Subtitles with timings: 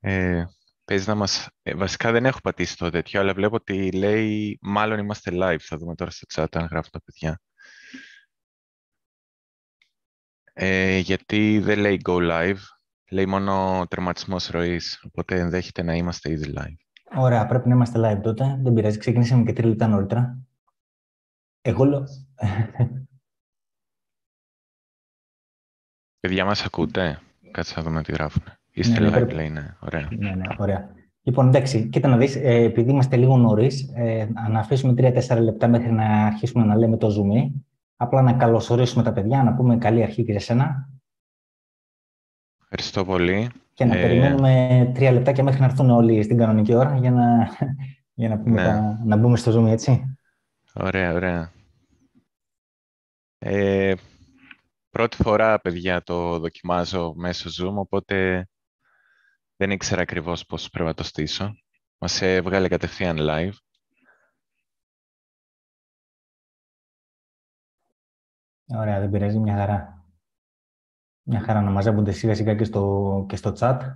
[0.00, 0.44] Ε,
[0.84, 1.48] παίζει να μας...
[1.62, 5.60] Ε, βασικά δεν έχω πατήσει το τέτοιο, αλλά βλέπω ότι λέει μάλλον είμαστε live.
[5.60, 7.40] Θα δούμε τώρα στο chat αν γράφουν τα παιδιά.
[10.52, 12.60] Ε, γιατί δεν λέει go live,
[13.10, 16.76] λέει μόνο τερματισμός ροής, οπότε ενδέχεται να είμαστε ήδη live.
[17.16, 18.58] Ωραία, πρέπει να είμαστε live τότε.
[18.62, 20.38] Δεν πειράζει, ξεκινήσαμε και τρία λεπτά νωρίτερα.
[21.60, 22.04] Εγώ λέω...
[26.20, 27.20] Παιδιά μας ακούτε,
[27.50, 28.59] κάτσε να δούμε τι γράφουν.
[28.72, 29.76] Είστε ναι, ναι, live, λέει, ναι.
[29.80, 30.08] Ωραία.
[30.18, 30.90] Ναι, ναι, ωραία.
[31.22, 35.68] Λοιπόν, εντάξει, κοίτα να δεις, ε, επειδή είμαστε λίγο νωρίς, ε, να αφήσουμε τρία-τέσσερα λεπτά
[35.68, 37.50] μέχρι να αρχίσουμε να λέμε το Zoom.
[37.96, 40.88] Απλά να καλωσορίσουμε τα παιδιά, να πούμε καλή αρχή και σε σένα.
[42.62, 43.50] Ευχαριστώ πολύ.
[43.74, 44.00] Και να ε...
[44.02, 47.48] περιμένουμε τρία λεπτάκια μέχρι να έρθουν όλοι στην κανονική ώρα για να,
[48.20, 48.98] για να, πούμε ναι.
[49.04, 50.16] να μπούμε στο Zoom, έτσι.
[50.74, 51.52] Ωραία, ωραία.
[53.38, 53.94] Ε,
[54.90, 58.46] πρώτη φορά, παιδιά, το δοκιμάζω μέσω Zoom, οπότε
[59.60, 61.54] δεν ήξερα ακριβώς πώς πρέπει να το στήσω.
[61.98, 63.52] Μας έβγαλε κατευθείαν live.
[68.66, 70.04] Ωραία, δεν πειράζει, μια χαρά.
[71.22, 73.94] Μια χαρά να μαζεύονται σιγά σιγά και στο, και στο chat.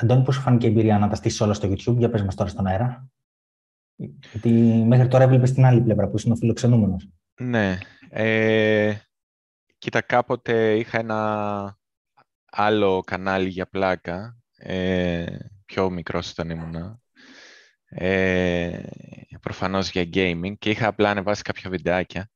[0.00, 2.34] Αντώνη, πώς σου φάνηκε η εμπειρία να τα στήσεις όλα στο YouTube, για πες μας
[2.34, 3.08] τώρα στον αέρα.
[3.96, 4.50] Γιατί
[4.86, 7.08] μέχρι τώρα έβλεπες την άλλη πλευρά που είσαι ο φιλοξενούμενος.
[7.40, 7.78] Ναι.
[8.08, 8.94] Ε,
[9.78, 11.78] κοίτα, κάποτε είχα ένα
[12.44, 17.02] άλλο κανάλι για πλάκα, ε, πιο μικρός όταν ήμουν.
[17.88, 18.82] Ε,
[19.40, 22.30] προφανώς για gaming και είχα απλά ανεβάσει κάποια βιντεάκια.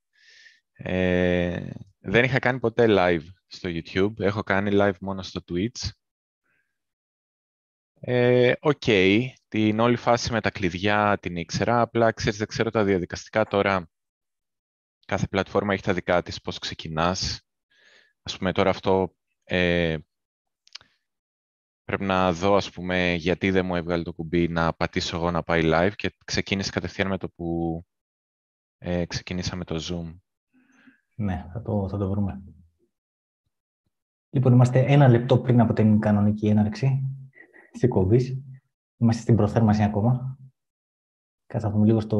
[0.72, 5.88] Ε, δεν είχα κάνει ποτέ live στο YouTube, έχω κάνει live μόνο στο Twitch.
[8.04, 8.82] Ε, οκ,
[9.48, 13.90] την όλη φάση με τα κλειδιά την ήξερα, απλά ξέρεις, δεν ξέρω τα διαδικαστικά τώρα.
[15.06, 17.42] Κάθε πλατφόρμα έχει τα δικά της, πώς ξεκινάς.
[18.22, 19.14] Ας πούμε τώρα αυτό
[19.44, 19.96] ε,
[21.84, 25.42] πρέπει να δω, ας πούμε, γιατί δεν μου έβγαλε το κουμπί να πατήσω εγώ να
[25.42, 27.80] πάει live και ξεκίνησε κατευθείαν με το που
[28.78, 30.18] ε, ξεκινήσαμε το Zoom.
[31.14, 32.42] Ναι, θα το, θα το βρούμε.
[34.30, 37.16] Λοιπόν, είμαστε ένα λεπτό πριν από την κανονική έναρξη
[37.72, 38.44] τη εκπομπή.
[38.97, 40.37] Είμαστε στην προθέρμανση ακόμα.
[41.47, 42.19] Κάτσε να δούμε λίγο στο,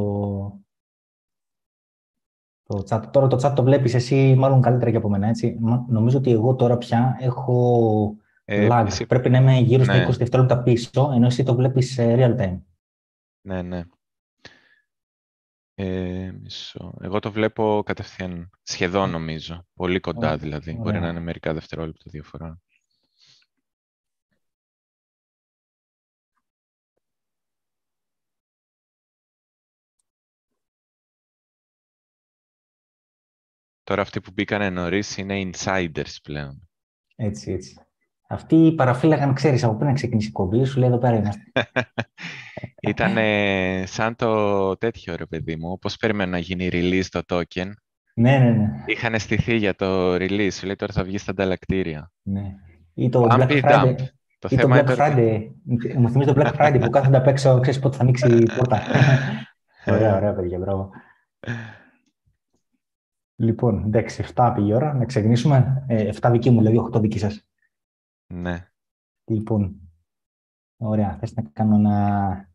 [2.63, 3.03] το chat.
[3.13, 5.59] Τώρα το chat το βλέπεις εσύ μάλλον καλύτερα και από μένα, έτσι.
[5.89, 8.85] Νομίζω ότι εγώ τώρα πια έχω ε, lag.
[8.87, 9.07] Εσύ...
[9.07, 10.17] Πρέπει να είμαι γύρω στα 20 ναι.
[10.17, 12.61] δευτερόλεπτα πίσω, ενώ εσύ το βλέπεις real time.
[13.47, 13.84] Ναι, ναι.
[15.75, 16.95] Ε, μισό.
[17.01, 19.67] Εγώ το βλέπω κατευθείαν, σχεδόν νομίζω.
[19.75, 20.73] Πολύ κοντά δηλαδή.
[20.73, 22.61] Μπορεί να είναι μερικά δευτερόλεπτα διαφορά.
[33.92, 36.69] Τώρα αυτοί που μπήκανε νωρίς είναι insiders πλέον.
[37.16, 37.75] Έτσι, έτσι.
[38.28, 41.42] Αυτοί παραφύλαγαν, ξέρεις, από πριν να ξεκινήσει η κομπή, σου λέει εδώ πέρα είμαστε.
[42.92, 43.16] Ήταν
[43.86, 47.70] σαν το τέτοιο, ρε παιδί μου, όπως περίμενα να γίνει release το token.
[48.14, 48.69] Ναι, ναι, ναι.
[48.86, 52.10] Είχαν στηθεί για το release, σου λέει τώρα θα βγεις στα ανταλλακτήρια.
[52.22, 52.54] Ναι.
[52.94, 53.94] Ή το Black Friday.
[54.38, 55.48] Το ή θέμα το Black Friday.
[55.97, 58.83] Μου θυμίζει το Black Friday που κάθονται απ' έξω, ξέρεις πότε θα ανοίξει η πόρτα.
[59.86, 60.91] ωραία, ωραία, παιδιά, μπράβο.
[63.42, 64.94] Λοιπόν, εντάξει, 7 πήγε η ώρα.
[64.94, 65.84] Να ξεκινήσουμε.
[65.89, 67.47] Ε, 7 δική μου, δηλαδή 8 δική σας.
[68.27, 68.68] Ναι.
[69.24, 69.80] Λοιπόν,
[70.77, 71.16] ωραία.
[71.21, 72.50] Θες να κάνω ένα...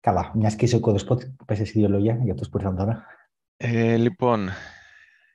[0.00, 3.04] Καλά, μιας και είσαι ο κωδεσπότ, πες εσύ δύο λόγια για αυτούς που ήρθαν τώρα.
[3.56, 4.48] Ε, λοιπόν,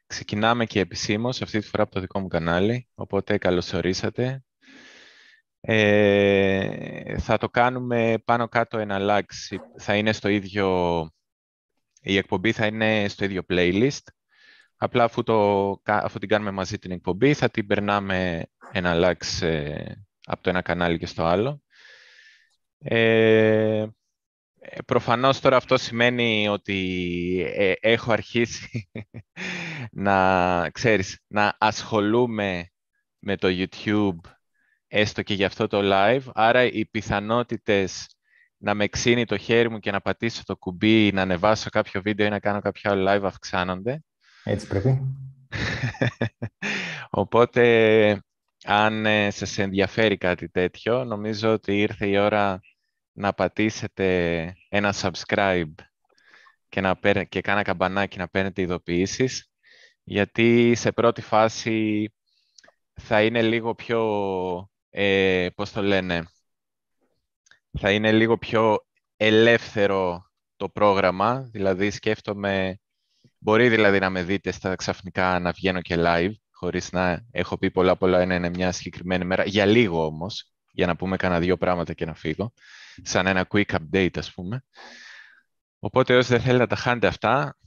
[0.05, 4.43] ξεκινάμε και επισήμως αυτή τη φορά από το δικό μου κανάλι, οπότε καλωσορίσατε.
[5.61, 9.59] Ε, θα το κάνουμε πάνω κάτω εναλλάξει.
[9.77, 11.09] Θα είναι στο ίδιο...
[12.01, 13.99] Η εκπομπή θα είναι στο ίδιο playlist.
[14.83, 20.43] Απλά αφού, το, αφού την κάνουμε μαζί την εκπομπή, θα την περνάμε εναλλάξ ε, από
[20.43, 21.61] το ένα κανάλι και στο άλλο.
[22.77, 23.85] Ε,
[24.85, 26.79] προφανώς τώρα αυτό σημαίνει ότι
[27.55, 28.89] ε, έχω αρχίσει
[29.91, 32.71] να, ξέρεις, να ασχολούμαι
[33.19, 34.29] με το YouTube
[34.87, 36.23] έστω και για αυτό το live.
[36.33, 38.07] Άρα οι πιθανότητες
[38.57, 42.25] να με ξύνει το χέρι μου και να πατήσω το κουμπί, να ανεβάσω κάποιο βίντεο
[42.25, 44.03] ή να κάνω κάποιο live αυξάνονται.
[44.43, 45.01] Έτσι πρέπει.
[47.09, 48.23] Οπότε,
[48.63, 52.59] αν ε, σας ενδιαφέρει κάτι τέτοιο, νομίζω ότι ήρθε η ώρα
[53.11, 54.05] να πατήσετε
[54.69, 55.73] ένα subscribe
[56.69, 56.99] και, να
[57.29, 59.49] και κάνα καμπανάκι να παίρνετε ειδοποιήσεις,
[60.03, 62.07] γιατί σε πρώτη φάση
[62.93, 64.01] θα είναι λίγο πιο,
[64.89, 66.25] ε, πώς το λένε,
[67.79, 68.85] θα είναι λίγο πιο
[69.17, 72.79] ελεύθερο το πρόγραμμα, δηλαδή σκέφτομαι,
[73.43, 77.71] μπορεί δηλαδή να με δείτε στα ξαφνικά να βγαίνω και live, χωρίς να έχω πει
[77.71, 81.93] πολλά πολλά, είναι μια συγκεκριμένη μέρα, για λίγο όμως, για να πούμε κανένα δύο πράγματα
[81.93, 82.53] και να φύγω,
[83.03, 84.63] σαν ένα quick update ας πούμε.
[85.79, 87.57] Οπότε όσοι δεν θέλει να τα χάνετε αυτά,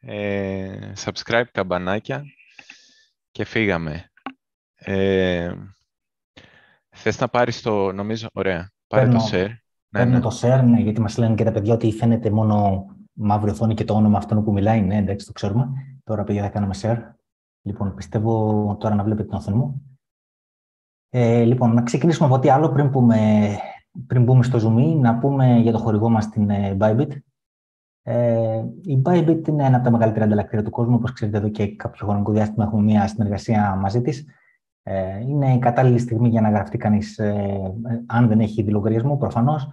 [0.00, 2.22] ε, subscribe, καμπανάκια
[3.30, 4.10] και φύγαμε.
[4.74, 5.54] Ε,
[6.90, 9.50] θες να πάρεις το, νομίζω, ωραία, πάρε το share.
[9.88, 10.20] Ναι, ναι.
[10.20, 12.86] το share, ναι, γιατί μας λένε και τα παιδιά ότι φαίνεται μόνο
[13.18, 14.80] μαύρη οθόνη και το όνομα αυτόν που μιλάει.
[14.80, 15.68] Ναι, εντάξει, το ξέρουμε.
[16.04, 16.98] Τώρα, παιδιά, θα κάνουμε share.
[17.62, 19.82] Λοιπόν, πιστεύω τώρα να βλέπετε την οθόνη μου.
[21.08, 23.48] Ε, λοιπόν, να ξεκινήσουμε από τι άλλο πριν πούμε,
[24.06, 27.10] πριν μπούμε στο Zoom, να πούμε για το χορηγό μας την ε, Bybit.
[28.02, 30.94] Ε, η Bybit είναι ένα από τα μεγαλύτερα ανταλλακτήρια του κόσμου.
[30.94, 34.26] Όπως ξέρετε, εδώ και κάποιο χρονικό διάστημα έχουμε μια συνεργασία μαζί της.
[34.82, 37.74] Ε, είναι η κατάλληλη στιγμή για να γραφτεί κανείς, ε,
[38.06, 39.68] αν δεν έχει λογαριασμό, προφανώς,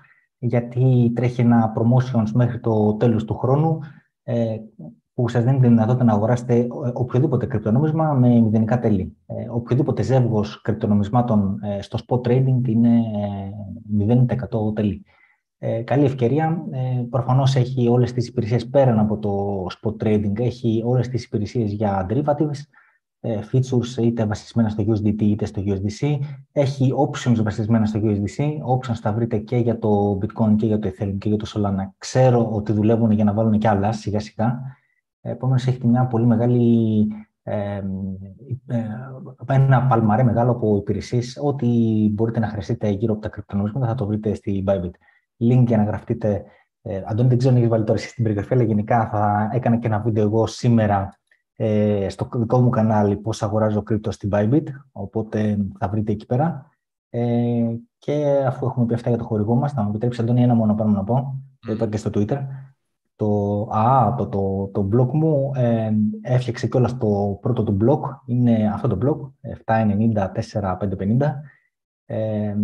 [0.46, 3.80] γιατί τρέχει ένα promotions μέχρι το τέλος του χρόνου,
[4.24, 4.58] ε,
[5.14, 9.18] που σας δίνει τη δυνατότητα να αγοράσετε οποιοδήποτε κρυπτονόμισμα με μηδενικά τέλη.
[9.26, 13.02] Ε, οποιοδήποτε ζεύγος κρυπτονομισμάτων ε, στο spot trading είναι
[14.00, 15.06] 0% τέλη.
[15.58, 16.66] Ε, καλή ευκαιρία.
[16.72, 20.40] Ε, προφανώς έχει όλες τις υπηρεσίες πέραν από το spot trading.
[20.40, 22.85] Έχει όλες τις υπηρεσίες για derivatives, ε,
[23.52, 26.18] features είτε βασισμένα στο USDT είτε στο USDC.
[26.52, 28.44] Έχει options βασισμένα στο USDC.
[28.44, 31.92] Options θα βρείτε και για το Bitcoin και για το Ethereum και για το Solana.
[31.98, 34.62] Ξέρω ότι δουλεύουν για να βάλουν και άλλα σιγά σιγά.
[35.22, 37.08] Επομένως, έχει μια πολύ μεγάλη.
[37.44, 37.82] Ε,
[38.68, 38.84] ε,
[39.48, 41.40] ένα παλμαρέ μεγάλο από υπηρεσίες.
[41.44, 41.68] Ό,τι
[42.12, 44.92] μπορείτε να χρειαστείτε γύρω από τα κρυπτονομίσματα θα το βρείτε στη Bybit.
[45.40, 46.44] Link για να γραφτείτε.
[46.82, 49.88] Ε, Αντώνη, δεν ξέρω αν έχεις βάλει τώρα στην περιγραφή, αλλά γενικά θα έκανα και
[49.88, 51.20] ένα βίντεο εγώ σήμερα
[51.56, 56.70] ε, στο δικό μου κανάλι πώς αγοράζω κρύπτο στην Bybit, οπότε θα βρείτε εκεί πέρα.
[57.10, 60.54] Ε, και αφού έχουμε πει αυτά για το χορηγό μας, θα μου επιτρέψει Αντώνη ένα
[60.54, 62.46] μόνο πράγμα να πω, το είπα και στο Twitter.
[63.16, 65.92] Το, α, το, το, το blog μου ε,
[66.22, 69.18] έφτιαξε κιόλας το πρώτο του blog, είναι αυτό το blog,
[69.66, 71.34] 790-4550.
[72.06, 72.56] Ε,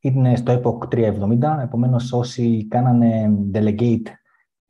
[0.00, 4.06] είναι στο Epoch 370, επομένως όσοι κάνανε delegate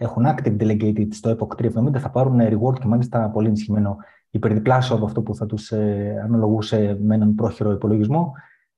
[0.03, 3.97] έχουν active delegated στο Epoch 370 θα πάρουν reward και μάλιστα πολύ ενισχυμένο
[4.31, 8.33] υπερδιπλάσιο από αυτό που θα τους ε, αναλογούσε με έναν πρόχειρο υπολογισμό.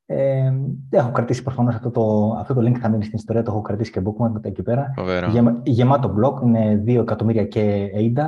[0.07, 0.53] Ε,
[0.91, 3.91] έχω κρατήσει προφανώς αυτό το, αυτό το link θα μείνει στην ιστορία, το έχω κρατήσει
[3.91, 4.95] και bookmark εκεί πέρα.
[5.31, 8.23] Γεμα, γεμάτο blog, είναι 2 εκατομμύρια και 80.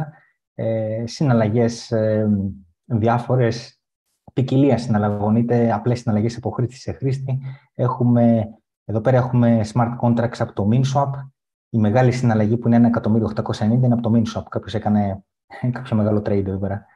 [0.54, 2.28] Ε, Συναλλαγές ε,
[2.84, 3.80] διάφορες,
[4.32, 7.38] ποικιλία συναλλαγών, είτε απλές συναλλαγές από χρήστη σε χρήστη.
[7.74, 8.46] Έχουμε,
[8.84, 11.10] εδώ πέρα έχουμε smart contracts από το MinSwap,
[11.76, 14.42] η μεγάλη συναλλαγή που είναι 1.890 είναι από το MinSwap.
[14.48, 15.24] Κάποιος έκανε
[15.72, 16.86] κάποιο μεγάλο trade εδώ πέρα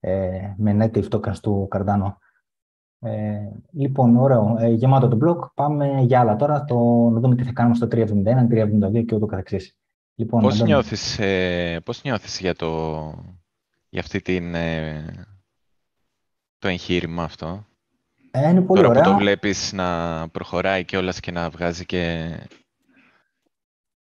[0.00, 2.14] ε, με native tokens του Cardano.
[3.00, 4.56] Ε, λοιπόν, ωραίο.
[4.58, 5.50] Ε, γεμάτο το blog.
[5.54, 6.64] Πάμε για άλλα τώρα.
[6.64, 6.76] Το,
[7.12, 9.76] να δούμε τι θα κάνουμε στο 371, 372 και ούτω καθεξής.
[10.14, 13.00] Λοιπόν, πώς, νιώθεις, ε, πώς νιώθεις για, το,
[13.88, 15.04] για αυτή την, ε,
[16.58, 17.66] το εγχείρημα αυτό;
[18.30, 19.02] Ε, είναι πολύ Τώρα ωραία.
[19.02, 22.32] που το βλέπεις να προχωράει και όλα και να βγάζει και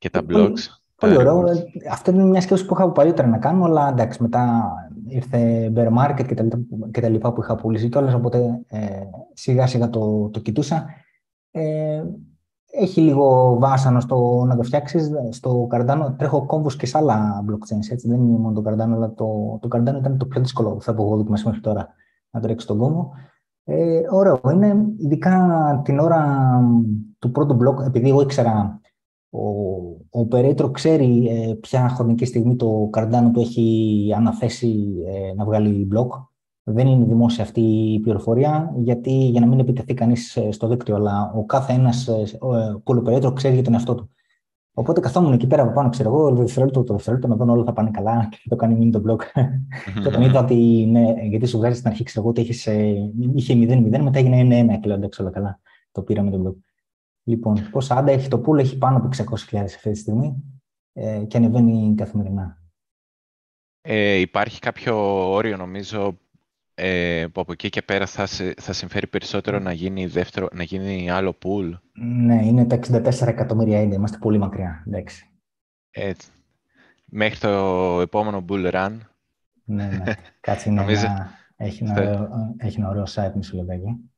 [0.01, 0.59] και τα blogs.
[0.95, 1.43] Πολύ ωραίο.
[1.91, 4.71] Αυτό είναι μια σκέψη που είχα παλιότερα να κάνω, αλλά εντάξει, μετά
[5.07, 6.45] ήρθε bear market και τα,
[6.91, 9.01] και τα λοιπά που είχα πουλήσει κιόλας, οπότε ε,
[9.33, 10.85] σιγά σιγά το, το κοιτούσα.
[11.51, 12.03] Ε,
[12.71, 15.11] έχει λίγο βάσανο στο να το φτιάξεις.
[15.29, 17.91] Στο Cardano τρέχω κόμβους και σε άλλα blockchains.
[17.91, 18.07] Έτσι.
[18.07, 20.93] Δεν είναι μόνο το Cardano, αλλά το, το Cardano ήταν το πιο δύσκολο που θα
[20.93, 21.87] πω εγώ δοκιμάσει μέχρι τώρα
[22.29, 23.11] να τρέξει τον κόμβο.
[23.63, 26.49] Ε, ωραίο είναι, ειδικά την ώρα
[27.19, 28.80] του πρώτου blog, επειδή εγώ ήξερα
[29.31, 29.47] ο,
[30.19, 35.87] ο operator ξέρει ε, ποια χρονική στιγμή το Cardano του έχει αναθέσει ε, να βγάλει
[35.93, 36.07] block.
[36.63, 37.61] Δεν είναι δημόσια αυτή
[37.93, 42.09] η πληροφορία, γιατί για να μην επιτεθεί κανείς ε, στο δίκτυο, αλλά ο κάθε ένας
[42.83, 44.09] pool operator ξέρει για τον εαυτό του.
[44.73, 47.63] Οπότε καθόμουν εκεί πέρα από πάνω, ξέρω εγώ, το δευτερόλεπτο, το δευτερόλεπτο, να δω όλα
[47.63, 49.19] θα πάνε καλά και το κάνει μείνει το blog.
[50.01, 52.41] και όταν είδα ότι ναι, γιατί σου βγάζει στην αρχή, ξέρω εγώ, ότι
[53.35, 55.59] είχε 0-0, μετά έγινε 1-1 και λέω εντάξει, όλα καλά.
[55.91, 56.70] Το πήραμε το blog.
[57.23, 60.43] Λοιπόν, πόσα άντα έχει το pool, έχει πάνω από 600.000 αυτή τη στιγμή
[60.93, 62.61] ε, και ανεβαίνει καθημερινά.
[63.81, 64.95] Ε, υπάρχει κάποιο
[65.31, 66.17] όριο, νομίζω,
[66.73, 71.09] ε, που από εκεί και πέρα θα, θα συμφέρει περισσότερο να γίνει, δεύτερο, να γίνει
[71.09, 71.71] άλλο pool.
[71.93, 73.95] Ναι, είναι τα 64 εκατομμύρια ήδη.
[73.95, 74.83] Είμαστε πολύ μακριά.
[74.87, 75.25] Εντάξει.
[75.91, 76.29] Έτσι.
[77.05, 77.49] Μέχρι το
[78.01, 78.97] επόμενο bull run.
[79.63, 80.13] Ναι, ναι.
[80.39, 81.05] Κάτσε είναι νομίζω...
[81.05, 81.39] ένα...
[81.55, 84.11] Έχει ένα, ωραίο, έχει ένα ωραίο site, μισό λεπτάκι.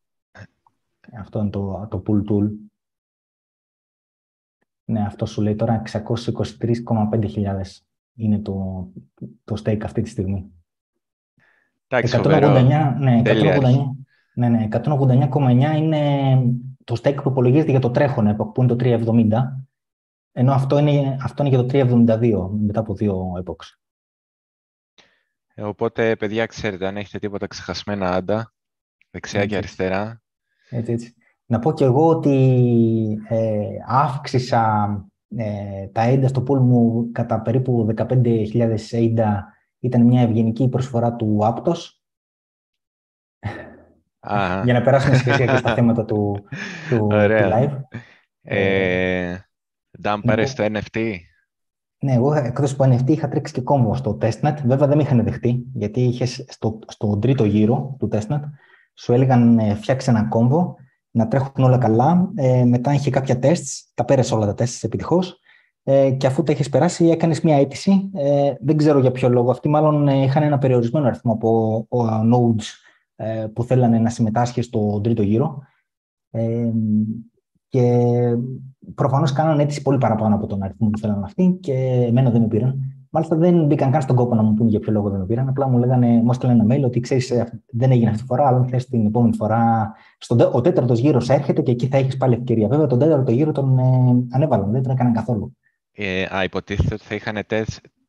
[1.18, 2.50] Αυτό είναι το, το pool tool.
[4.86, 7.64] Ναι, αυτό σου λέει τώρα 623,5
[8.16, 8.88] είναι το,
[9.44, 10.52] το stake αυτή τη στιγμή.
[11.88, 13.62] Εντάξει, 189, ναι, 189,
[14.34, 16.36] ναι, ναι, 189,9 είναι
[16.84, 19.32] το stake που υπολογίζεται για το τρέχον epoch, που είναι το 370,
[20.32, 23.78] ενώ αυτό είναι, αυτό είναι για το 372, μετά από δύο epochs.
[25.56, 28.54] Ε, οπότε, παιδιά, ξέρετε, αν έχετε τίποτα ξεχασμένα άντα,
[29.10, 30.22] δεξιά και αριστερά.
[30.70, 31.16] Έτσι, έτσι.
[31.54, 34.88] Να πω και εγώ ότι ε, αύξησα
[35.36, 39.54] ε, τα έντα στο pool μου κατά περίπου 15.000 έντα.
[39.80, 41.78] Ήταν μια ευγενική προσφορά του Aptos.
[44.64, 46.36] Για να περάσουμε σχέση και στα θέματα του,
[46.90, 47.82] του, του live.
[48.42, 49.38] Ε,
[50.02, 51.16] Ντάμ, πάρες το NFT.
[52.00, 54.56] Ναι, εγώ εκτός από NFT είχα τρέξει και κόμβο στο testnet.
[54.66, 58.42] Βέβαια δεν με είχαν δεχτεί, γιατί είχες στο, στο τρίτο γύρο του testnet
[58.94, 60.76] σου έλεγαν ε, φτιάξει ένα κόμβο,
[61.14, 62.32] να τρέχουν όλα καλά.
[62.36, 65.40] Ε, μετά είχε κάποια τεστ, τα πέρασε όλα τα τεστ επιτυχώς.
[65.84, 68.10] Ε, και αφού τα έχει περάσει, έκανες μια αίτηση.
[68.14, 69.52] Ε, δεν ξέρω για ποιο λόγο.
[69.52, 71.88] Αυτοί μάλλον ε, είχαν ένα περιορισμένο αριθμό από
[72.34, 72.64] nodes
[73.16, 75.62] ε, που θέλανε να συμμετάσχει στο τρίτο γύρο.
[76.32, 76.72] Ε,
[77.68, 78.12] και
[78.96, 81.74] προφανώς κάνανε αίτηση πολύ παραπάνω από τον αριθμό που θέλανε αυτοί και
[82.08, 82.93] εμένα δεν με πήραν.
[83.16, 85.50] Μάλιστα δεν μπήκαν καν στον κόπο να μου πούν για ποιο λόγο δεν με πήραν.
[85.50, 88.48] Απλά μου λέγανε, μου έστειλαν ένα mail ότι ξέρεις, ε, δεν έγινε αυτή τη φορά,
[88.48, 89.94] αλλά αν θες την επόμενη φορά.
[90.18, 92.68] Στον, ο τέταρτος γύρος έρχεται και εκεί θα έχεις πάλι ευκαιρία.
[92.68, 93.84] Βέβαια, τον τέταρτο γύρο τον ε,
[94.32, 95.58] ανέβαλαν, δεν τον έκαναν καθόλου.
[95.92, 97.38] Ε, α, υποτίθεται ότι θα είχαν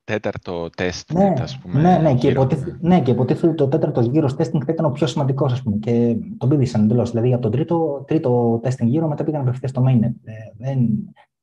[0.04, 1.80] τέταρτο τεστ, ναι, ας πούμε.
[1.80, 4.90] Ναι, ναι, και υποτίθεται, ναι, και υποτίθεται ότι ο τέταρτος γύρος testing θα ήταν ο
[4.90, 5.76] πιο σημαντικός, ας πούμε.
[5.76, 7.10] Και τον πήδησαν εντελώς.
[7.10, 10.14] Δηλαδή, από τον τρίτο, τρίτο testing γύρο μετά πήγαν απευθείας στο mainnet.
[10.24, 10.78] Ε, δεν,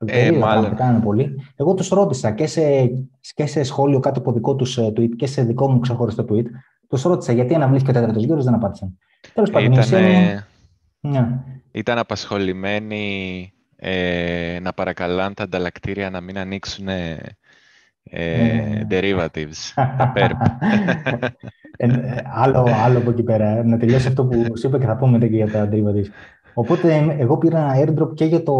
[0.05, 0.75] ε, μάλλον.
[0.75, 1.35] Κάνανε πολύ.
[1.55, 2.61] Εγώ τους ρώτησα και σε,
[3.35, 6.45] και σε σχόλιο κάτω από δικό τους ε, tweet και σε δικό μου ξεχωριστό tweet.
[6.87, 8.97] Τους ρώτησα γιατί αναβλήθηκε ο τέταρτος γύρος, δεν απάντησαν.
[9.33, 10.01] Τέλος πάντων, ήταν,
[10.99, 11.27] ναι.
[11.71, 16.87] ήταν απασχολημένοι ε, να παρακαλάνε τα ανταλλακτήρια να μην ανοίξουν
[18.03, 20.67] ε, derivatives, τα PERP.
[21.77, 21.89] Ε,
[22.33, 23.63] άλλο, άλλο από εκεί πέρα.
[23.63, 26.09] Να τελειώσει αυτό που σου είπα και θα πούμε μετά και για τα derivatives.
[26.53, 28.55] Οπότε εγώ πήρα airdrop και για, το,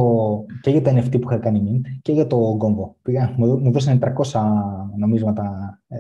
[0.62, 2.93] και για τα NFT που είχα κάνει mint και για το Gombo.
[3.01, 4.00] Πήγα, μου, μου δώσανε
[4.31, 4.41] 300
[4.98, 6.00] νομίσματα ε,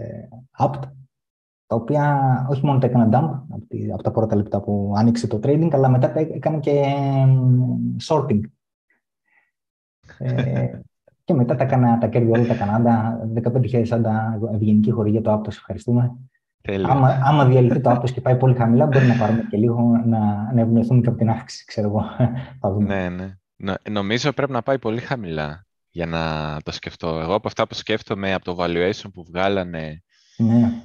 [0.57, 0.79] apt,
[1.67, 5.39] τα οποία όχι μόνο τα έκανα dump από, από τα πρώτα λεπτά που άνοιξε το
[5.43, 6.83] trading, αλλά μετά τα έκανα και
[8.09, 8.39] sorting.
[10.17, 10.69] Ε,
[11.23, 15.47] και μετά τα, κάνα, τα κέρδη όλα τα Κανάντα, 15.000 άντα ευγενική χορηγία το Aptos,
[15.47, 16.17] ευχαριστούμε.
[16.69, 20.53] Άμα, άμα διαλυθεί το Aptos και πάει πολύ χαμηλά, μπορεί να πάρουμε και λίγο να,
[20.53, 22.03] να ευνοηθούμε και από την αύξηση, ξέρω εγώ.
[22.59, 23.09] Θα δούμε.
[23.09, 23.73] Ναι, ναι.
[23.89, 27.19] Νομίζω πρέπει να πάει πολύ χαμηλά για να το σκεφτώ.
[27.19, 30.03] Εγώ από αυτά που σκέφτομαι από το valuation που βγάλανε
[30.37, 30.83] ναι.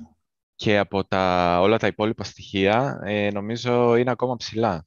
[0.55, 4.87] και από τα, όλα τα υπόλοιπα στοιχεία, ε, νομίζω είναι ακόμα ψηλά.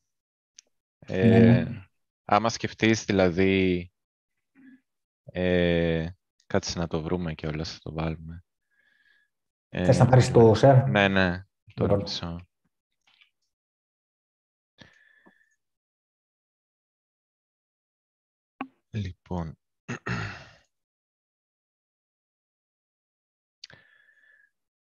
[1.00, 1.40] Ε, ναι.
[1.40, 1.66] ναι.
[2.26, 3.92] Άμα σκεφτείς δηλαδή
[5.24, 6.06] ε,
[6.48, 8.44] κάτσε να το βρούμε και όλα, θα το βάλουμε.
[9.70, 10.84] Ε, Θες να πάρεις το share?
[10.90, 12.48] Ναι, ναι, το ρώτησα.
[18.92, 19.58] Λοιπόν,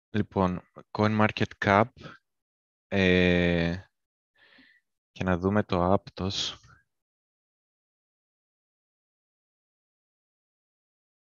[0.09, 1.83] λοιπόν, CoinMarketCap
[2.88, 3.75] ε,
[5.12, 6.55] και να δούμε το Aptos.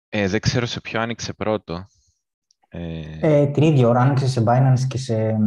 [0.10, 1.88] Ε, δεν ξέρω σε ποιο άνοιξε πρώτο.
[3.22, 3.42] Ε...
[3.42, 5.38] Ε, την ίδια ώρα άνοιξε σε Binance και σε,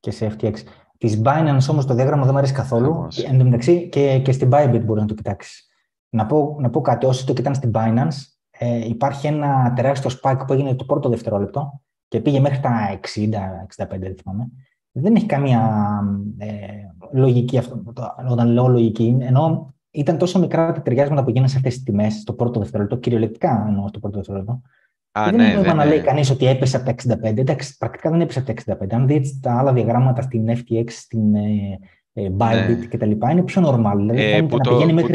[0.00, 0.54] και σε FTX.
[0.98, 3.06] Της Binance όμως το διάγραμμα δεν μου αρέσει καθόλου.
[3.28, 5.68] Εν τω μεταξύ και, και στην Bybit μπορείς να το κοιτάξεις.
[6.08, 10.40] Να πω, να πω κάτι, όσοι το κοιτάνε στην Binance, ε, υπάρχει ένα τεράστιο spike
[10.46, 14.50] που έγινε το πρώτο δευτερόλεπτο και πήγε μέχρι τα 60-65, δεν θυμάμαι.
[14.92, 15.82] Δεν έχει καμία
[16.38, 16.48] ε,
[17.12, 17.82] λογική αυτό,
[18.28, 22.14] όταν λέω λογική, ενώ ήταν τόσο μικρά τα ταιριάσματα που γίνανε σε αυτές τις τιμές
[22.14, 24.60] στο πρώτο δευτερόλεπτο, κυριολεκτικά εννοώ στο πρώτο δευτερόλεπτο.
[25.18, 27.36] Α, δεν ναι, είναι να λέει κανείς ότι έπεσε από τα 65.
[27.36, 28.86] Εντάξει, πρακτικά δεν έπεσε από τα 65.
[28.90, 31.78] Αν δείτε τα άλλα διαγράμματα στην FTX, στην ε,
[32.12, 32.86] ε, Bybit ναι.
[32.86, 33.94] κτλ., είναι πιο normal.
[33.96, 35.14] Δηλαδή ε, να το, πηγαίνει μέχρι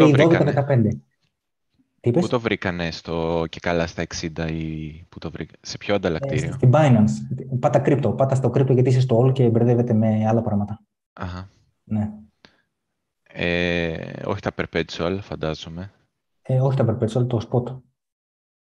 [2.01, 2.11] 12-15.
[2.13, 6.49] Πού το βρήκανε στο και καλά στα 60 ή πού το βρήκα, σε ποιο ανταλλακτήριο;
[6.49, 7.37] Ε, στην Binance.
[7.59, 8.17] Πάτα crypto.
[8.17, 10.79] Πάτα στο crypto γιατί είσαι στο all και μπερδεύεται με άλλα πράγματα.
[11.13, 11.49] Αχα.
[11.83, 12.11] Ναι.
[13.33, 15.91] Ε, όχι τα perpetual, φαντάζομαι.
[16.41, 17.77] Ε, όχι τα perpetual, το spot.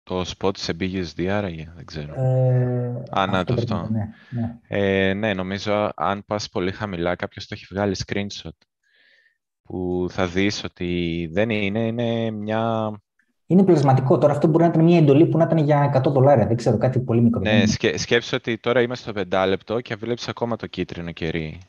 [0.03, 2.13] Το spot σε BUSD άραγε, δεν ξέρω.
[2.13, 3.88] Ε, Α, να το αυτό.
[3.91, 4.60] Ναι, ναι.
[4.67, 8.57] Ε, ναι, νομίζω αν πας πολύ χαμηλά, κάποιος το έχει βγάλει screenshot
[9.63, 12.91] που θα δεις ότι δεν είναι, είναι μια...
[13.45, 14.17] Είναι πλασματικό.
[14.17, 16.48] Τώρα αυτό μπορεί να ήταν μια εντολή που να ήταν για 100 δολάρια.
[16.48, 17.41] Δεν ξέρω, κάτι πολύ μικρό.
[17.41, 21.60] Ναι, σκέ, σκέψου ότι τώρα είμαστε στο πεντάλεπτο και βλέπεις ακόμα το κίτρινο κερί.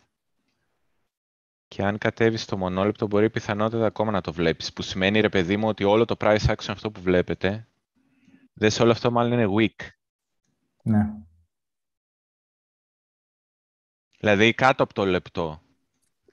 [1.69, 4.73] Και αν κατέβεις στο μονόλεπτο, μπορεί πιθανότητα ακόμα να το βλέπεις.
[4.73, 7.67] Που σημαίνει, ρε παιδί μου, ότι όλο το price action αυτό που βλέπετε,
[8.55, 9.87] δε όλο αυτό μάλλον είναι weak.
[10.83, 11.13] Ναι.
[14.19, 15.61] Δηλαδή κάτω από το λεπτό.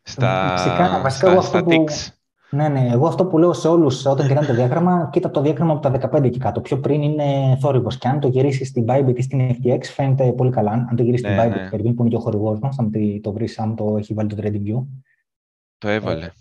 [0.04, 2.14] στα, βασικά, βασικά στα, εγώ στα αυτό που- ticks.
[2.54, 2.88] Ναι, ναι.
[2.92, 6.10] Εγώ αυτό που λέω σε όλους όταν κοιτάνε το διάγραμμα, κοίτα το διάγραμμα από τα
[6.18, 6.62] 15 και κάτω.
[6.62, 7.98] Πιο πριν είναι θόρυβος.
[7.98, 10.72] Και αν το γυρίσεις στην Bybit ή στην FTX, φαίνεται πολύ καλά.
[10.72, 11.70] Αν το γυρίσεις Ναι, στην Bybit, ναι.
[11.70, 14.30] Περβίν, που είναι και ο χορηγός μας, αν το- το βρεις, αν το έχει βάλει
[14.30, 14.86] το TradingView.
[15.78, 16.32] Το έβαλε.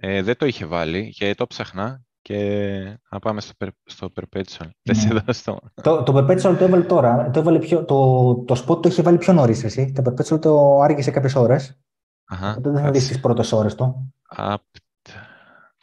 [0.00, 4.68] Ε, δεν το είχε βάλει και το ψάχνα και να πάμε στο, περ- στο Perpetual.
[4.82, 5.20] Δεν σε Ναι.
[5.20, 5.58] δώσω.
[5.82, 7.30] Το, το Perpetual το έβαλε τώρα.
[7.30, 9.92] Το, έβαλε πιο, το, το spot το είχε βάλει πιο νωρίς εσύ.
[9.92, 11.78] Το Perpetual το άργησε κάποιες ώρες.
[12.24, 13.12] Αχα, Οπότε δεν θα δεις κάτσε.
[13.12, 14.12] τις πρώτες ώρες του.
[14.28, 14.62] Απ-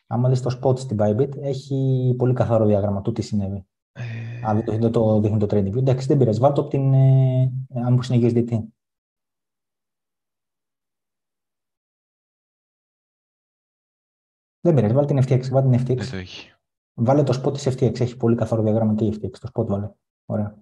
[0.07, 3.65] Άμα δεις το spot στην Bybit, έχει πολύ καθαρό διάγραμμα του τι συνέβη.
[3.91, 4.01] ε,
[4.45, 6.39] Αν δεν το, δεν το δείχνει το TradingView, εντάξει, δεν πειράζει.
[6.39, 6.93] Βάλτε το από την.
[6.93, 7.51] Ε,
[7.85, 8.57] αν που είναι USDT.
[14.65, 15.49] Δεν πειράζει, βάλτε την FTX.
[15.49, 15.97] Βάλτε την FTX.
[15.97, 16.51] Δεν το έχει.
[16.93, 17.99] Βάλε το spot της FTX.
[17.99, 19.31] Έχει πολύ καθαρό διάγραμμα και η FTX.
[19.39, 19.89] Το spot βάλε.
[20.25, 20.55] Ωραία.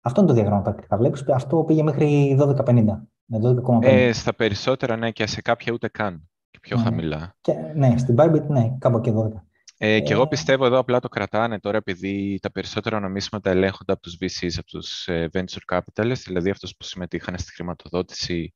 [0.00, 0.96] Αυτό είναι το διάγραμμα πρακτικά.
[0.96, 2.84] Βλέπεις, αυτό πήγε μέχρι 12,50.
[3.24, 3.82] Με 12,50.
[3.82, 6.28] Ε, στα περισσότερα, ναι, και σε κάποια ούτε καν.
[6.50, 6.88] Και πιο Ναι, ναι.
[6.88, 7.36] χαμηλά.
[7.40, 9.28] Και, ναι, στην Bybit, ναι, κάπου εκεί 12.
[9.76, 13.92] Ε, και Ε, εγώ πιστεύω εδώ απλά το κρατάνε τώρα επειδή τα περισσότερα νομίσματα ελέγχονται
[13.92, 18.54] από τους VCs, από τους ε, venture capitalists, δηλαδή αυτούς που συμμετείχαν στη χρηματοδότηση,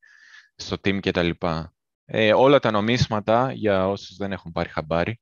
[0.55, 1.31] στο team κτλ.
[2.11, 5.21] Ε, όλα τα νομίσματα, για όσους δεν έχουν πάρει χαμπάρι,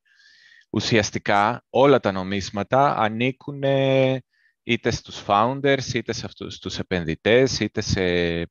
[0.71, 4.23] ουσιαστικά όλα τα νομίσματα ανήκουν ε,
[4.63, 8.45] είτε στους founders, είτε σε αυτούς, στους επενδυτές, είτε σε, ε,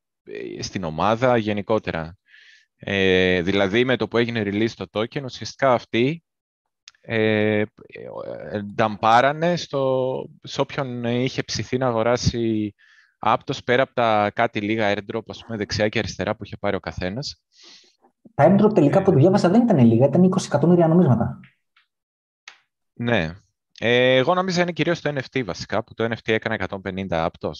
[0.60, 2.16] στην ομάδα γενικότερα.
[2.76, 6.24] Ε, δηλαδή με το που έγινε release το token, ουσιαστικά αυτοί
[7.00, 7.66] ε, ε,
[8.74, 12.74] νταμπάρανε στο, σε όποιον είχε ψηθεί να αγοράσει
[13.26, 16.76] Aptos πέρα από τα κάτι λίγα airdrop, ας πούμε, δεξιά και αριστερά που είχε πάρει
[16.76, 17.42] ο καθένας.
[18.34, 21.40] Τα airdrop τελικά που το διάβασα δεν ήταν λίγα, ήταν 20 εκατομμύρια νομίσματα.
[22.92, 23.30] Ναι.
[23.78, 27.58] Ε, εγώ νόμιζα είναι κυρίως το NFT βασικά, που το NFT έκανε 150 Aptos.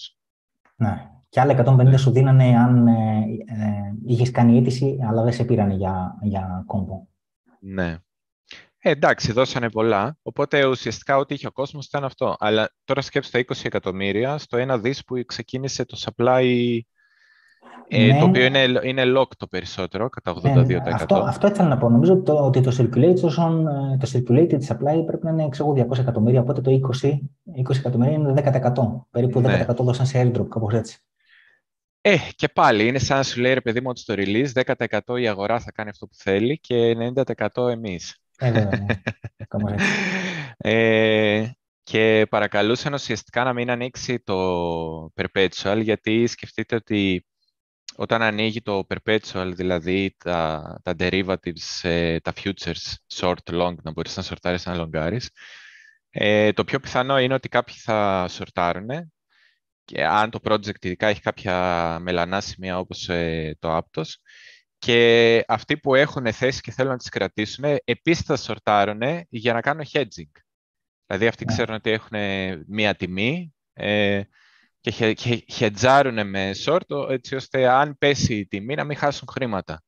[0.75, 1.11] Ναι.
[1.29, 5.73] Και άλλα 150 σου δίνανε αν ε, ε, είχες κάνει αίτηση, αλλά δεν σε πήρανε
[5.73, 7.07] για, για κόμπο.
[7.59, 7.97] Ναι.
[8.77, 12.35] Ε, εντάξει, δώσανε πολλά, οπότε ουσιαστικά ό,τι είχε ο κόσμος ήταν αυτό.
[12.39, 16.79] Αλλά τώρα σκέψτε τα 20 εκατομμύρια στο ένα δις που ξεκίνησε το supply,
[17.89, 18.19] ε, Ναι.
[18.19, 20.65] το οποίο είναι, είναι lock το περισσότερο, κατά 82%.
[20.65, 21.89] Ναι, ναι, αυτό, αυτό ήθελα να πω.
[21.89, 25.87] Νομίζω ότι το, ότι το, circulation, ε, το circulated supply πρέπει να είναι ξέρω, εγώ,
[25.91, 26.71] 200 εκατομμύρια, οπότε το
[27.03, 27.07] 20,
[27.69, 29.07] 20 εκατομμύρια είναι 10%.
[29.11, 29.65] Περίπου 10% Ναι.
[29.77, 30.97] δώσαν σε airdrop, κάπως έτσι.
[32.01, 35.19] Ε, και πάλι είναι σαν να σου λέει ρε παιδί μου ότι στο release 10%
[35.21, 36.95] η αγορά θα κάνει αυτό που θέλει και
[37.55, 38.17] 90% εμείς.
[38.37, 39.01] Ε, βέβαια, ναι.
[39.47, 39.85] Κάπως έτσι.
[40.57, 41.49] Ε,
[41.83, 44.35] και παρακαλούσαν ουσιαστικά να μην ανοίξει το
[45.15, 47.25] perpetual γιατί σκεφτείτε ότι
[47.99, 54.17] όταν ανοίγει το perpetual, δηλαδή τα, τα derivatives, ε, τα futures, short, long, να μπορείς
[54.17, 55.29] να σορτάρεις να λογκάρεις,
[56.09, 59.13] ε, το πιο πιθανό είναι ότι κάποιοι θα σορτάρουν
[59.85, 64.07] και αν το project ειδικά έχει κάποια μελανά σημεία όπως ε, το Aptos
[64.77, 69.61] και αυτοί που έχουν θέση και θέλουν να τις κρατήσουν επίσης θα σορτάρουν για να
[69.61, 70.31] κάνουν hedging.
[71.05, 71.53] Δηλαδή αυτοί Ναι.
[71.53, 72.17] ξέρουν ότι έχουν
[72.67, 74.21] μία τιμή ε,
[74.87, 79.27] και, χε, και χετζάρουν με short έτσι ώστε αν πέσει η τιμή να μην χάσουν
[79.31, 79.81] χρήματα.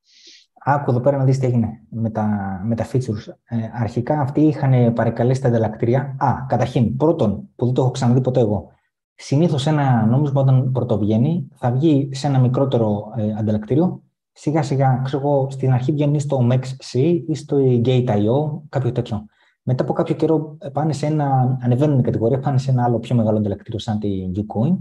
[0.66, 2.28] Άκου εδώ πέρα να δεις τι έγινε με τα,
[2.66, 3.34] με τα features.
[3.44, 6.16] Ε, αρχικά αυτοί είχαν παρεκαλέσει τα ανταλλακτήρια.
[6.18, 8.72] Α, καταρχήν, πρώτον, που δεν το έχω ξαναδεί ποτέ εγώ.
[9.16, 14.04] Συνήθως ένα νόμισμα όταν πρωτοβγαίνει θα βγει σε ένα μικρότερο ε, ανταλλακτήριο.
[14.32, 19.26] Σιγά σιγά, ξέρω εγώ, στην αρχή βγαίνει στο MEXC ή στο Gate.io, κάποιο τέτοιο.
[19.72, 23.00] Μετά από κάποιο καιρό ε, πάνε σε ένα, ανεβαίνουν η κατηγορία, πάνε σε ένα άλλο
[23.00, 24.78] πιο μεγάλο ανταλλακτήριο σαν τη Ucoin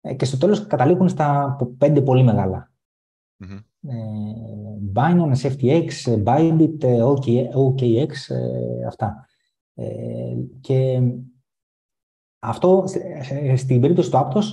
[0.00, 2.70] ε, και στο τέλος καταλήγουν στα πέντε πολύ μεγάλα.
[3.36, 3.58] Μμμ.
[3.90, 3.96] Ε,
[4.94, 9.26] Binance, FTX, ε, Bybit, ε, OK- OKX, ε, αυτά.
[9.74, 11.02] Ε, και
[12.38, 14.44] αυτό σε- σε- στην περίπτωση του Aptos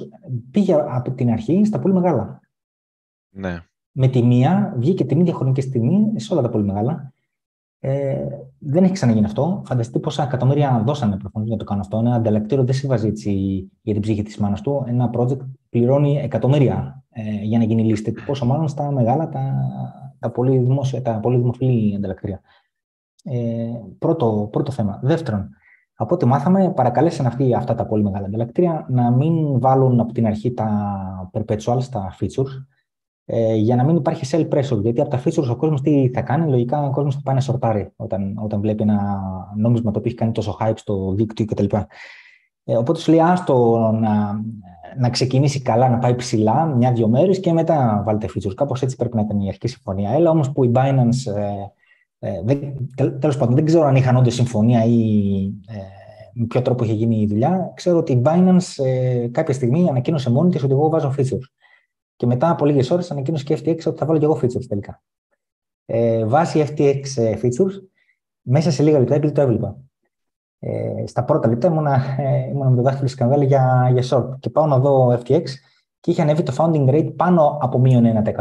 [0.51, 2.39] πήγε από την αρχή στα πολύ μεγάλα.
[3.29, 3.59] Ναι.
[3.91, 7.13] Με τη μία βγήκε την ίδια χρονική στιγμή σε όλα τα πολύ μεγάλα.
[7.79, 8.27] Ε,
[8.59, 9.61] δεν έχει ξαναγίνει αυτό.
[9.65, 11.97] Φανταστείτε πόσα εκατομμύρια δώσανε προφανώς για να το κάνω αυτό.
[11.97, 13.31] Ένα ανταλλακτήριο δεν συμβάζει έτσι
[13.81, 14.83] για την ψυχή της μάνας του.
[14.87, 18.13] Ένα project πληρώνει εκατομμύρια ε, για να γίνει listed.
[18.25, 19.53] Πόσο μάλλον στα μεγάλα, τα,
[20.19, 22.41] τα, πολύ, δημόσια, τα πολύ δημοφιλή ανταλλακτήρια.
[23.23, 24.99] Ε, πρώτο, πρώτο θέμα.
[25.03, 25.49] Δεύτερον,
[25.95, 30.25] από ό,τι μάθαμε, παρακαλέσαν αυτοί αυτά τα πολύ μεγάλα ανταλλακτήρια να μην βάλουν από την
[30.25, 32.65] αρχή τα perpetual στα features,
[33.29, 34.81] ε, για να μην υπάρχει sell pressure.
[34.81, 37.41] Γιατί από τα features ο κόσμος τι θα κάνει, λογικά ο κόσμος θα πάει να
[37.41, 39.19] σορτάρει όταν, όταν βλέπει ένα
[39.55, 41.75] νόμισμα το οποίο έχει κάνει τόσο hype στο δίκτυο κτλ.
[42.63, 44.41] Ε, οπότε σου λέει άστο να,
[44.97, 48.53] να ξεκινήσει καλά, να πάει ψηλά μια-δυο μέρες και μετά βάλτε features.
[48.55, 50.11] Κάπως έτσι πρέπει να ήταν η αρχική συμφωνία.
[50.11, 51.33] Έλα όμως που η Binance.
[51.35, 52.59] Ε, ε, δεν,
[53.19, 54.99] τέλος πάντων, δεν ξέρω αν είχαν όντως συμφωνία ή
[55.67, 55.75] ε,
[56.33, 57.71] με ποιο τρόπο είχε γίνει η δουλειά.
[57.75, 61.47] Ξέρω ότι η Binance ε, κάποια στιγμή ανακοίνωσε μόνη της ότι εγώ βάζω features.
[62.17, 65.03] Και μετά από λίγες ώρες ανακοίνωσε και FTX ότι θα βάλω και εγώ features τελικά.
[65.85, 67.81] ε, βάσει FTX ε, features
[68.41, 69.77] μέσα σε λίγα λεπτά, επειδή το έβλεπα.
[70.59, 74.49] Ε, στα πρώτα λεπτά ήμουνα, ε, ήμουνα με το δάχτυλο σκανδάλι για, για short και
[74.49, 75.43] πάω να δω FTX
[75.99, 78.33] και είχε ανέβει το founding rate πάνω από μείον 1%.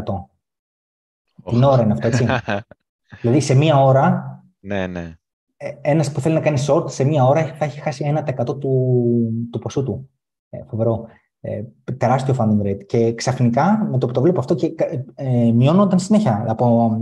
[1.45, 2.27] Την ώρα είναι αυτό, έτσι.
[3.21, 4.37] δηλαδή σε μία ώρα
[4.67, 5.15] ναι, ναι.
[5.57, 8.59] Ε, ένας που θέλει να κάνει short σε μία ώρα θα έχει χάσει 1% του,
[9.53, 10.11] του ποσού του.
[10.51, 11.07] Ε, φοβερό.
[11.41, 11.63] Ε,
[11.97, 12.87] τεράστιο funding rate.
[12.87, 14.75] Και ξαφνικά, με το που το βλέπω αυτό, και,
[15.15, 16.45] ε, μειώνονταν συνέχεια.
[16.49, 16.97] Από,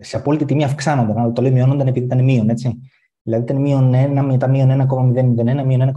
[0.00, 1.18] σε απόλυτη τιμή αυξάνονταν.
[1.18, 2.80] Αλλά το λέω μειώνονταν επειδή ήταν μείον, έτσι.
[3.22, 5.92] Δηλαδή ήταν μείον 1, μετά μείον 1,001, μείον 1,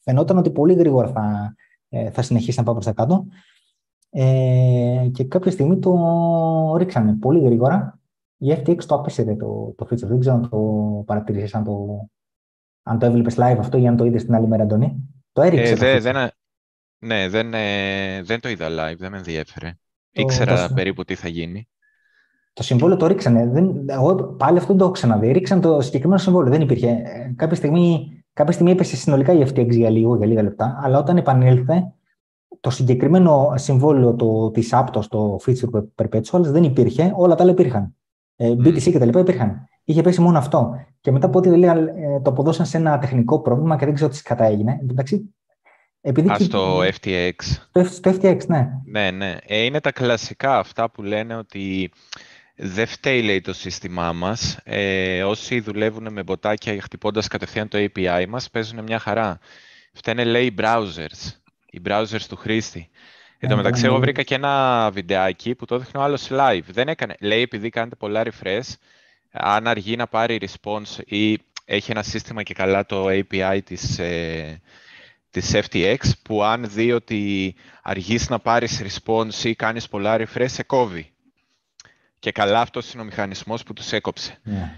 [0.00, 1.54] φαινόταν ότι πολύ γρήγορα θα,
[1.88, 3.26] ε, θα συνεχίσει να πάει προς τα κάτω.
[4.10, 5.94] Ε, και κάποια στιγμή το
[6.76, 7.98] ρίξανε πολύ γρήγορα
[8.36, 10.06] η FTX το απέσυρε το, το feature.
[10.06, 10.58] Δεν ξέρω αν το
[11.06, 12.08] παρατηρήσεις, αν το,
[12.82, 15.08] αν το έβλεπες live αυτό ή αν το είδες την άλλη μέρα, Αντώνη.
[15.32, 15.72] Το έριξε.
[15.72, 16.30] Ε, το δε, δεν,
[16.98, 19.78] ναι, δεν, ε, δεν το είδα live, δεν με ενδιέφερε.
[20.12, 21.68] Το, Ήξερα το, περίπου τι θα γίνει.
[22.52, 23.46] Το συμβόλαιο το ρίξανε.
[23.46, 25.32] Δεν, εγώ πάλι αυτό δεν το έχω ξαναδεί.
[25.32, 26.50] Ρίξαν το συγκεκριμένο συμβόλαιο.
[26.50, 26.88] Δεν υπήρχε.
[26.88, 30.98] Ε, κάποια στιγμή, κάποια στιγμή έπεσε συνολικά η FTX για λίγο, για λίγα λεπτά, αλλά
[30.98, 31.92] όταν επανήλθε,
[32.60, 37.12] το συγκεκριμένο συμβόλαιο της Aptos, το feature perpetuals, δεν υπήρχε.
[37.16, 37.94] Όλα τα άλλα υπήρχαν.
[38.38, 39.68] BTC και τα λοιπά υπήρχαν.
[39.84, 40.74] Είχε πέσει μόνο αυτό.
[41.00, 44.10] Και μετά από ό,τι λέει, ε, το αποδώσαν σε ένα τεχνικό πρόβλημα και δεν ξέρω
[44.10, 44.78] τι κατά έγινε.
[44.90, 45.34] Εντάξει,
[46.08, 47.34] επειδή Α, στο FTX.
[47.84, 48.68] Στο, FTX, ναι.
[48.84, 49.36] Ναι, ναι.
[49.46, 51.90] Ε, είναι τα κλασικά αυτά που λένε ότι
[52.56, 54.58] δεν φταίει λέει, το σύστημά μας.
[54.64, 59.38] Ε, όσοι δουλεύουν με μποτάκια χτυπώντας κατευθείαν το API μας παίζουν μια χαρά.
[59.92, 61.32] Φταίνε λέει οι browsers,
[61.70, 62.88] οι browsers του χρήστη.
[63.38, 64.00] Εν τω ναι, μεταξύ, εγώ ναι.
[64.00, 66.64] βρήκα και ένα βιντεάκι που το έδειχνε ο άλλος live.
[66.70, 68.72] Δεν έκανε, λέει, επειδή κάνετε πολλά refresh,
[69.30, 74.60] αν αργεί να πάρει response ή έχει ένα σύστημα και καλά το API της, ε,
[75.30, 80.62] της FTX, που αν δει ότι αργείς να πάρεις response ή κάνεις πολλά refresh, σε
[80.62, 81.12] κόβει.
[82.18, 84.38] Και καλά αυτός είναι ο μηχανισμός που τους έκοψε.
[84.42, 84.72] Ναι.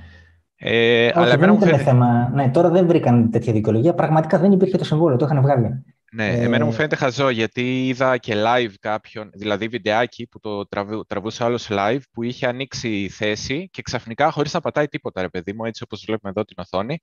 [0.62, 2.30] Ε, αλλά δεν ήταν θέμα.
[2.34, 3.94] Ναι, τώρα δεν βρήκαν τέτοια δικαιολογία.
[3.94, 5.84] Πραγματικά δεν υπήρχε το συμβόλαιο, το είχαν βγάλει.
[6.12, 6.42] Ναι, ε...
[6.42, 11.44] εμένα μου φαίνεται χαζό γιατί είδα και live κάποιον, δηλαδή βιντεάκι που το τραβού, τραβούσε
[11.44, 15.64] άλλος live που είχε ανοίξει θέση και ξαφνικά χωρίς να πατάει τίποτα ρε παιδί μου,
[15.64, 17.00] έτσι όπως βλέπουμε εδώ την οθόνη,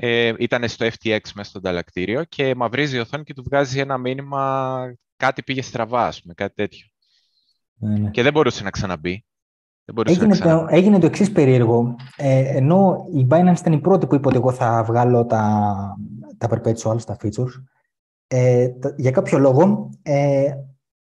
[0.00, 3.98] ε, ήταν στο FTX μέσα στο ανταλλακτήριο και μαυρίζει η οθόνη και του βγάζει ένα
[3.98, 6.86] μήνυμα κάτι πήγε στραβά, ας πούμε, κάτι τέτοιο.
[7.74, 8.10] Ναι, ναι.
[8.10, 9.24] Και δεν μπορούσε να ξαναμπεί.
[10.04, 11.96] Έγινε, το, έγινε το εξής περίεργο.
[12.16, 15.76] Ε, ενώ η Binance ήταν η πρώτη που είπε ότι εγώ θα βγάλω τα,
[16.38, 17.62] τα perpetuals, τα features,
[18.26, 20.50] ε, για κάποιο λόγο, ε,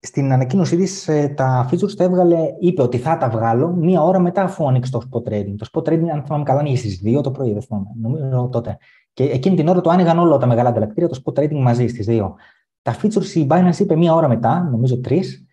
[0.01, 4.19] στην ανακοίνωσή της ε, τα features τα έβγαλε, είπε ότι θα τα βγάλω μία ώρα
[4.19, 5.55] μετά αφού ανοίξει το spot trading.
[5.57, 7.87] Το spot trading, αν θυμάμαι καλά, ανοίγει στις 2 το πρωί, δεν θυμάμαι.
[8.01, 8.77] Νομίζω τότε.
[9.13, 12.05] Και εκείνη την ώρα το άνοιγαν όλα τα μεγάλα ανταλλακτήρια, το spot trading μαζί στις
[12.09, 12.33] 2.
[12.81, 15.45] Τα features η Binance είπε μία ώρα μετά, νομίζω τρεις,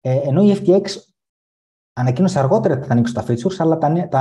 [0.00, 0.82] ε, ενώ η FTX
[1.92, 4.20] ανακοίνωσε αργότερα ότι θα ανοίξουν τα features, αλλά τα, τα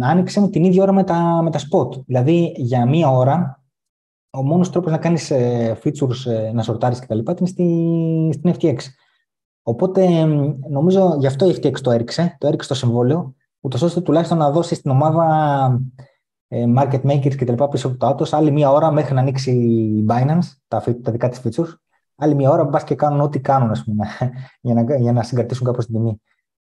[0.00, 2.04] άνοιξε την ίδια ώρα με τα, με τα spot.
[2.06, 3.62] Δηλαδή για μία ώρα
[4.30, 7.18] ο μόνος τρόπος να κάνεις ε, features, ε, να σορτάρεις κτλ.
[7.18, 8.76] είναι στη, στην FTX.
[9.62, 10.24] Οπότε
[10.70, 14.50] νομίζω γι' αυτό η FTX το έριξε, το έριξε το συμβόλαιο, ούτως ώστε τουλάχιστον να
[14.50, 15.80] δώσει στην ομάδα
[16.48, 19.20] ε, market makers και τα λοιπά πίσω από το άτος άλλη μία ώρα μέχρι να
[19.20, 21.74] ανοίξει η Binance, τα, τα δικά της features,
[22.16, 24.06] άλλη μία ώρα μπας και κάνουν ό,τι κάνουν ας πούμε,
[24.60, 26.20] για, να, για να συγκρατήσουν κάπως την τιμή.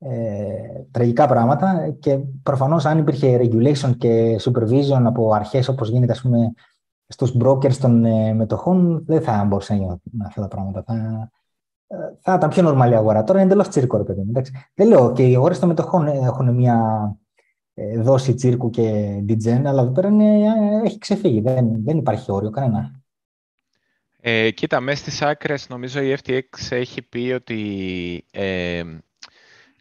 [0.01, 6.21] Ε, τραγικά πράγματα και προφανώς αν υπήρχε regulation και supervision από αρχές όπως γίνεται ας
[6.21, 6.53] πούμε
[7.07, 10.83] στους brokers των ε, μετοχών δεν θα μπορούσε να γίνουν αυτά τα πράγματα.
[10.83, 11.29] Θα, ε,
[12.21, 13.23] θα ήταν πιο νορμαλή αγορά.
[13.23, 14.31] Τώρα είναι εντελώς τσίρκο, ρε παιδί μου.
[14.73, 16.77] Δεν λέω και οι αγορές των μετοχών έχουν μια
[17.73, 20.51] ε, δόση τσίρκου και DGen, αλλά εδώ πέρα είναι,
[20.85, 21.41] έχει ξεφύγει.
[21.41, 23.01] Δεν, δεν υπάρχει όριο κανένα.
[24.21, 28.83] Ε, κοίτα, μέσα στις άκρες νομίζω η FTX έχει πει ότι ε,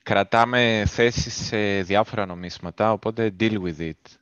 [0.03, 4.17] κρατάμε θέσεις σε διάφορα νομίσματα, οπότε deal with it.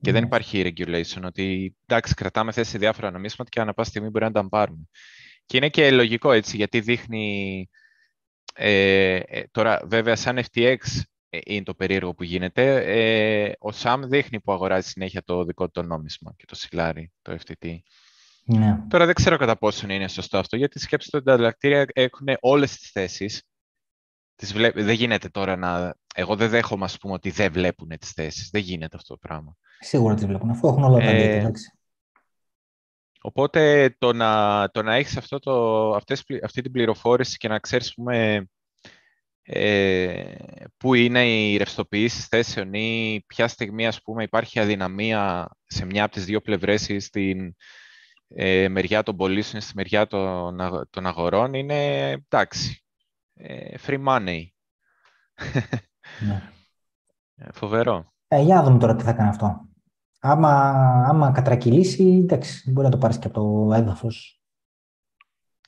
[0.00, 0.26] Και δεν ναι.
[0.26, 4.32] υπάρχει regulation ότι εντάξει, κρατάμε θέση σε διάφορα νομίσματα και ανά πάση στιγμή μπορεί να
[4.32, 4.88] τα πάρουμε.
[5.46, 7.68] Και είναι και λογικό έτσι, γιατί δείχνει.
[8.54, 10.76] Ε, ε τώρα, βέβαια, σαν FTX
[11.28, 12.82] ε, είναι το περίεργο που γίνεται.
[12.84, 17.12] Ε, ο Sam δείχνει που αγοράζει συνέχεια το δικό του το νόμισμα και το σιλάρι,
[17.22, 17.76] το FTT.
[18.44, 18.78] Ναι.
[18.88, 22.76] Τώρα δεν ξέρω κατά πόσο είναι σωστό αυτό, γιατί σκέψτε ότι τα ανταλλακτήρια έχουν όλες
[22.76, 23.42] τις θέσεις.
[24.34, 25.94] Τις Δεν γίνεται τώρα να...
[26.14, 28.48] Εγώ δεν δέχομαι, ας πούμε, ότι δεν βλέπουν τις θέσεις.
[28.52, 29.56] Δεν γίνεται αυτό το πράγμα.
[29.78, 31.50] Σίγουρα τις βλέπουν, αφού έχουν όλα τα ε,
[33.20, 37.94] Οπότε το να, το να έχεις αυτό το, αυτές, αυτή την πληροφόρηση και να ξέρεις
[37.94, 38.48] πούμε,
[39.42, 40.34] ε,
[40.76, 46.12] πού είναι οι ρευστοποιήσεις θέσεων ή ποια στιγμή ας πούμε, υπάρχει αδυναμία σε μια από
[46.12, 47.54] τις δύο πλευρές ή στην
[48.28, 50.58] ε, μεριά των πωλήσεων ή στη μεριά των,
[50.90, 52.84] των αγορών είναι εντάξει,
[53.34, 54.42] ε, free money.
[56.26, 56.50] Ναι.
[57.34, 58.12] Ε, φοβερό.
[58.28, 59.65] Ε, για να δούμε τώρα τι θα κάνει αυτό.
[60.30, 60.72] Άμα,
[61.08, 64.40] άμα κατρακυλήσει, εντάξει, μπορεί να το πάρεις και από το έδαφος.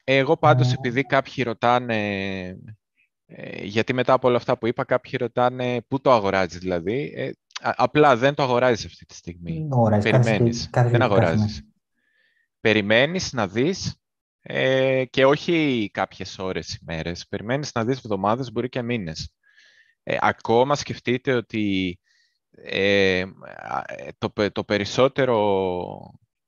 [0.05, 1.97] Εγώ πάντως, επειδή κάποιοι ρωτάνε,
[3.27, 7.31] ε, γιατί μετά από όλα αυτά που είπα, κάποιοι ρωτάνε πού το αγοράζεις δηλαδή, ε,
[7.61, 9.69] απλά δεν το αγοράζεις αυτή τη στιγμή.
[9.73, 11.63] Αγοράζεις, Περιμένεις, κάθε, δεν αγοράζεις.
[12.61, 13.97] Περιμένεις να δεις
[14.41, 17.27] ε, και όχι κάποιες ώρες, ημέρες.
[17.29, 19.33] Περιμένεις να δεις εβδομάδες, μπορεί και μήνες.
[20.03, 21.99] Ε, ακόμα σκεφτείτε ότι
[22.63, 23.25] ε,
[24.19, 25.39] το, το περισσότερο,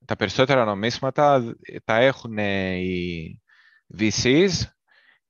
[0.05, 3.41] τα περισσότερα νομίσματα τα έχουν οι
[3.99, 4.51] VCs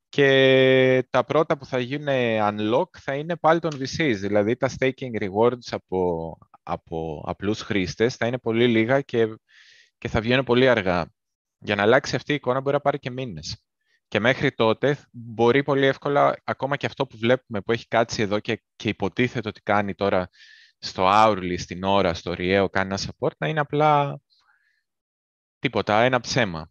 [0.08, 2.08] και τα πρώτα που θα γίνουν
[2.40, 4.16] unlock θα είναι πάλι των VCs.
[4.16, 9.26] Δηλαδή τα staking rewards από, από απλούς χρήστες θα είναι πολύ λίγα και,
[9.98, 11.12] και θα βγαίνουν πολύ αργά.
[11.58, 13.64] Για να αλλάξει αυτή η εικόνα μπορεί να πάρει και μήνες.
[14.08, 18.40] Και μέχρι τότε μπορεί πολύ εύκολα, ακόμα και αυτό που βλέπουμε που έχει κάτσει εδώ
[18.40, 20.28] και, και υποτίθεται ότι κάνει τώρα
[20.80, 24.20] στο hourly, στην ώρα, στο ριαίο, κάνει ένα support, να είναι απλά
[25.58, 26.70] τίποτα, ένα ψέμα.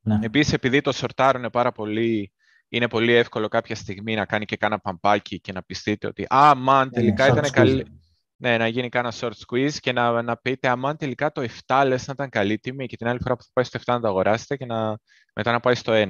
[0.00, 0.18] Ναι.
[0.22, 2.32] Επίσης, επειδή το σορτάρουν πάρα πολύ,
[2.68, 6.54] είναι πολύ εύκολο κάποια στιγμή να κάνει και κάνα παμπάκι και να πιστείτε ότι «Α,
[6.56, 8.00] μαν, ναι, τελικά ήταν καλή».
[8.36, 12.06] Ναι, να γίνει κάνα short squeeze και να, να πείτε «Α, τελικά το 7 λες
[12.06, 14.08] να ήταν καλή τιμή» και την άλλη φορά που θα πάει στο 7 να το
[14.08, 14.98] αγοράσετε και να,
[15.34, 16.08] μετά να πάει στο 1.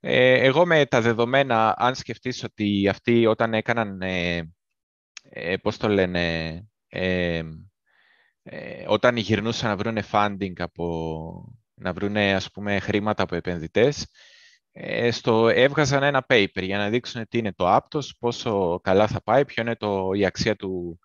[0.00, 4.52] Ε, εγώ με τα δεδομένα, αν σκεφτείς ότι αυτοί όταν έκαναν, ε,
[5.22, 6.48] ε, πώς το λένε,
[6.88, 7.42] ε,
[8.42, 14.06] ε, όταν γυρνούσαν να βρουν funding από, να βρουν ας πούμε χρήματα από επενδυτές,
[14.72, 19.22] ε, στο, έβγαζαν ένα paper για να δείξουν τι είναι το Aptos, πόσο καλά θα
[19.22, 20.98] πάει, ποιο είναι το, η αξία του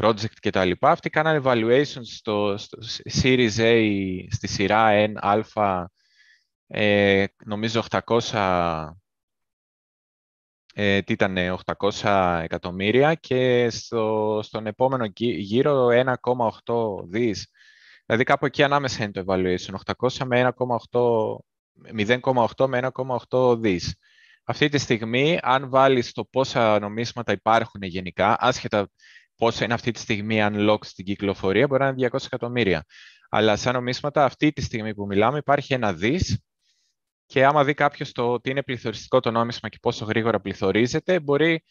[0.00, 0.70] project κτλ.
[0.80, 2.78] Αυτοί κάνανε evaluations στο, στο
[3.22, 5.12] Series A στη σειρά N,
[5.54, 5.86] α,
[6.66, 8.90] ε, νομίζω 800,
[10.76, 11.36] ε, τι ήταν,
[12.02, 17.48] 800 εκατομμύρια και στο, στον επόμενο γύρο 1,8 δις.
[18.06, 19.74] Δηλαδή κάπου εκεί ανάμεσα είναι το evaluation,
[20.08, 20.52] 800 με
[20.90, 21.36] 1,8
[21.92, 22.90] 0,8 με
[23.30, 23.94] 1,8 δις.
[24.44, 28.88] Αυτή τη στιγμή, αν βάλεις το πόσα νομίσματα υπάρχουν γενικά, άσχετα
[29.36, 32.84] πόσα είναι αυτή τη στιγμή unlock στην κυκλοφορία, μπορεί να είναι 200 εκατομμύρια.
[33.28, 36.38] Αλλά σαν νομίσματα, αυτή τη στιγμή που μιλάμε, υπάρχει ένα δις
[37.26, 41.64] και άμα δει κάποιος το τι είναι πληθωριστικό το νόμισμα και πόσο γρήγορα πληθωρίζεται, μπορεί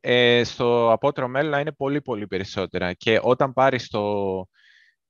[0.00, 2.92] ε, στο απότερο μέλλον να είναι πολύ πολύ περισσότερα.
[2.92, 4.38] Και όταν πάρει το,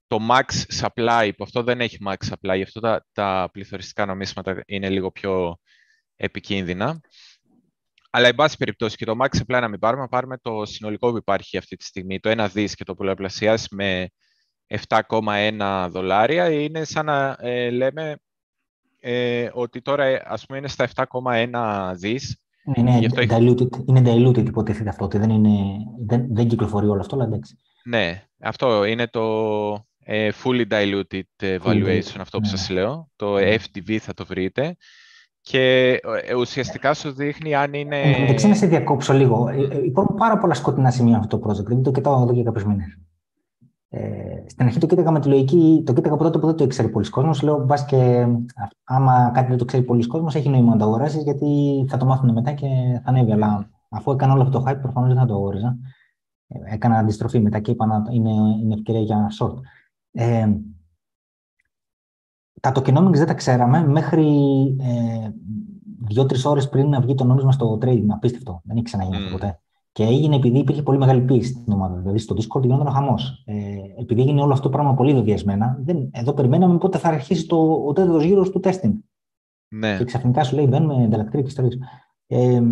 [0.07, 0.45] το max
[0.81, 5.11] supply, που αυτό δεν έχει max supply, γι' αυτό τα, τα πληθωριστικά νομίσματα είναι λίγο
[5.11, 5.57] πιο
[6.17, 7.01] επικίνδυνα.
[8.11, 11.17] Αλλά, εν πάση περιπτώσει, και το max supply να μην πάρουμε, πάρουμε το συνολικό που
[11.17, 14.09] υπάρχει αυτή τη στιγμή, το 1 δις και το πολλαπλασιάσει με
[14.89, 18.17] 7,1 δολάρια, είναι σαν να ε, λέμε
[19.05, 22.37] ε, ότι τώρα ας πούμε είναι στα 7,1 δις.
[22.75, 25.51] Είναι, diluted, είναι diluted υποτίθεται αυτό, ότι δεν, είναι,
[26.07, 27.57] δεν, δεν κυκλοφορεί όλο αυτό, αλλά εντάξει.
[27.85, 29.23] Ναι, αυτό είναι το
[30.05, 32.57] ε, fully diluted valuation, αυτό που ναι.
[32.57, 33.09] σας λέω.
[33.17, 33.55] Το ναι.
[33.55, 34.77] FDV θα το βρείτε.
[35.41, 35.91] Και
[36.25, 38.01] ε, ουσιαστικά σου δείχνει αν είναι...
[38.01, 39.49] Ε, μεταξύ να σε διακόψω λίγο.
[39.49, 41.65] Ε, υπάρχουν πάρα πολλά σκοτεινά σημεία αυτό το project.
[41.65, 42.99] Δεν το κοιτάω εδώ και κάποιους μήνες.
[43.95, 46.65] Ε, στην αρχή το κοίταγα με τη λογική, το κοίταγα από τότε που δεν το
[46.65, 47.43] ήξερε πολλοί κόσμος.
[47.43, 48.27] Λέω, μπας και
[48.85, 52.05] άμα κάτι δεν το ξέρει πολλοί κόσμος, έχει νόημα να το αγοράσεις, γιατί θα το
[52.05, 52.67] μάθουν μετά και
[53.05, 53.33] θα ανέβει.
[53.33, 55.79] Αλλά αφού έκανα όλο αυτό το hype, προφανώς δεν θα το αγόριζα.
[56.47, 58.31] Ε, έκανα αντιστροφή μετά και είπα να είναι,
[58.63, 59.55] είναι ευκαιρία για short.
[60.13, 60.49] Ε,
[62.61, 64.27] τα tokenomics δεν τα ξέραμε μέχρι
[64.81, 65.31] ε,
[66.09, 68.07] δύο-τρει ώρες πριν να βγει το νόμισμα στο trading.
[68.09, 68.61] Απίστευτο.
[68.65, 69.33] Δεν έχει ξαναγίνει mm.
[69.33, 69.62] ποτέ.
[69.93, 71.97] Και έγινε επειδή υπήρχε πολύ μεγάλη πίεση στην ομάδα.
[71.97, 73.43] Δηλαδή στο Discord γινόταν ο χαμός.
[73.47, 73.55] Ε,
[74.01, 77.93] επειδή έγινε όλο αυτό το πράγμα πολύ βεβαιασμένα, εδώ περιμέναμε πότε θα αρχίσει το, ο
[77.93, 78.93] τέταρτος γύρος του testing.
[79.69, 79.97] Ναι.
[79.97, 81.79] Και ξαφνικά σου λέει μπαίνουμε ενταλλακτήρια και ιστορίε.
[82.27, 82.63] Ε,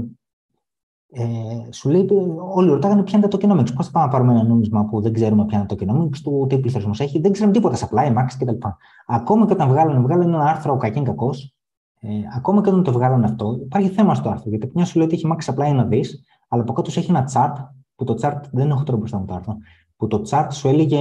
[1.12, 2.06] ε, σου λέει,
[2.54, 3.74] όλοι ρωτάγανε ποια είναι τα tokenomics.
[3.74, 6.46] Πώς θα πάμε να πάρουμε ένα νόμισμα που δεν ξέρουμε ποια είναι τα tokenomics, του
[6.48, 8.66] τι πληθωρισμό έχει, δεν ξέρουμε τίποτα, supply, max κτλ.
[9.06, 11.54] Ακόμα και όταν βγάλανε, βγάλανε ένα άρθρο ο κακήν κακός,
[12.00, 14.50] ε, ακόμα και όταν το βγάλανε αυτό, υπάρχει θέμα στο άρθρο.
[14.50, 17.30] Γιατί μια σου λέει ότι έχει max supply ένα δις, αλλά από κάτω έχει ένα
[17.34, 19.56] chart, που το chart δεν έχω τώρα μπροστά μου το άρθρο,
[19.96, 20.98] που το chart σου έλεγε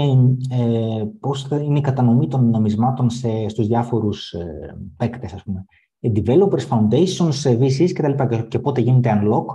[0.50, 5.66] ε, πώς είναι η κατανομή των νομισμάτων σε, στους διάφορους ε, παίκτες, ας πούμε.
[6.00, 8.26] Ε, developers, foundations, VCs κτλ.
[8.30, 9.46] Και, και πότε γίνεται unlock.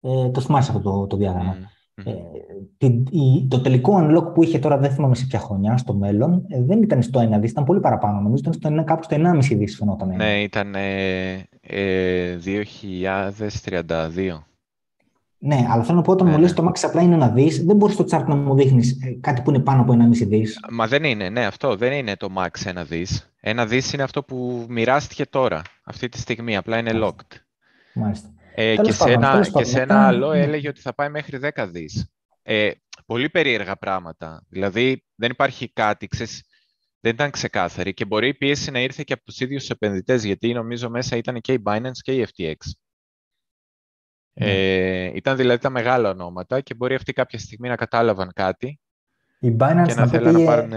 [0.00, 1.54] Ε, το θυμάσαι αυτό το, το διάγραμμα.
[1.54, 2.06] Mm.
[2.78, 2.92] Ε,
[3.48, 6.82] το τελικό unlock που είχε τώρα, δεν θυμάμαι σε ποια χρονιά, στο μέλλον, ε, δεν
[6.82, 8.20] ήταν στο 1 δις, ήταν πολύ παραπάνω.
[8.20, 10.08] Νομίζω ήταν στο, κάπου στο 1,5 δις φαινόταν.
[10.08, 14.38] Ναι, ήταν ε, 2032.
[15.38, 16.56] Ναι, αλλά θέλω να πω όταν ναι, μου λες ναι.
[16.56, 19.42] το max απλά είναι ένα δι, δεν μπορείς στο chart να μου δείχνεις ε, κάτι
[19.42, 20.58] που είναι πάνω από ένα μισή δις.
[20.70, 23.34] Μα δεν είναι, ναι, αυτό δεν είναι το max ένα δις.
[23.40, 27.36] Ένα δις είναι αυτό που μοιράστηκε τώρα, αυτή τη στιγμή, απλά είναι locked.
[27.94, 28.28] Μάλιστα.
[28.54, 32.10] Ε, και, σε ένα, και σε ένα άλλο έλεγε ότι θα πάει μέχρι 10 δις.
[32.42, 32.70] Ε,
[33.06, 34.44] πολύ περίεργα πράγματα.
[34.48, 36.42] Δηλαδή δεν υπάρχει κάτι, ξέρεις,
[37.00, 40.52] δεν ήταν ξεκάθαρη και μπορεί η πίεση να ήρθε και από τους ίδιους επενδυτές, γιατί
[40.52, 42.54] νομίζω μέσα ήταν και η Binance και η FTX.
[44.38, 44.46] Ναι.
[44.46, 48.80] Ε, ήταν δηλαδή τα μεγάλα ονόματα και μπορεί αυτοί κάποια στιγμή να κατάλαβαν κάτι
[49.38, 50.72] η Binance να, να, να, πάρουν...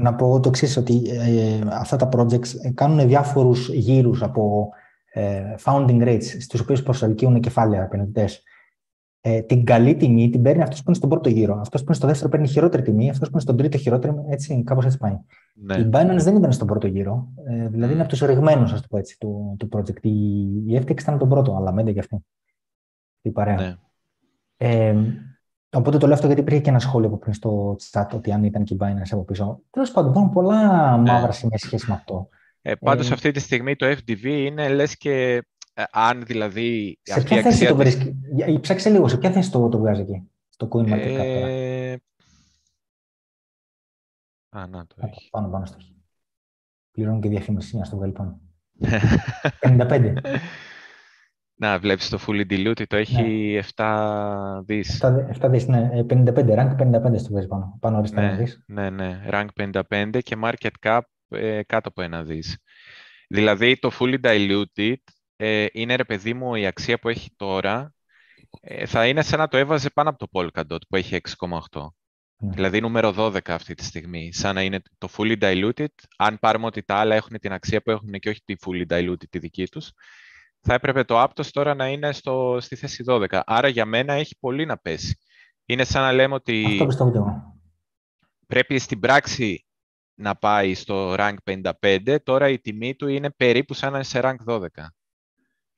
[0.00, 4.70] να πω το εξής ότι ε, αυτά τα projects κάνουν διάφορους γύρους από
[5.12, 8.42] ε, founding rates, στους οποίους προσελκύουν κεφάλαια επενδυτές.
[9.20, 11.58] Ε, την καλή τιμή την παίρνει αυτός που είναι στον πρώτο γύρο.
[11.60, 14.62] Αυτός που είναι στο δεύτερο παίρνει χειρότερη τιμή, αυτός που είναι στον τρίτο χειρότερη, έτσι,
[14.62, 15.18] κάπως έτσι πάει.
[15.54, 15.76] Ναι.
[15.76, 18.86] Η Binance δεν ήταν στον πρώτο γύρο, ε, δηλαδή είναι από τους οριγμένου, ας το
[18.90, 20.00] πω έτσι, του, του project.
[20.00, 20.10] Η,
[20.66, 22.24] η FTX ήταν τον πρώτο, αλλά μέντε και αυτή.
[23.22, 23.56] Η παρέα.
[23.56, 23.76] Ναι.
[24.56, 24.96] Ε,
[25.74, 28.44] Οπότε το λέω αυτό γιατί υπήρχε και ένα σχόλιο από πριν στο chat ότι αν
[28.44, 29.62] ήταν και η Binance από πίσω.
[29.70, 31.12] Τέλος πάντων, υπάρχουν πολλά ναι.
[31.12, 32.28] μαύρα σημεία σχέση με αυτό.
[32.62, 35.42] Ε, Πάντως, ε, αυτή τη στιγμή το FDV είναι λες και
[35.74, 36.98] ε, αν δηλαδή.
[37.02, 37.68] Σε ποια θέση αξία...
[37.68, 38.16] το βρίσκει;
[38.60, 41.24] Ψάξε λίγο, σε ποια θέση το, το βγάζει εκεί, στο Coin Market Cap.
[41.24, 41.96] Ε...
[44.48, 45.28] Α, να το έχει.
[45.30, 45.96] Πάνω, πάνω στο έχει.
[46.90, 48.40] Πληρώνει και διαφήμιση, να στο βγάλει πάνω.
[49.60, 50.14] 55.
[51.62, 53.60] Να, βλέπεις το fully diluted, το έχει ναι.
[53.74, 55.04] 7 δις.
[55.40, 55.90] 7, δις, ναι.
[56.08, 57.76] 55, ε, rank 55 στο βγάζει πάνω.
[57.80, 58.62] Πάνω αριστερά ναι, δις.
[58.66, 59.46] Ναι, ναι, rank
[59.90, 62.58] 55 και market cap ε, κάτω από ένα δις.
[63.28, 64.94] Δηλαδή το fully diluted
[65.36, 67.94] ε, είναι, ρε παιδί μου, η αξία που έχει τώρα
[68.60, 71.86] ε, θα είναι σαν να το έβαζε πάνω από το Polkadot που έχει 6,8.
[72.36, 72.50] Ναι.
[72.54, 76.82] Δηλαδή νούμερο 12 αυτή τη στιγμή, σαν να είναι το fully diluted, αν πάρουμε ότι
[76.82, 79.92] τα άλλα έχουν την αξία που έχουν και όχι τη fully diluted τη δική τους,
[80.62, 83.40] θα έπρεπε το Aptos τώρα να είναι στο, στη θέση 12.
[83.44, 85.18] Άρα για μένα έχει πολύ να πέσει.
[85.66, 86.86] Είναι σαν να λέμε ότι
[88.46, 89.66] πρέπει στην πράξη
[90.14, 91.34] να πάει στο rank
[91.80, 94.66] 55, τώρα η τιμή του είναι περίπου σαν να είναι σε rank 12.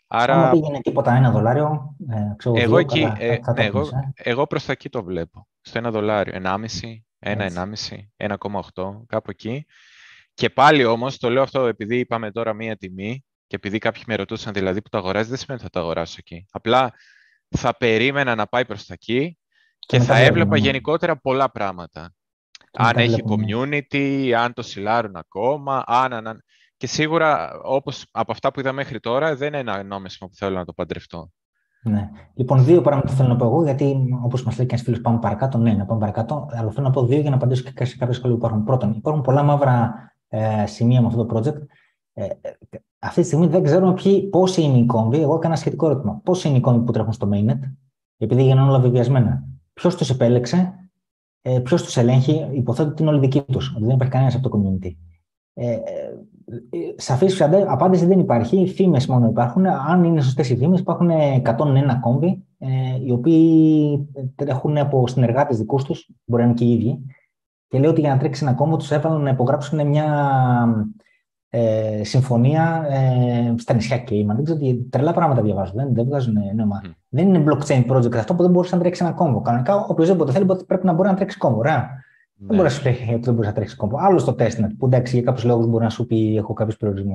[0.06, 0.48] Άρα...
[0.48, 4.30] Αν πήγαινε τίποτα ένα δολάριο, ε, ξέρω εγώ, εκεί, ε, ναι, εγώ, ε.
[4.30, 5.48] εγώ προς τα εκεί το βλέπω.
[5.60, 6.56] Στο ένα δολάριο, 1,5,
[7.18, 7.46] 1,5,
[8.16, 9.66] 1,8, κάπου εκεί.
[10.34, 14.14] Και πάλι όμως, το λέω αυτό επειδή είπαμε τώρα μία τιμή, και επειδή κάποιοι με
[14.14, 16.46] ρωτούσαν δηλαδή που το αγοράζεις, δεν σημαίνει ότι θα το αγοράσω εκεί.
[16.50, 16.92] Απλά
[17.48, 19.38] θα περίμενα να πάει προς τα εκεί
[19.78, 22.14] και, θα έβλεπα γενικότερα πολλά πράγματα.
[22.72, 26.44] αν έχει community, αν το σιλάρουν ακόμα, αν, αν,
[26.76, 30.56] Και σίγουρα, όπως από αυτά που είδα μέχρι τώρα, δεν είναι ένα νόμισμα που θέλω
[30.56, 31.30] να το παντρευτώ.
[31.82, 32.10] Ναι.
[32.34, 35.18] Λοιπόν, δύο πράγματα θέλω να πω εγώ, γιατί όπως μας λέει και ένας φίλος, πάμε
[35.18, 35.58] παρακάτω.
[35.58, 36.48] Ναι, να πάμε παρακάτω.
[36.50, 38.64] Αλλά θέλω να πω δύο για να απαντήσω και σε κάποια σχόλια που υπάρχουν.
[38.64, 39.94] Πρώτον, υπάρχουν πολλά μαύρα
[40.28, 41.62] ε, σημεία με αυτό το project.
[42.14, 42.26] Ε,
[42.98, 45.20] αυτή τη στιγμή δεν ξέρουμε ποιοι, πόσοι είναι οι κόμβοι.
[45.20, 46.20] Εγώ έκανα σχετικό ερώτημα.
[46.24, 47.58] Πόσοι είναι οι κόμβοι που τρέχουν στο mainnet,
[48.16, 49.44] επειδή γίνανε όλα βεβαιασμένα.
[49.72, 50.74] Ποιος τους επέλεξε,
[51.42, 54.48] ε, ποιος τους ελέγχει, υποθέτω ότι είναι όλοι δικοί τους, ότι δεν υπάρχει κανένας από
[54.48, 54.90] το community.
[55.54, 55.80] Ε, ε
[56.96, 58.66] Σαφής απάντηση δεν υπάρχει.
[58.66, 59.66] Φήμες μόνο υπάρχουν.
[59.66, 62.68] Αν είναι σωστές οι φήμες, υπάρχουν 101 κόμβοι, ε,
[63.04, 67.04] οι οποίοι τρέχουν από συνεργάτες δικούς τους, μπορεί να είναι και οι ίδιοι.
[67.68, 70.06] Και λέω ότι για να τρέξει ένα κόμβο τους έβαλαν να υπογράψουν μια
[71.56, 74.34] ε, συμφωνία ε, στα νησιά Cayman.
[74.34, 75.76] Δεν ξέρω τι τρελά πράγματα διαβάζουν.
[75.76, 76.80] Δεν, δεν βγάζουν νόημα.
[76.84, 76.90] Mm.
[77.08, 79.40] Δεν είναι blockchain project αυτό που δεν μπορούσε να τρέξεις ένα κόμβο.
[79.40, 81.58] Κανονικά, οποιοδήποτε θέλει πρέπει να μπορεί να τρέξει κόμβο.
[81.58, 81.76] Ωραία.
[81.76, 82.46] Ναι.
[82.46, 83.96] Δεν μπορεί να σου λέει ότι δεν μπορείς να τρέξεις κόμβο.
[84.00, 87.14] Άλλο στο testnet που εντάξει για κάποιους λόγους μπορεί να σου πει έχω κάποιους περιορισμού.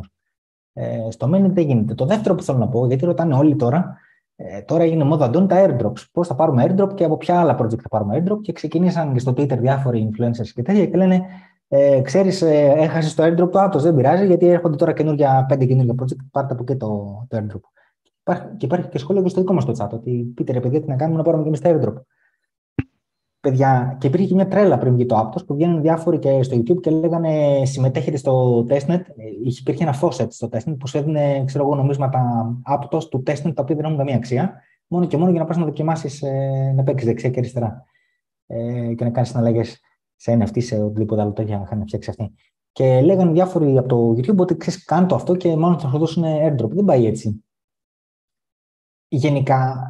[0.74, 1.94] Ε, στο mainnet δεν γίνεται.
[1.94, 3.98] Το δεύτερο που θέλω να πω, γιατί ρωτάνε όλοι τώρα,
[4.36, 6.06] ε, τώρα έγινε μόδα αντών τα airdrops.
[6.12, 8.42] Πώς θα πάρουμε airdrop και από ποια άλλα project θα πάρουμε airdrop.
[8.42, 11.22] Και ξεκίνησαν και στο Twitter διάφοροι influencers και τέτοια και λένε
[11.72, 15.66] ε, ξέρεις, ε, έχασες το airdrop του Atos, δεν πειράζει, γιατί έρχονται τώρα καινούργια, πέντε
[15.66, 16.88] καινούργια project, πάρτε από εκεί το,
[17.30, 17.62] το airdrop.
[18.22, 20.82] Υπάρχει, και υπάρχει και σχόλιο και στο δικό μας το chat, ότι πείτε ρε παιδιά,
[20.82, 22.02] τι να κάνουμε να πάρουμε και εμείς τα airdrop.
[23.42, 26.58] Παιδιά, και υπήρχε και μια τρέλα πριν βγει το Aptos που βγαίνουν διάφοροι και στο
[26.58, 29.02] YouTube και λέγανε συμμετέχετε στο testnet.
[29.60, 32.46] Υπήρχε ένα faucet στο testnet που σου έδινε, ξέρω εγώ, νομίσματα
[32.76, 34.62] Aptos του testnet τα οποία δεν έχουν καμία αξία.
[34.88, 37.84] Μόνο και μόνο για να πας να δοκιμάσεις ε, να παίξεις δεξιά και αριστερά
[38.48, 39.82] ε, και να κάνεις συναλλαγές
[40.20, 42.34] σε NFT, σε οτιδήποτε άλλο τέτοια είχαν φτιάξει αυτοί.
[42.72, 45.98] Και λέγανε διάφοροι από το YouTube ότι ξέρεις, κάνω το αυτό και μάλλον θα σου
[45.98, 46.70] δώσουν airdrop.
[46.70, 47.44] Δεν πάει έτσι.
[49.08, 49.88] Γενικά,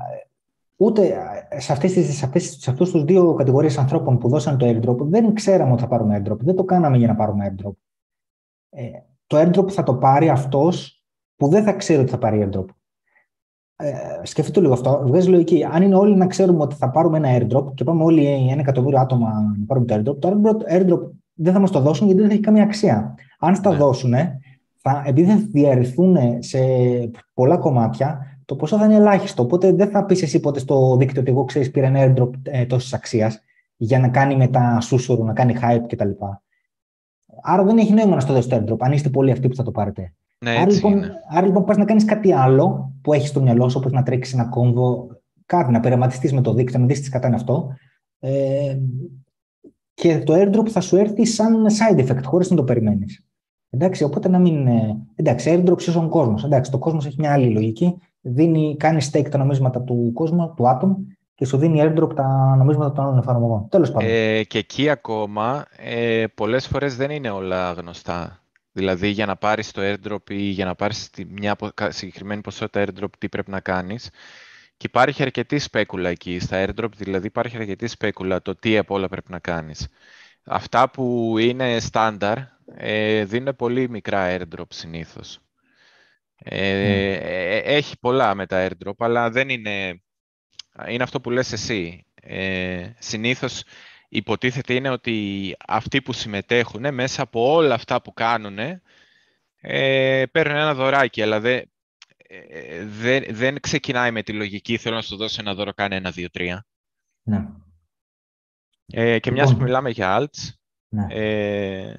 [0.75, 1.17] ούτε
[1.57, 4.97] σε, αυτές τις, σε, αυτές, σε αυτούς τους δύο κατηγορίες ανθρώπων που δώσαν το airdrop,
[4.97, 6.37] δεν ξέραμε ότι θα πάρουμε airdrop.
[6.37, 7.73] Δεν το κάναμε για να πάρουμε airdrop.
[8.69, 8.89] Ε,
[9.27, 11.03] το airdrop θα το πάρει αυτός
[11.35, 12.65] που δεν θα ξέρει ότι θα πάρει airdrop
[13.83, 13.91] ε,
[14.23, 15.01] σκεφτείτε λίγο αυτό.
[15.05, 15.67] Βγάζει λογική.
[15.71, 18.99] Αν είναι όλοι να ξέρουμε ότι θα πάρουμε ένα airdrop και πάμε όλοι ένα εκατομμύριο
[18.99, 22.39] άτομα να πάρουμε το airdrop, το airdrop δεν θα μας το δώσουν γιατί δεν έχει
[22.39, 23.15] καμία αξία.
[23.39, 23.77] Αν στα ναι.
[23.77, 24.13] δώσουν,
[24.81, 26.59] θα, επειδή θα διαρρηθούν σε
[27.33, 29.43] πολλά κομμάτια, το ποσό θα είναι ελάχιστο.
[29.43, 32.65] Οπότε δεν θα πεις εσύ ποτέ στο δίκτυο ότι εγώ ξέρεις πήρα ένα airdrop ε,
[32.65, 33.41] τόσης αξίας
[33.77, 36.09] για να κάνει μετά σούσουρου, να κάνει hype κτλ.
[37.41, 39.63] Άρα δεν έχει νόημα να στο δώσει το airdrop, αν είστε πολλοί αυτοί που θα
[39.63, 40.13] το πάρετε.
[40.45, 41.11] Ναι, άρα, έτσι λοιπόν, είναι.
[41.29, 44.33] άρα λοιπόν πας να κάνεις κάτι άλλο που έχεις στο μυαλό σου, όπως να τρέξεις
[44.33, 45.07] ένα κόμβο,
[45.45, 47.67] κάτι να πειραματιστείς με το δίκτυο, να δεις τι κατά αυτό.
[48.19, 48.77] Ε,
[49.93, 53.23] και το airdrop θα σου έρθει σαν side effect, χωρίς να το περιμένεις.
[53.69, 54.67] Εντάξει, οπότε να μην.
[54.67, 56.43] ε, Εντάξει, airdrop ίσον κόσμος.
[56.43, 57.97] Εντάξει, το κόσμος έχει μια άλλη λογική.
[58.21, 60.95] Δίνει, κάνει stake τα νομίσματα του κόσμου, του Atom,
[61.35, 63.67] και σου δίνει airdrop τα νομίσματα των άλλων εφαρμογών.
[63.69, 64.09] Τέλος πάντων.
[64.09, 68.38] Ε, και εκεί ακόμα ε, πολλές φορές δεν είναι όλα γνωστά.
[68.71, 72.41] Δηλαδή για να πάρεις το airdrop ή για να πάρεις τη- μια πο- κα- συγκεκριμένη
[72.41, 74.09] ποσότητα airdrop τι πρέπει να κάνεις.
[74.77, 76.39] Και υπάρχει αρκετή σπέκουλα εκεί.
[76.39, 79.87] Στα airdrop δηλαδή υπάρχει αρκετή σπέκουλα το τι από όλα πρέπει να κάνεις.
[80.43, 82.37] Αυτά που είναι στάνταρ
[82.75, 85.39] ε, δίνουν πολύ μικρά airdrop συνήθως.
[86.43, 87.13] Ε, Ναι.
[87.13, 90.01] ε, έχει πολλά με τα airdrop, αλλά δεν είναι...
[90.89, 92.05] Είναι αυτό που λες εσύ.
[92.21, 93.63] Ε, συνήθως
[94.09, 98.57] υποτίθεται είναι ότι αυτοί που συμμετέχουν μέσα από όλα αυτά που κάνουν
[99.61, 101.71] ε, παίρνουν ένα δωράκι, αλλά δεν,
[102.17, 106.11] ε, δεν, δεν ξεκινάει με τη λογική θέλω να σου δώσω ένα δώρο, κάνε ένα,
[106.11, 106.65] δύο, τρία.
[107.23, 107.47] Ναι.
[108.85, 109.65] Ε, και μιας που Λοιπόν.
[109.65, 110.53] μιλάμε για alts,
[110.89, 111.05] ναι.
[111.09, 111.95] ε,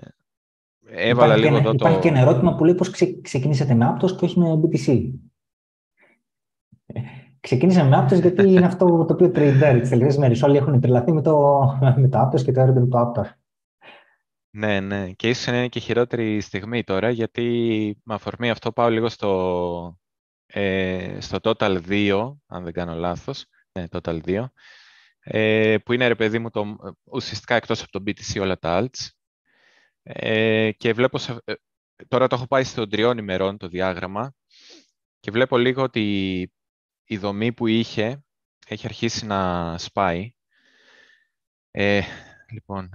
[0.86, 2.02] έβαλα υπάρχει, λίγο και ένα, εδώ υπάρχει το...
[2.02, 5.10] και ένα ερώτημα που λέει πώς ξε, ξεκινήσατε με Aptos και όχι με BTC.
[7.40, 10.42] Ε, Ξεκίνησα με Aptos γιατί είναι αυτό το οποίο τρέιντάρει τις τελευταίες μέρες.
[10.42, 11.60] Όλοι έχουν τρελαθεί με το,
[11.96, 13.30] με το Aptos και το airdrop του Aptos.
[14.50, 15.10] Ναι, ναι.
[15.10, 17.44] Και ίσως είναι και χειρότερη στιγμή τώρα, γιατί
[18.04, 19.98] με αφορμή αυτό πάω λίγο στο,
[20.46, 23.46] ε, στο Total 2, αν δεν κάνω λάθος.
[23.72, 24.44] Ναι, Total 2.
[25.22, 29.08] Ε, που είναι, ρε παιδί μου, το, ουσιαστικά εκτός από το BTC όλα τα alts.
[30.02, 31.52] Ε, και βλέπω, σε- ε,
[32.08, 34.34] τώρα το έχω πάει στον τριών ημερών το διάγραμμα
[35.20, 36.52] και βλέπω λίγο ότι
[37.10, 38.24] η δομή που είχε
[38.66, 40.34] έχει αρχίσει να σπάει.
[41.70, 42.02] Ε,
[42.50, 42.88] λοιπόν,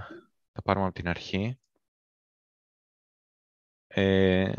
[0.51, 1.59] θα πάρουμε από την αρχή.
[3.87, 4.53] Ε,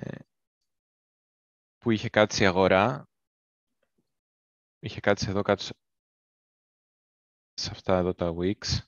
[1.79, 3.09] που είχε κάτσει η αγορά.
[4.79, 5.77] Είχε κάτσει εδώ κάτω σε-
[7.55, 8.79] σε αυτά εδώ τα wicks.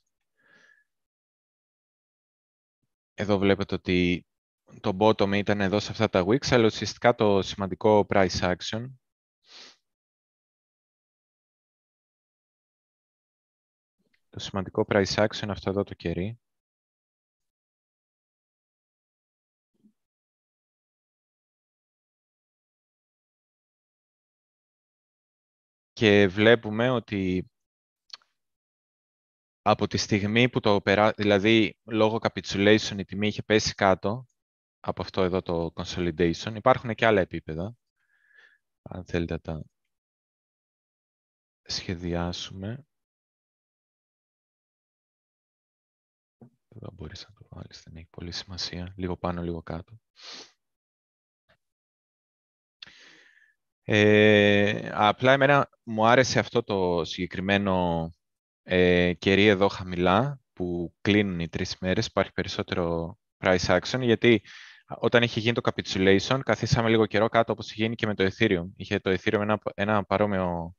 [3.13, 4.25] Εδώ βλέπετε ότι
[4.81, 8.98] το bottom ήταν εδώ σε αυτά τα wicks, αλλά ουσιαστικά το σημαντικό price action
[14.39, 16.39] το σημαντικό price action είναι αυτό εδώ το κερί.
[25.93, 27.49] Και βλέπουμε ότι
[29.61, 31.11] από τη στιγμή που το περά...
[31.17, 34.27] δηλαδή λόγω capitulation η τιμή είχε πέσει κάτω
[34.79, 37.75] από αυτό εδώ το consolidation, υπάρχουν και άλλα επίπεδα,
[38.81, 39.63] αν θέλετε να τα
[41.63, 42.88] σχεδιάσουμε.
[46.75, 48.93] Εδώ μπορείς να το βάλεις, δεν έχει πολύ σημασία.
[48.97, 49.99] Λίγο πάνω, λίγο κάτω.
[53.83, 58.09] Ε, απλά εμένα μου άρεσε αυτό το συγκεκριμένο
[58.63, 64.41] ε, κερί εδώ χαμηλά που κλείνουν οι τρεις μέρες, υπάρχει περισσότερο price action, γιατί
[64.97, 68.29] όταν είχε γίνει το capitulation, καθίσαμε λίγο καιρό κάτω όπως είχε γίνει και με το
[68.31, 68.65] Ethereum.
[68.75, 70.75] Είχε το Ethereum ένα, ένα παρόμοιο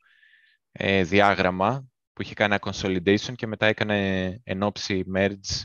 [0.73, 5.63] ε, διάγραμμα που είχε κάνει ένα consolidation και μετά έκανε εν ώψη merge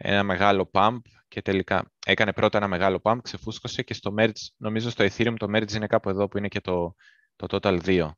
[0.00, 4.90] ένα μεγάλο pump και τελικά έκανε πρώτα ένα μεγάλο pump, ξεφούσκωσε και στο merge, νομίζω
[4.90, 6.94] στο Ethereum το merge είναι κάπου εδώ που είναι και το,
[7.36, 8.10] το total 2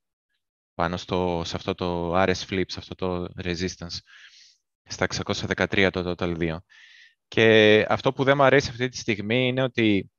[0.74, 3.98] πάνω στο, σε αυτό το RS flip, σε αυτό το resistance
[4.82, 6.56] στα 613 το total 2.
[7.28, 10.10] Και αυτό που δεν μου αρέσει αυτή τη στιγμή είναι ότι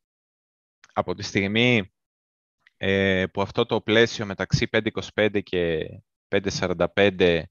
[0.93, 1.93] από τη στιγμή
[2.77, 5.85] ε, που αυτό το πλαίσιο μεταξύ 5.25 και
[6.29, 7.43] 5.45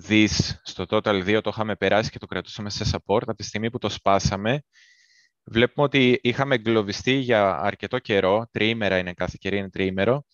[0.00, 3.70] δις στο total 2 το είχαμε περάσει και το κρατούσαμε σε support, από τη στιγμή
[3.70, 4.62] που το σπάσαμε,
[5.44, 10.24] βλέπουμε ότι είχαμε εγκλωβιστεί για αρκετό καιρό, τριήμερα είναι κάθε κερί, είναι τριήμερο,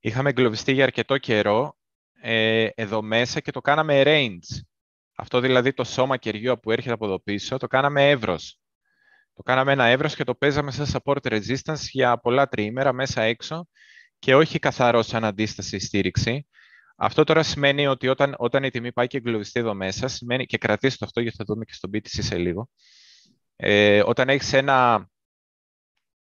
[0.00, 1.76] είχαμε εγκλωβιστεί για αρκετό καιρό
[2.20, 4.60] ε, εδώ μέσα και το κάναμε range.
[5.16, 8.58] Αυτό δηλαδή το σώμα κεριού που έρχεται από εδώ πίσω, το κάναμε εύρος.
[9.34, 13.68] Το κάναμε ένα εύρος και το παίζαμε σε support resistance για πολλά τριήμερα μέσα έξω
[14.18, 16.46] και όχι καθαρό σαν αντίσταση στήριξη.
[16.96, 20.58] Αυτό τώρα σημαίνει ότι όταν, όταν η τιμή πάει και εγκλωβιστεί εδώ μέσα, σημαίνει, και
[20.58, 22.68] κρατήσει το αυτό γιατί θα δούμε και στο BTC σε λίγο,
[23.56, 25.08] ε, όταν έχεις ένα,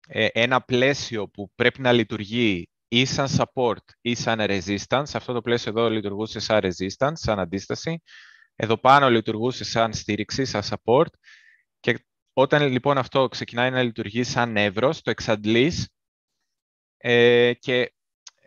[0.08, 5.42] ε, ένα πλαίσιο που πρέπει να λειτουργεί ή σαν support ή σαν resistance, αυτό το
[5.42, 8.02] πλαίσιο εδώ λειτουργούσε σαν resistance, σαν αντίσταση,
[8.56, 11.10] εδώ πάνω λειτουργούσε σαν στήριξη, σαν support.
[11.80, 15.90] Και όταν λοιπόν αυτό ξεκινάει να λειτουργεί σαν εύρος, το εξαντλείς
[16.98, 17.94] ε, και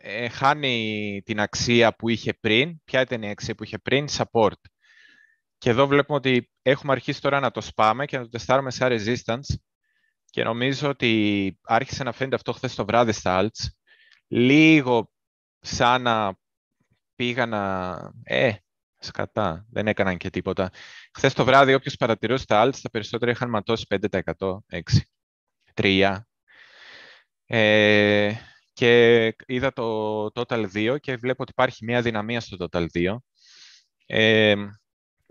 [0.05, 2.83] ε, χάνει την αξία που είχε πριν.
[2.85, 4.61] Ποια ήταν η αξία που είχε πριν; Support.
[5.59, 8.91] Και εδώ βλέπουμε ότι έχουμε αρχίσει τώρα να το σπάμε και να το τεστάρουμε σαν
[8.93, 9.57] resistance
[10.31, 13.67] και νομίζω ότι άρχισε να φαίνεται αυτό χθες το βράδυ στα Alts.
[14.29, 15.11] Λίγο
[15.61, 16.35] σαν να
[17.15, 17.93] πήγα να...
[18.23, 18.53] Ε,
[18.99, 20.71] σκατά, δεν έκαναν και τίποτα.
[21.15, 24.19] Χθες το βράδυ όποιος παρατηρούσε τα Alts, τα περισσότερα είχαν ματώσει 5%,
[24.71, 24.81] 6%,
[25.75, 26.19] 3%.
[27.47, 28.35] Ε,
[28.73, 33.17] και είδα το Total 2 και βλέπω ότι υπάρχει μια δυναμία στο Total 2.
[34.07, 34.55] Ε,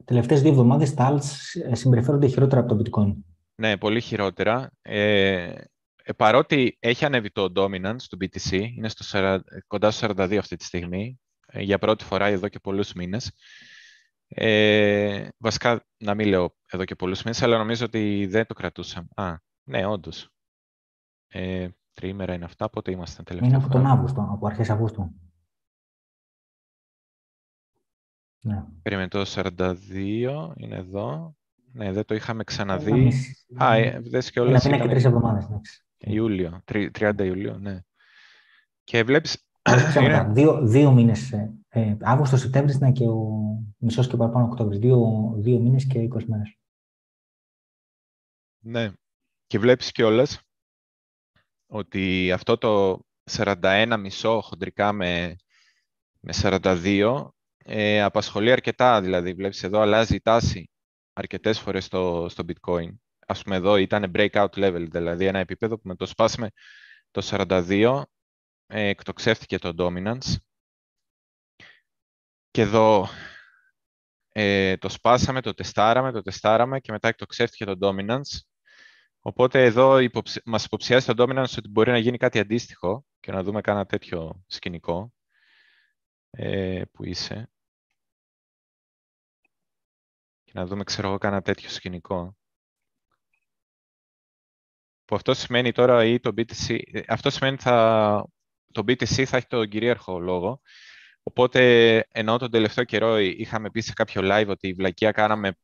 [0.05, 1.23] Τελευταίες δύο εβδομάδες τα Alts
[1.71, 3.15] συμπεριφέρονται χειρότερα από το Bitcoin.
[3.55, 4.71] Ναι, πολύ χειρότερα.
[4.81, 5.53] Ε,
[6.03, 10.63] ε, παρότι έχει ανέβει το dominance του BTC, είναι στο, κοντά στο 42 αυτή τη
[10.63, 13.31] στιγμή, ε, για πρώτη φορά εδώ και πολλούς μήνες.
[14.27, 19.07] Ε, βασικά, να μην λέω εδώ και πολλούς μήνες, αλλά νομίζω ότι δεν το κρατούσαμε.
[19.15, 20.29] Α, ναι, όντως.
[21.27, 25.15] Ε, τριήμερα είναι αυτά, πότε ήμασταν τελευταία Είναι από τον Αύγουστο, από αρχές Αυγούστου.
[28.43, 28.65] Ναι.
[28.81, 31.35] Περίμενε το 42, είναι εδώ.
[31.73, 33.11] Ναι, δεν το είχαμε ξαναδεί.
[33.57, 34.63] Α, ε, δες και όλες.
[34.63, 35.47] Είναι και τρεις εβδομάδες.
[35.97, 37.79] Ιούλιο, 30 Ιουλίου, ναι.
[38.83, 39.47] Και βλέπεις...
[40.01, 40.27] είναι...
[40.29, 43.41] δύο, δύο μήνες, ε, ε Αύγουστο, Σεπτέμβρης είναι και ο
[43.77, 44.79] μισός και παραπάνω Οκτώβρης.
[44.79, 46.57] Δύο, δύο μήνες και 20 μέρες.
[48.59, 48.91] Ναι.
[49.47, 50.41] Και βλέπεις κιόλας
[51.71, 52.99] ότι αυτό το
[53.31, 55.35] 41 μισό χοντρικά με,
[56.19, 59.01] με 42 ε, απασχολεί αρκετά.
[59.01, 60.69] Δηλαδή, βλέπεις εδώ αλλάζει η τάση
[61.13, 62.89] αρκετές φορές στο, στο bitcoin.
[63.27, 66.49] Ας πούμε εδώ ήταν breakout level, δηλαδή ένα επίπεδο που με το σπάσαμε
[67.11, 68.01] το 42
[68.67, 70.35] ε, εκτοξεύτηκε το dominance.
[72.51, 73.07] Και εδώ
[74.29, 78.50] ε, το σπάσαμε, το τεστάραμε, το τεστάραμε και μετά εκτοξεύτηκε το dominance.
[79.21, 80.41] Οπότε εδώ υποψη...
[80.45, 84.43] μας υποψιάζει το dominance ότι μπορεί να γίνει κάτι αντίστοιχο και να δούμε κάνα τέτοιο
[84.47, 85.13] σκηνικό
[86.31, 87.51] ε, που είσαι
[90.51, 92.35] και να δούμε, ξέρω εγώ, κάνα τέτοιο σκηνικό.
[95.05, 98.27] Που αυτό σημαίνει τώρα ή το BTC, αυτό σημαίνει θα,
[98.71, 100.61] το BTC θα έχει τον κυρίαρχο λόγο.
[101.23, 101.61] Οπότε,
[102.11, 105.57] ενώ τον τελευταίο καιρό είχαμε πει σε κάποιο live ότι η βλακεία κάναμε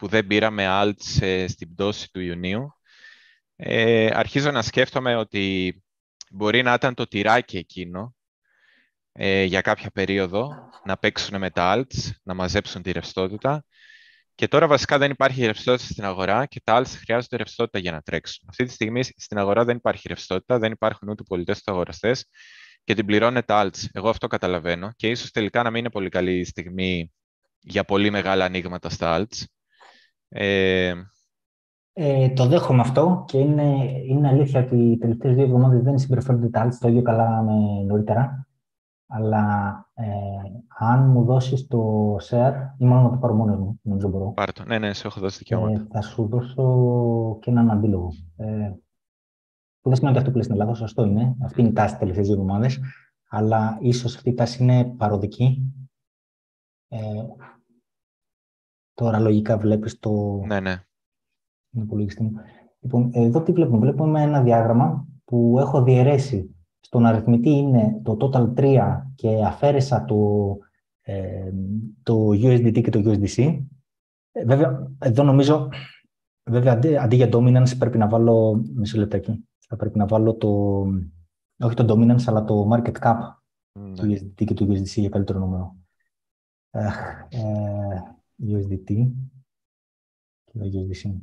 [0.00, 1.00] που δεν πήραμε alt
[1.46, 2.74] στην πτώση του Ιουνίου,
[3.56, 5.74] ε, αρχίζω να σκέφτομαι ότι
[6.30, 8.14] μπορεί να ήταν το τυράκι εκείνο
[9.12, 13.64] ε, για κάποια περίοδο, να παίξουν με τα alts, να μαζέψουν τη ρευστότητα
[14.34, 18.00] και τώρα βασικά δεν υπάρχει ρευστότητα στην αγορά και τα άλλα χρειάζονται ρευστότητα για να
[18.00, 18.48] τρέξουν.
[18.48, 22.26] Αυτή τη στιγμή στην αγορά δεν υπάρχει ρευστότητα, δεν υπάρχουν ούτε πολιτές ούτε αγοραστές
[22.84, 23.84] και την πληρώνεται alts.
[23.92, 27.12] Εγώ αυτό καταλαβαίνω και ίσως τελικά να μην είναι πολύ καλή στιγμή
[27.60, 29.44] για πολύ μεγάλα ανοίγματα στα alts.
[30.32, 30.92] Ε...
[31.92, 36.48] Ε, το δέχομαι αυτό και είναι, είναι αλήθεια ότι οι τελευταίες δύο εβδομάδες δεν συμπεριφέρονται
[36.48, 38.50] τα alts το ίδιο καλά με νωρίτερα
[39.12, 40.06] αλλά ε,
[40.78, 44.32] αν μου δώσεις το share, ή μάλλον να το πάρω μόνος μου, νομίζω μπορώ.
[44.32, 44.64] Πάρε το.
[44.64, 45.80] Ναι, ναι, σε έχω δώσει δικαιώματα.
[45.80, 48.12] Ε, θα σου δώσω και έναν αντίλογο.
[48.36, 48.72] Ε,
[49.80, 51.36] που δεν σημαίνει ότι αυτό που λέει στην Ελλάδα, σωστό είναι.
[51.42, 52.80] Αυτή είναι η τάση τελευταίες δύο εβδομάδες.
[53.28, 55.72] Αλλά ίσως αυτή η τάση είναι παροδική.
[56.88, 56.98] Ε,
[59.00, 60.42] τώρα λογικά βλέπεις το.
[60.46, 60.84] Ναι, ναι.
[61.70, 62.32] υπολογιστή μου.
[62.80, 68.54] Λοιπόν, εδώ τι βλέπουμε; Βλέπουμε ένα διάγραμμα που έχω διαιρέσει στον αριθμητή είναι το total
[68.54, 70.16] 3 και αφαίρεσα το,
[71.00, 71.50] ε,
[72.02, 73.58] το USDT και το USDC.
[74.32, 75.68] Ε, βέβαια, εδώ νομίζω,
[76.50, 80.80] βέβαια αντί, αντί, για dominance πρέπει να βάλω, μισό λεπτάκι, θα πρέπει να βάλω το,
[81.58, 83.16] όχι το dominance, αλλά το market cap
[83.78, 85.76] mm, του USDT και του USDC για καλύτερο νούμερο.
[86.70, 86.86] Ε,
[87.28, 89.12] ε, USDT
[90.44, 91.20] και το USDC.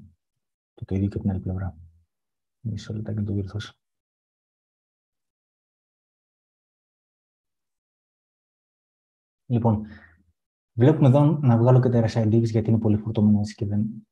[0.74, 1.78] Και το ίδιο και την άλλη πλευρά.
[2.60, 3.74] Μισό λεπτάκι να το διορθώσω.
[9.46, 9.86] Λοιπόν,
[10.74, 14.08] βλέπουμε εδώ να βγάλω και τα RSI γιατί είναι πολύ φορτωμένο και, δεν,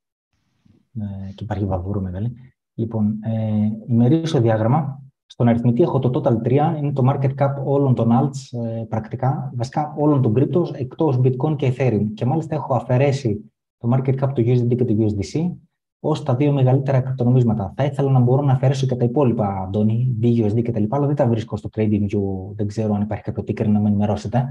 [0.93, 2.35] ε, και υπάρχει βαβούρο μεγάλη.
[2.73, 5.04] Λοιπόν, ε, ημερήσιο διάγραμμα.
[5.25, 9.51] Στον αριθμητή έχω το total 3, είναι το market cap όλων των alts ε, πρακτικά,
[9.55, 12.05] βασικά όλων των cryptos εκτός bitcoin και ethereum.
[12.13, 15.55] Και μάλιστα έχω αφαιρέσει το market cap του USDT και του USDC
[15.99, 17.73] ως τα δύο μεγαλύτερα κρυπτονομίσματα.
[17.75, 20.83] Θα ήθελα να μπορώ να αφαιρέσω και τα υπόλοιπα, Αντώνη, BUSD κτλ.
[20.89, 22.55] Αλλά δεν τα βρίσκω στο TradingView.
[22.55, 24.45] Δεν ξέρω αν υπάρχει κάποιο ticker να με ενημερώσετε.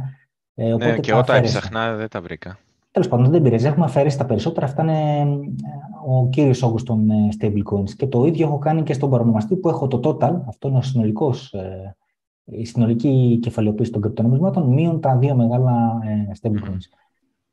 [0.55, 2.59] Ε, ναι, και όταν έψαχνα δεν τα βρήκα.
[2.95, 3.67] Τέλος πάντων, δεν πειράζει.
[3.67, 4.67] Έχουμε αφαιρέσει τα περισσότερα.
[4.67, 5.45] Αυτά είναι ε,
[6.07, 7.91] ο κύριος όγκος των ε, stablecoins.
[7.97, 10.41] Και το ίδιο έχω κάνει και στον παρονομαστή που έχω το total.
[10.47, 11.97] Αυτό είναι ο συνολικός, ε,
[12.45, 15.99] η συνολική κεφαλαιοποίηση των κρυπτονομισμάτων, μείον τα δύο μεγάλα
[16.41, 16.85] stablecoins.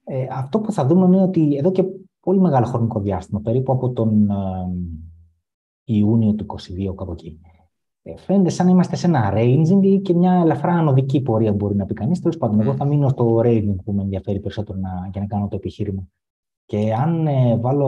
[0.03, 1.83] Ε, αυτό που θα δούμε είναι ότι εδώ και
[2.19, 4.27] πολύ μεγάλο χρονικό διάστημα, περίπου από τον
[5.83, 7.50] Ιούνιο του 2022, κάπου εκεί, ε,
[8.17, 11.85] φαίνεται σαν να είμαστε σε ένα ranging ή και μια ελαφρά ανωδική πορεία μπορεί να
[11.85, 12.19] πει κανείς.
[12.19, 15.47] Τέλος πάντων, εγώ θα μείνω στο ranging που με ενδιαφέρει περισσότερο να, για να κάνω
[15.47, 16.07] το επιχείρημα.
[16.65, 17.87] Και αν ε, βάλω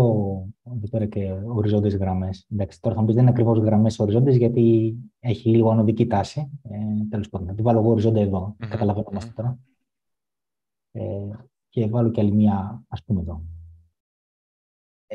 [0.63, 2.47] εδώ πέρα και οριζόντιες γραμμές.
[2.51, 6.59] Εντάξει, τώρα θα μου πεις δεν είναι ακριβώς γραμμές οριζόντιες, γιατί έχει λίγο ανωδική τάση.
[6.63, 6.77] Ε,
[7.09, 8.55] Τέλος πάντων, θα την βάλω εγώ οριζόντια εδώ.
[8.55, 8.67] Mm-hmm.
[8.69, 9.59] Καταλαβαίνουμε τώρα.
[10.91, 11.01] Ε,
[11.69, 13.41] και βάλω και άλλη μία, ας πούμε εδώ.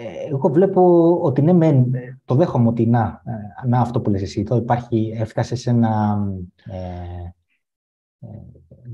[0.01, 1.93] Ε, εγώ βλέπω ότι ναι, μεν,
[2.25, 3.23] το δέχομαι ότι να,
[3.65, 4.41] ε, να αυτό που λες εσύ.
[4.41, 6.19] Εδώ υπάρχει, έφτασε σε ένα.
[6.65, 6.79] Ε,
[8.27, 8.29] ε,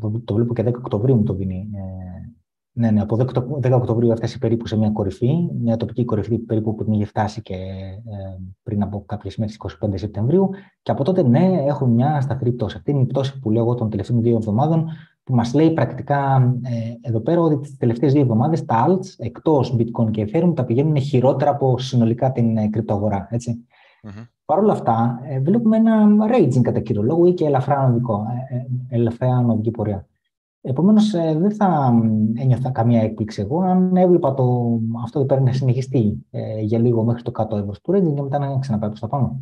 [0.01, 1.71] το, το βλέπω και 10 Οκτωβρίου μου το δίνει.
[1.75, 2.33] Ε,
[2.73, 3.17] ναι, ναι, από
[3.63, 7.43] 10 Οκτωβρίου έφτασε περίπου σε μια κορυφή, μια τοπική κορυφή περίπου που την είχε φτάσει
[7.43, 10.51] και ε, πριν από κάποιες μέρες, 25 Σεπτεμβρίου.
[10.83, 12.77] Και από τότε, ναι, έχουμε μια σταθερή πτώση.
[12.77, 14.89] Αυτή είναι η πτώση που λέω των τελευταίων δύο εβδομάδων,
[15.25, 19.77] που μας λέει πρακτικά ε, εδώ πέρα ότι τις τελευταίες δύο εβδομάδες τα alts εκτός
[19.79, 23.29] Bitcoin και Ethereum τα πηγαίνουν χειρότερα από συνολικά την ε, κρυπτοαγορά.
[23.31, 23.65] Έτσι.
[24.03, 24.29] Mm-hmm.
[24.45, 26.07] Παρ' όλα αυτά, ε, βλέπουμε ένα
[26.37, 30.07] raging κατά κύριο λόγο ή και ελαφρά ανωδικό, ε, ε, ελαφρά ανωδική πορεία.
[30.67, 31.95] Επομένως, ε, δεν θα
[32.35, 37.05] ένιωθα καμία έκπληξη εγώ αν έβλεπα το, αυτό το παίρνει να συνεχιστεί ε, για λίγο
[37.05, 39.41] μέχρι το κάτω εύρο του Redding και μετά να ξαναπάει προς τα πάνω.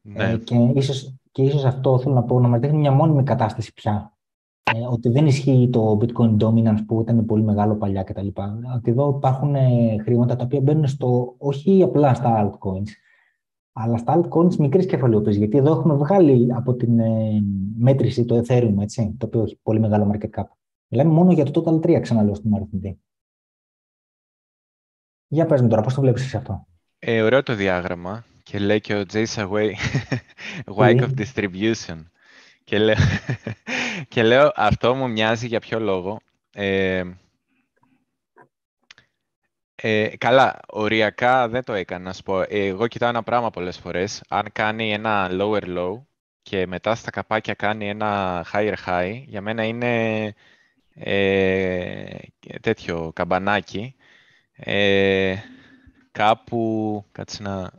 [0.00, 0.24] Ναι.
[0.24, 3.72] Ε, και ίσως και ίσως αυτό θέλω να πω να μα δείχνει μια μόνιμη κατάσταση
[3.72, 4.13] πια.
[4.72, 8.26] Ε, ότι δεν ισχύει το bitcoin dominance που ήταν πολύ μεγάλο παλιά κτλ.
[8.76, 9.54] Ότι εδώ υπάρχουν
[10.02, 12.88] χρήματα τα οποία μπαίνουν στο, όχι απλά στα altcoins,
[13.72, 15.38] αλλά στα altcoins μικρής κεφαλαιοποίησης.
[15.38, 17.42] Γιατί εδώ έχουμε βγάλει από την ε,
[17.78, 20.44] μέτρηση το Ethereum, έτσι, το οποίο έχει πολύ μεγάλο market cap.
[20.88, 22.98] Μιλάμε μόνο για το Total 3, ξαναλέω στην αριθμητή.
[25.26, 26.66] Για πες μου τώρα, πώς το βλέπεις εσύ αυτό;
[26.98, 29.70] Ε, ωραίο το διάγραμμα και λέει και ο Jason Way,
[30.76, 32.02] Wike of Distribution.
[32.64, 32.96] Και λέω,
[34.08, 36.20] και λέω, αυτό μου μοιάζει για ποιο λόγο.
[36.52, 37.02] Ε,
[39.74, 42.44] ε, καλά, οριακά δεν το έκανα, να σου πω.
[42.48, 44.22] Εγώ κοιτάω ένα πράγμα πολλές φορές.
[44.28, 46.02] Αν κάνει ένα lower low
[46.42, 50.34] και μετά στα καπάκια κάνει ένα higher high, για μένα είναι
[50.94, 52.16] ε,
[52.60, 53.96] τέτοιο καμπανάκι.
[54.56, 55.36] Ε,
[56.12, 57.70] κάπου, κάτσε να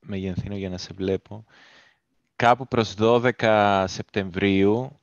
[0.00, 1.44] μεγενθύνω για να σε βλέπω,
[2.38, 5.00] κάπου προς 12 Σεπτεμβρίου,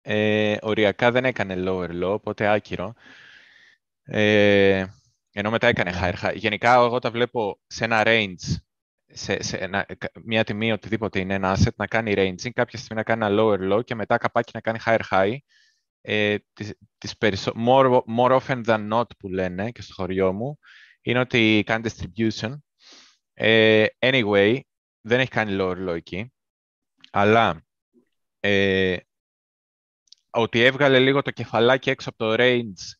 [0.00, 2.94] ε, οριακά δεν έκανε lower low, οπότε άκυρο.
[4.02, 4.86] Ε,
[5.32, 6.34] ενώ μετά έκανε higher high.
[6.34, 8.56] Γενικά, εγώ τα βλέπω σε ένα range,
[9.06, 9.86] σε, σε ένα,
[10.24, 13.72] μια τιμή οτιδήποτε είναι ένα asset, να κάνει ranging, κάποια στιγμή να κάνει ένα lower
[13.72, 15.36] low και μετά καπάκι να κάνει higher high.
[16.00, 17.52] Ε, τις, τις περισσο...
[17.66, 20.58] more, more often than not που λένε και στο χωριό μου,
[21.02, 22.54] είναι ότι κάνει distribution.
[23.34, 24.60] Ε, anyway,
[25.00, 26.30] δεν έχει κάνει lower low εκεί,
[27.18, 27.62] αλλά
[28.40, 28.96] ε,
[30.30, 32.94] ότι έβγαλε λίγο το κεφαλάκι έξω από το range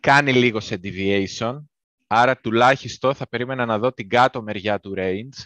[0.00, 1.58] κάνει λίγο σε deviation,
[2.06, 5.44] άρα τουλάχιστον θα περίμενα να δω την κάτω μεριά του range.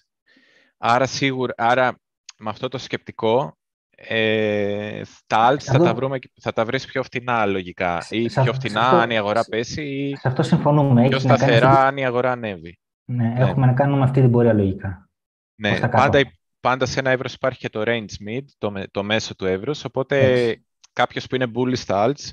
[0.78, 1.98] Άρα, σίγουρα, άρα
[2.38, 3.58] με αυτό το σκεπτικό,
[3.96, 8.06] ε, τα alts θα, τα βρούμε, θα τα βρεις πιο φτηνά λογικά.
[8.10, 11.08] Ή πιο φτηνά αν η αγορά πέσει ή σε αυτό συμφωνούμε.
[11.08, 12.78] πιο σταθερά αν η αγορά ανέβει.
[13.04, 15.08] Ναι, ναι, έχουμε να κάνουμε αυτή την πορεία λογικά.
[15.54, 16.20] Ναι, πάντα,
[16.60, 20.16] πάντα σε ένα εύρος υπάρχει και το range mid, το, το μέσο του εύρους, οπότε
[20.16, 22.30] κάποιο κάποιος που είναι bullish στα alts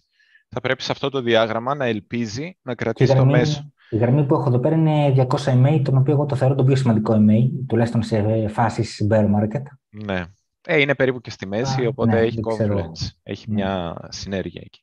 [0.49, 3.71] θα πρέπει σε αυτό το διάγραμμα να ελπίζει να κρατήσει το μέσο.
[3.89, 6.63] Η γραμμή που έχω εδώ πέρα είναι 200 MA, τον οποίο εγώ το θεωρώ το
[6.63, 9.63] πιο σημαντικό MA, τουλάχιστον σε φάσεις bear market.
[9.89, 10.25] Ναι.
[10.61, 13.07] Ε, είναι περίπου και στη μέση, οπότε ναι, έχει confluence.
[13.23, 13.53] Έχει ναι.
[13.53, 14.81] μια συνέργεια εκεί.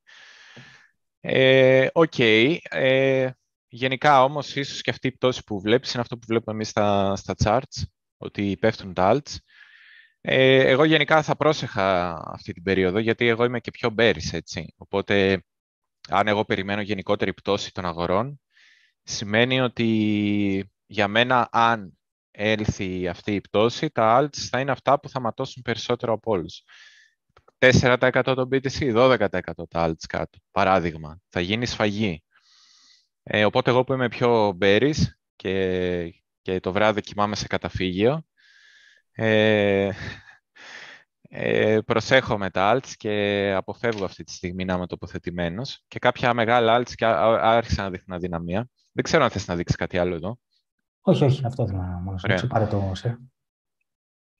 [1.20, 2.18] Ε, Οκ.
[2.18, 3.30] Ε,
[3.68, 7.16] γενικά όμως, ίσως και αυτή η πτώση που βλέπεις είναι αυτό που βλέπουμε εμείς στα,
[7.16, 7.82] στα charts,
[8.24, 9.36] ότι πέφτουν τα alts.
[10.20, 14.74] Ε, εγώ γενικά θα πρόσεχα αυτή την περίοδο, γιατί εγώ είμαι και πιο bearish, έτσι.
[14.76, 15.44] Οπότε
[16.08, 18.40] αν εγώ περιμένω γενικότερη πτώση των αγορών,
[19.02, 21.98] σημαίνει ότι για μένα αν
[22.30, 26.62] έλθει αυτή η πτώση, τα alts θα είναι αυτά που θα ματώσουν περισσότερο από όλους.
[27.58, 29.28] 4% το BTC, 12%
[29.70, 30.38] τα alts κάτω.
[30.50, 32.22] Παράδειγμα, θα γίνει σφαγή.
[33.22, 35.02] Ε, οπότε εγώ που είμαι πιο bearish
[35.36, 38.22] και, και το βράδυ κοιμάμαι σε καταφύγιο,
[39.12, 39.90] ε,
[41.28, 45.84] ε, προσέχω με τα alts και αποφεύγω αυτή τη στιγμή να είμαι τοποθετημένος.
[45.88, 48.68] Και κάποια μεγάλα alts και άρχισαν να δείχνουν αδυναμία.
[48.92, 50.38] Δεν ξέρω αν θες να δείξεις κάτι άλλο εδώ.
[51.00, 53.18] Όχι, όχι, αυτό θέλω να μόνο σου πάρε το σε.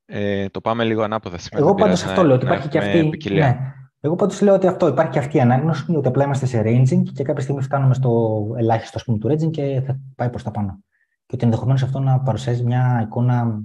[0.05, 1.64] Ε, το πάμε λίγο ανάποδα σήμερα.
[1.64, 3.30] Εγώ πάντως αυτό λέω, ότι υπάρχει και αυτή...
[3.30, 3.57] Ναι.
[4.00, 7.02] Εγώ πάντως λέω ότι αυτό υπάρχει και αυτή η ανάγνωση, ότι απλά είμαστε σε ranging
[7.12, 10.84] και κάποια στιγμή φτάνουμε στο ελάχιστο πούμε, του ranging και θα πάει προς τα πάνω.
[11.35, 13.62] Και ότι ενδεχομένως αυτό να παρουσιάζει μια εικόνα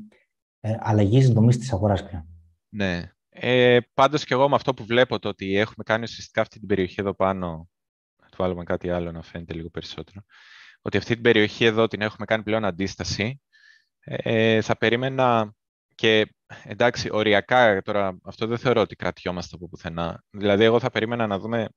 [0.59, 2.25] ε, αλλαγής δομής της αγοράς πια.
[2.69, 3.11] Ναι.
[3.29, 6.67] Ε, Πάντως και εγώ με αυτό που βλέπω το ότι έχουμε κάνει ουσιαστικά αυτή την
[6.67, 7.69] περιοχή εδώ πάνω.
[8.21, 10.21] Θα του βάλουμε κάτι άλλο να φαίνεται λίγο περισσότερο.
[10.81, 13.41] Ότι αυτή την περιοχή εδώ την έχουμε κάνει πλέον αντίσταση.
[13.99, 15.53] Ε, θα περίμενα
[15.95, 20.23] και εντάξει, οριακά τώρα αυτό δεν θεωρώ ότι κρατιόμαστε από πουθενά.
[20.29, 21.69] Δηλαδή, εγώ θα περίμενα να δούμε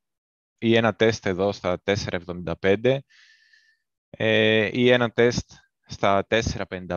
[0.58, 2.98] ή ένα τεστ εδώ στα 4,75
[4.10, 5.50] ε, ή ένα τεστ
[5.86, 6.96] στα 4,55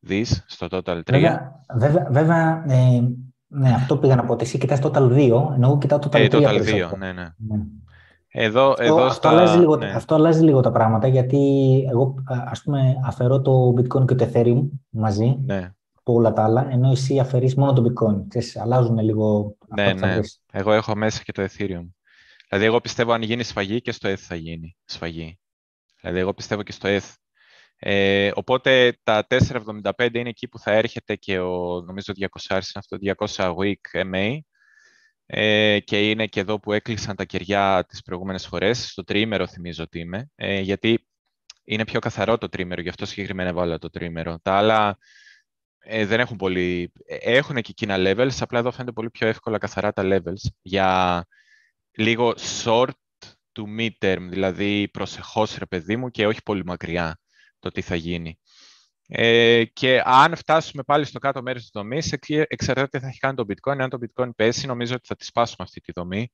[0.00, 1.02] δις στο Total 3.
[1.06, 3.00] Βέβαια, βέβαια, βέβαια ε,
[3.46, 5.16] ναι, αυτό πήγα να πω ότι εσύ κοιτάς Total 2,
[5.54, 6.20] ενώ εγώ κοιτάω Total 3.
[6.20, 7.22] Ε, Total 2, ναι, ναι.
[7.36, 7.62] ναι.
[8.36, 9.90] Εδώ, αυτό, εδώ αυτό, αλλάζει λίγο, ναι.
[9.90, 11.38] αυτό αλλάζει λίγο τα πράγματα, γιατί
[11.90, 15.72] εγώ ας πούμε αφαιρώ το bitcoin και το ethereum μαζί ναι.
[15.94, 18.24] από όλα τα άλλα, ενώ εσύ αφαιρείς μόνο το bitcoin.
[18.28, 20.18] Ξέρεις, αλλάζουν λίγο ναι, ναι.
[20.52, 21.86] Εγώ έχω μέσα και το ethereum.
[22.48, 25.38] Δηλαδή εγώ πιστεύω αν γίνει σφαγή και στο ETH θα γίνει σφαγή.
[26.00, 27.14] Δηλαδή εγώ πιστεύω και στο ETH.
[27.78, 32.96] Ε, οπότε τα 4,75 είναι εκεί που θα έρχεται και ο, νομίζω 200 είναι αυτό,
[33.36, 34.38] 200 week MA
[35.26, 38.88] ε, και είναι και εδώ που έκλεισαν τα κεριά τις προηγούμενες φορές.
[38.90, 41.08] Στο τρίμερο θυμίζω ότι είμαι, ε, γιατί
[41.64, 44.38] είναι πιο καθαρό το τρίμερο, γι' αυτό συγκεκριμένα έβαλα το τρίμερο.
[44.42, 44.98] Τα άλλα
[45.78, 46.92] ε, δεν έχουν πολύ...
[47.06, 51.26] Ε, έχουν και εκείνα levels, απλά εδώ φαίνεται πολύ πιο εύκολα καθαρά τα levels για
[51.92, 52.90] λίγο short
[53.52, 57.18] to mid-term, δηλαδή προσεχώς ρε παιδί μου και όχι πολύ μακριά
[57.64, 58.38] το τι θα γίνει.
[59.08, 62.12] Ε, και αν φτάσουμε πάλι στο κάτω μέρος της δομής,
[62.48, 63.78] εξαρτάται τι θα έχει κάνει το bitcoin.
[63.78, 66.30] Αν το bitcoin πέσει, νομίζω ότι θα τη σπάσουμε αυτή τη δομή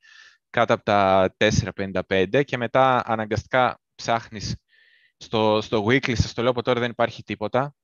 [0.51, 4.57] κάτω από τα 4,55 και μετά αναγκαστικά ψάχνεις
[5.17, 7.75] στο, στο weekly, σας το λέω από τώρα δεν υπάρχει τίποτα.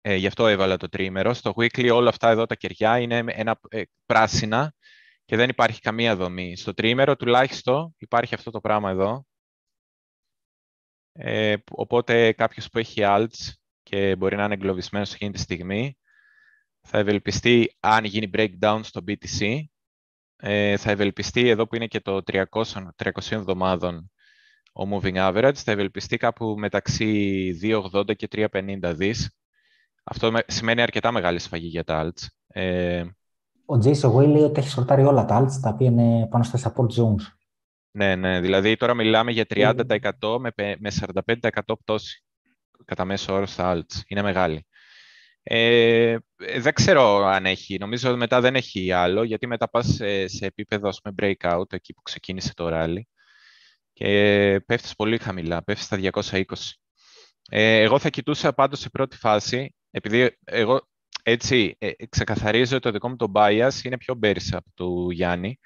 [0.00, 1.34] Ε, γι' αυτό έβαλα το τρίμερο.
[1.34, 4.74] Στο weekly όλα αυτά εδώ τα κεριά είναι ένα, ε, πράσινα
[5.24, 6.56] και δεν υπάρχει καμία δομή.
[6.56, 9.26] Στο τρίμερο τουλάχιστον υπάρχει αυτό το πράγμα εδώ.
[11.18, 13.52] Ε, οπότε κάποιος που έχει alts
[13.82, 15.96] και μπορεί να είναι εγκλωβισμένος εκείνη τη στιγμή
[16.80, 19.60] θα ευελπιστεί αν γίνει breakdown στο BTC
[20.36, 24.10] ε, θα ευελπιστεί εδώ που είναι και το 300, 300 εβδομάδων
[24.78, 27.50] ο moving average θα ευελπιστεί κάπου μεταξύ
[27.92, 29.30] 2,80 και 3,50 δις.
[30.04, 32.26] Αυτό σημαίνει αρκετά μεγάλη σφαγή για τα alts.
[32.46, 33.00] Ε,
[33.66, 36.58] ο Jason Way λέει ότι έχει σορτάρει όλα τα alts τα οποία είναι πάνω στα
[36.58, 37.22] support zones.
[37.96, 38.40] Ναι, ναι.
[38.40, 42.22] Δηλαδή τώρα μιλάμε για 30% με, με 45% πτώση
[42.84, 44.00] κατά μέσο όρο στα alts.
[44.06, 44.66] Είναι μεγάλη.
[45.42, 46.16] Ε,
[46.58, 47.78] δεν ξέρω αν έχει.
[47.78, 52.02] Νομίζω μετά δεν έχει άλλο, γιατί μετά πας σε, σε επίπεδο με breakout, εκεί που
[52.02, 53.00] ξεκίνησε το rally,
[53.92, 55.98] και πέφτεις πολύ χαμηλά, πέφτεις στα
[56.30, 56.42] 220.
[57.50, 60.88] Ε, εγώ θα κοιτούσα πάντως σε πρώτη φάση, επειδή εγώ
[61.22, 65.58] έτσι ε, ξεκαθαρίζω το δικό μου το bias είναι πιο bearish από του Γιάννη,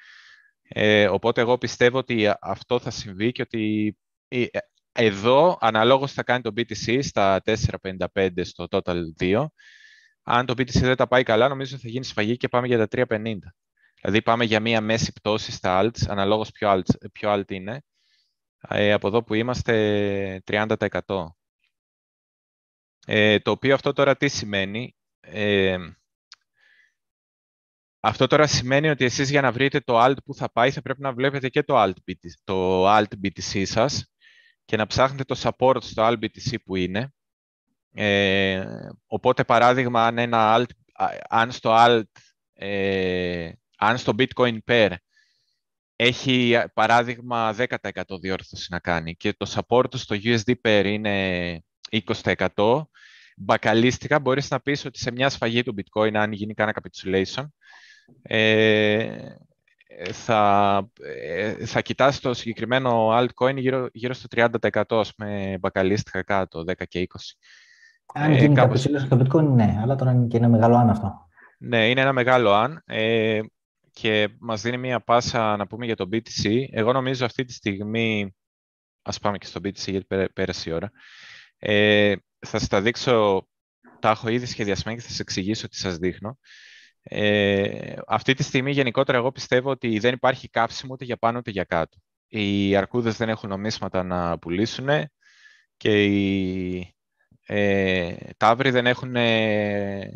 [0.72, 3.96] ε, οπότε εγώ πιστεύω ότι αυτό θα συμβεί και ότι
[4.28, 4.44] ε,
[4.92, 9.46] εδώ αναλόγως θα κάνει το BTC στα 4,55 στο total 2.
[10.22, 13.06] Αν το BTC δεν τα πάει καλά, νομίζω θα γίνει σφαγή και πάμε για τα
[13.08, 13.36] 3,50.
[14.00, 17.82] Δηλαδή πάμε για μία μέση πτώση στα alts, αναλόγως ποιο alt, ποιο alt είναι.
[18.68, 20.66] Ε, από εδώ που είμαστε 30%.
[23.06, 25.76] Ε, το οποίο αυτό τώρα τι σημαίνει; Ε,
[28.00, 31.00] αυτό τώρα σημαίνει ότι εσείς για να βρείτε το alt που θα πάει θα πρέπει
[31.00, 34.12] να βλέπετε και το alt, BTC, το alt BTC σας
[34.64, 37.12] και να ψάχνετε το support στο alt BTC που είναι.
[37.92, 38.64] Ε,
[39.06, 40.70] οπότε παράδειγμα αν, ένα alt,
[41.28, 42.02] αν στο alt,
[42.52, 44.94] ε, αν στο bitcoin pair
[45.96, 47.66] έχει παράδειγμα 10%
[48.20, 52.82] διόρθωση να κάνει και το support στο USD pair είναι 20%,
[53.36, 57.44] μπακαλίστικα μπορείς να πεις ότι σε μια σφαγή του bitcoin αν γίνει κάνα capitulation
[58.22, 59.34] ε,
[60.12, 64.48] θα, ε, θα κοιτάς το συγκεκριμένο altcoin γύρω, γύρω στο
[64.84, 67.16] 30% με μπακαλίστικα κάτω, 10 και 20.
[68.14, 68.82] Αν γίνει κάπως...
[68.82, 71.28] κάποιος στο bitcoin, ναι, αλλά τώρα είναι και ένα μεγάλο αν αυτό.
[71.58, 73.40] Ναι, είναι ένα μεγάλο αν ε,
[73.92, 76.64] και μας δίνει μια πάσα να πούμε για το BTC.
[76.70, 78.36] Εγώ νομίζω αυτή τη στιγμή,
[79.02, 80.90] ας πάμε και στο BTC γιατί πέρασε η ώρα,
[81.58, 83.46] ε, θα σας τα δείξω,
[83.98, 86.38] τα έχω ήδη σχεδιασμένα και θα σας εξηγήσω τι σας δείχνω.
[87.02, 91.50] Ε, αυτή τη στιγμή γενικότερα εγώ πιστεύω ότι δεν υπάρχει κάψιμο ούτε για πάνω ούτε
[91.50, 91.96] για κάτω.
[92.28, 94.88] Οι αρκούδες δεν έχουν νομίσματα να πουλήσουν
[95.76, 96.94] και οι
[97.46, 100.10] ε, ταύροι δεν έχουν ε,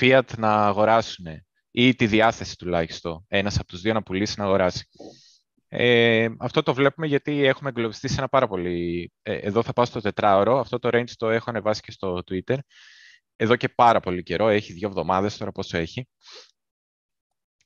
[0.00, 1.26] fiat να αγοράσουν
[1.70, 4.88] ή τη διάθεση τουλάχιστον ένας από τους δύο να πουλήσει να αγοράσει.
[5.68, 9.12] Ε, αυτό το βλέπουμε γιατί έχουμε εγκλωβιστεί σε ένα πάρα πολύ...
[9.22, 12.56] Ε, εδώ θα πάω στο τετράωρο, αυτό το range το έχω ανεβάσει και στο Twitter
[13.40, 16.08] εδώ και πάρα πολύ καιρό, έχει δύο εβδομάδες τώρα πόσο έχει.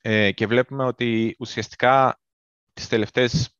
[0.03, 2.20] Ε, και βλέπουμε ότι ουσιαστικά
[2.73, 3.57] τις τελευταίες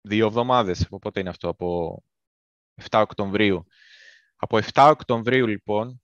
[0.00, 2.02] δύο εβδομάδες, από πότε είναι αυτό, από
[2.90, 3.66] 7 Οκτωβρίου.
[4.36, 6.02] Από 7 Οκτωβρίου λοιπόν,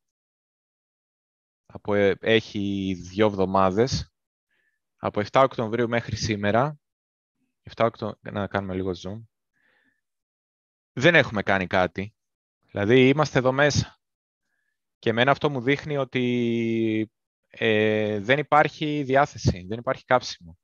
[1.67, 4.13] από, ε, έχει δύο εβδομάδες,
[4.97, 6.79] από 7 Οκτωβρίου μέχρι σήμερα,
[7.75, 8.19] 7 Οκτω...
[8.21, 9.23] να κάνουμε λίγο zoom,
[10.93, 12.15] δεν έχουμε κάνει κάτι.
[12.71, 14.00] Δηλαδή είμαστε εδώ μέσα.
[15.01, 17.11] Και εμένα αυτό μου δείχνει ότι
[17.49, 20.59] ε, δεν υπάρχει διάθεση, δεν υπάρχει κάψιμο.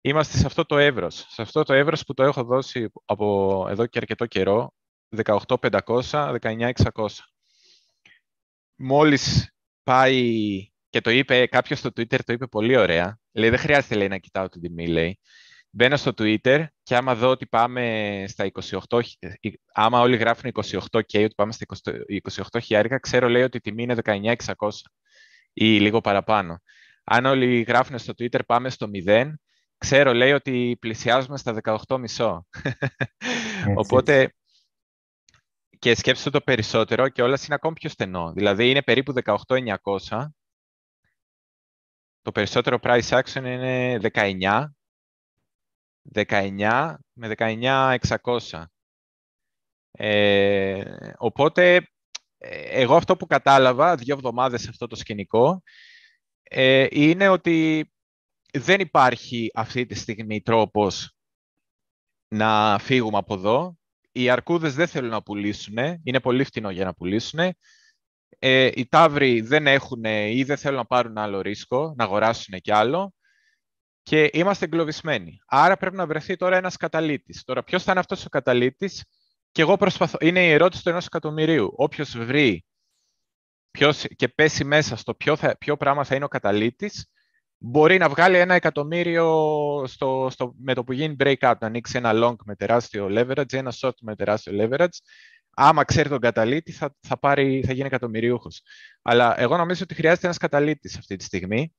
[0.00, 1.26] είμαστε σε αυτό το εύρος.
[1.28, 4.74] Σε αυτό το εύρος που το έχω δώσει από εδώ και αρκετό καιρό,
[5.24, 6.72] 18.500, 19.600.
[8.74, 13.94] Μόλις πάει και το είπε, κάποιος στο Twitter το είπε πολύ ωραία, λέει δεν χρειάζεται
[13.94, 15.20] λέει, να κοιτάω την τιμή, λέει.
[15.76, 18.50] Μπαίνω στο Twitter και άμα δω ότι πάμε στα
[18.88, 19.00] 28,
[19.72, 20.52] άμα όλοι γράφουν
[20.90, 21.66] 28 και ότι πάμε στα
[22.52, 24.34] 28 χιλιάρικα, ξέρω λέει ότι η τιμή είναι 19.600
[25.52, 26.60] ή λίγο παραπάνω.
[27.04, 29.32] Αν όλοι γράφουν στο Twitter πάμε στο 0,
[29.78, 32.38] ξέρω λέει ότι πλησιάζουμε στα 18,5.
[33.76, 34.34] Οπότε
[35.78, 38.32] και σκέψτε το περισσότερο και όλας είναι ακόμη πιο στενό.
[38.32, 40.26] Δηλαδή είναι περίπου 18.900.
[42.22, 44.64] Το περισσότερο price action είναι 19.
[46.12, 48.64] 19 με 19.600.
[49.90, 51.88] Ε, οπότε,
[52.38, 55.62] ε, εγώ αυτό που κατάλαβα δύο εβδομάδες σε αυτό το σκηνικό
[56.42, 57.88] ε, είναι ότι
[58.52, 61.16] δεν υπάρχει αυτή τη στιγμή τρόπος
[62.28, 63.76] να φύγουμε από εδώ.
[64.12, 67.54] Οι αρκούδες δεν θέλουν να πουλήσουν, είναι πολύ φτηνό για να πουλήσουν.
[68.38, 72.72] Ε, οι τάβροι δεν έχουν ή δεν θέλουν να πάρουν άλλο ρίσκο, να αγοράσουν κι
[72.72, 73.14] άλλο
[74.04, 75.38] και είμαστε εγκλωβισμένοι.
[75.46, 77.44] Άρα πρέπει να βρεθεί τώρα ένας καταλήτης.
[77.44, 79.04] Τώρα ποιος θα είναι αυτός ο καταλήτης;
[79.52, 81.72] Και εγώ προσπαθώ, είναι η ερώτηση του ενός εκατομμυρίου.
[81.76, 82.64] Όποιος βρει
[83.70, 87.06] ποιος, και πέσει μέσα στο ποιο, θα, ποιο πράγμα θα είναι ο καταλήτης,
[87.58, 89.26] μπορεί να βγάλει ένα εκατομμύριο
[89.86, 93.72] στο, στο, με το που γίνει breakout, να ανοίξει ένα long με τεράστιο leverage, ένα
[93.80, 94.98] short με τεράστιο leverage.
[95.56, 98.62] Άμα ξέρει τον καταλήτη, θα, θα, πάρει, θα γίνει εκατομμυριούχος.
[99.02, 101.74] Αλλά εγώ νομίζω ότι χρειάζεται ένας καταλήτης αυτή τη στιγμή.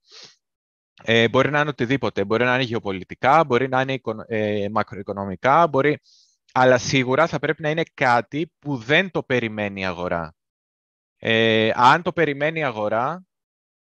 [1.04, 2.26] Ε, μπορεί να είναι οτιδήποτε.
[2.26, 6.00] Μπορεί να είναι γεωπολιτικά, μπορεί να είναι ε, μακροοικονομικά, μπορεί...
[6.54, 10.36] αλλά σίγουρα θα πρέπει να είναι κάτι που δεν το περιμένει η αγορά.
[11.18, 13.26] Ε, αν το περιμένει η αγορά,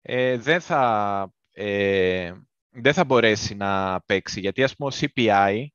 [0.01, 2.33] ε, δεν θα ε,
[2.69, 5.65] δεν θα μπορέσει να παίξει, γιατί ας πούμε ο CPI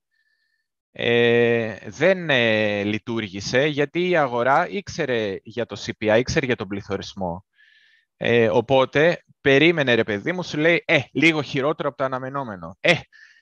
[0.93, 7.45] ε, δεν ε, λειτουργήσε, γιατί η αγορά ήξερε για το CPI, ήξερε για τον πληθωρισμό.
[8.17, 12.77] Ε, οπότε, περίμενε ρε παιδί μου, σου λέει, ε, λίγο χειρότερο από το αναμενόμενο.
[12.81, 12.93] Ε,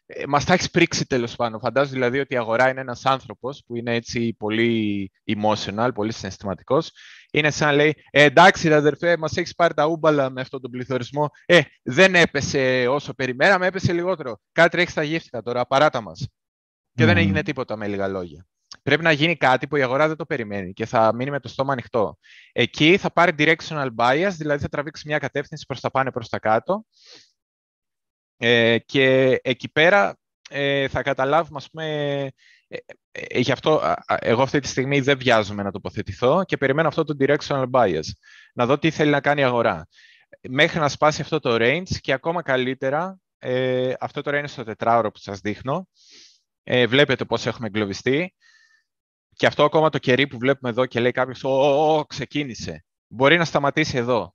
[0.07, 1.61] ε, μας τα έχεις πρίξει τέλος πάντων.
[1.61, 6.91] Φαντάζομαι δηλαδή ότι η αγορά είναι ένας άνθρωπος που είναι έτσι πολύ emotional, πολύ συναισθηματικός.
[7.33, 10.61] Είναι σαν να λέει, ε, εντάξει ρε αδερφέ, μας έχεις πάρει τα ούμπαλα με αυτόν
[10.61, 11.31] τον πληθωρισμό.
[11.47, 14.39] Ε, δεν έπεσε όσο περιμέναμε, έπεσε λιγότερο.
[14.53, 16.29] Κάτι τρέχει στα γύφτηκα τώρα, παράτα μας.
[16.95, 18.47] Και δεν έγινε τίποτα με λίγα λόγια.
[18.87, 21.49] Πρέπει να γίνει κάτι που η αγορά δεν το περιμένει και θα μείνει με το
[21.49, 22.19] στόμα ανοιχτό.
[22.53, 26.39] Εκεί θα πάρει directional bias, δηλαδή θα τραβήξει μια κατεύθυνση προς τα πάνω προς τα
[26.39, 26.85] κάτω
[28.37, 30.19] ε, και εκεί πέρα
[30.51, 31.87] ε, θα καταλάβουμε, ας πούμε,
[32.69, 32.77] ε,
[33.11, 37.15] ε, γι' αυτό εγώ αυτή τη στιγμή δεν βιάζομαι να τοποθετηθώ και περιμένω αυτό το
[37.19, 38.05] directional bias,
[38.55, 39.89] να δω τι θέλει να κάνει η αγορά.
[40.49, 45.11] Μέχρι να σπάσει αυτό το range και ακόμα καλύτερα, ε, αυτό τώρα είναι στο τετράωρο
[45.11, 45.89] που σας δείχνω,
[46.63, 48.35] ε, βλέπετε πώς έχουμε εγκλωβιστεί
[49.37, 52.85] και αυτό ακόμα το κερί που βλέπουμε εδώ και λέει κάποιος «Ω, ξεκίνησε».
[53.09, 54.35] Μπορεί να σταματήσει εδώ.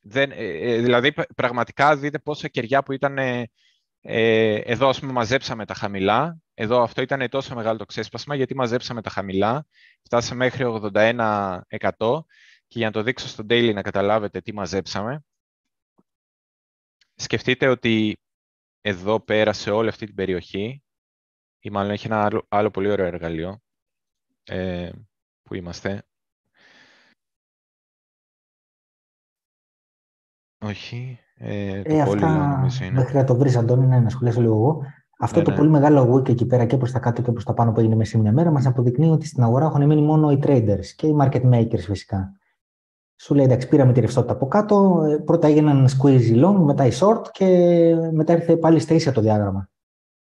[0.00, 5.64] Δεν, ε, ε, δηλαδή, πραγματικά δείτε πόσα κεριά που ήταν ε, εδώ, ας πούμε, μαζέψαμε
[5.64, 6.38] τα χαμηλά.
[6.54, 9.66] Εδώ αυτό ήταν τόσο μεγάλο το ξέσπασμα, γιατί μαζέψαμε τα χαμηλά.
[10.02, 12.20] Φτάσαμε μέχρι 81%
[12.66, 15.24] και για να το δείξω στο daily να καταλάβετε τι μαζέψαμε.
[17.14, 18.18] Σκεφτείτε ότι
[18.80, 20.82] εδώ πέρα σε όλη αυτή την περιοχή,
[21.60, 23.60] ή μάλλον έχει ένα άλλο, άλλο πολύ ωραίο εργαλείο,
[24.46, 24.90] ε,
[25.42, 26.02] που είμαστε,
[30.64, 31.18] Όχι.
[31.34, 32.94] Ε, το ε, αυτά, νομίζω είναι.
[32.94, 34.82] Μέχρι να το βρεις, Αντώνη, να σχολιάσω λίγο εγώ.
[35.18, 35.56] Αυτό ναι, το ναι.
[35.56, 37.94] πολύ μεγάλο wick εκεί πέρα και προς τα κάτω και προς τα πάνω που έγινε
[37.94, 41.06] μέσα σε μια μέρα μας αποδεικνύει ότι στην αγορά έχουν μείνει μόνο οι traders και
[41.06, 42.32] οι market makers φυσικά.
[43.16, 45.02] Σου λέει εντάξει, πήραμε τη ρευστότητα από κάτω.
[45.10, 47.46] Ε, πρώτα έγιναν squeeze long, μετά η short και
[48.12, 49.68] μετά ήρθε πάλι στα ίσια το διάγραμμα.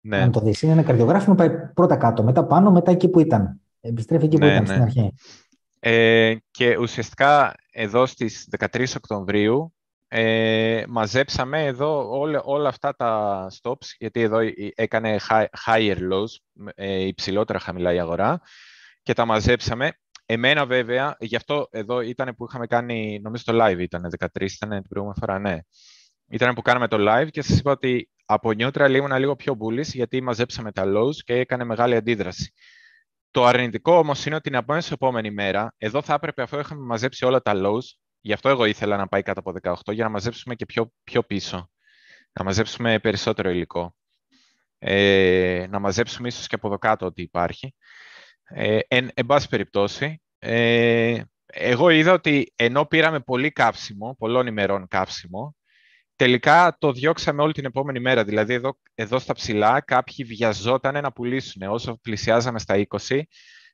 [0.02, 0.18] Ναι.
[0.18, 3.60] Αν το δεις, είναι ένα καρδιογράφημα, πάει πρώτα κάτω, μετά πάνω, μετά εκεί που ήταν.
[3.88, 5.14] Επιστρέφει εκεί που ναι, ήταν στην αρχή.
[5.80, 9.74] Ε, και ουσιαστικά εδώ στις 13 Οκτωβρίου
[10.08, 14.38] ε, μαζέψαμε εδώ όλα, όλα αυτά τα stops, γιατί εδώ
[14.76, 15.18] έκανε
[15.66, 18.42] higher lows, ε, υψηλότερα χαμηλά η αγορά,
[19.04, 19.92] και τα μαζέψαμε.
[20.26, 24.70] Εμένα βέβαια, γι' αυτό εδώ ήταν που είχαμε κάνει, νομίζω το live ήταν, 13 ήταν
[24.70, 25.58] την προηγούμενη φορά, ναι.
[26.28, 29.88] Ήταν που κάναμε το live και σας είπα ότι από neutral ήμουν λίγο πιο bullish,
[29.94, 32.54] γιατί μαζέψαμε τα lows και έκανε μεγάλη αντίδραση.
[33.36, 37.42] Το αρνητικό όμως είναι ότι την επόμενη μέρα, εδώ θα έπρεπε αφού είχαμε μαζέψει όλα
[37.42, 37.84] τα lows,
[38.22, 41.24] Γι' αυτό εγώ ήθελα να πάει κάτω από 18 για να μαζέψουμε και πιο, πιο
[41.24, 41.70] πίσω.
[42.34, 43.96] Να μαζέψουμε περισσότερο υλικό.
[44.80, 47.76] Ε, να μαζέψουμε ίσως και από εδώ κάτω ό,τι υπάρχει.
[48.44, 54.88] Ε, εν, εν πάση περιπτώσει, ε, εγώ είδα ότι ενώ πήραμε πολύ καύσιμο, πολλών ημερών
[54.88, 55.56] καύσιμο,
[56.16, 58.24] τελικά το διώξαμε όλη την επόμενη μέρα.
[58.24, 61.62] Δηλαδή, εδώ, εδώ στα ψηλά κάποιοι βιαζόταν να πουλήσουν.
[61.62, 63.22] Όσο πλησιάζαμε στα 20,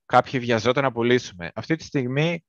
[0.06, 1.52] κάποιοι βιαζόταν να πουλήσουμε.
[1.56, 2.46] Αυτή τη στιγμή,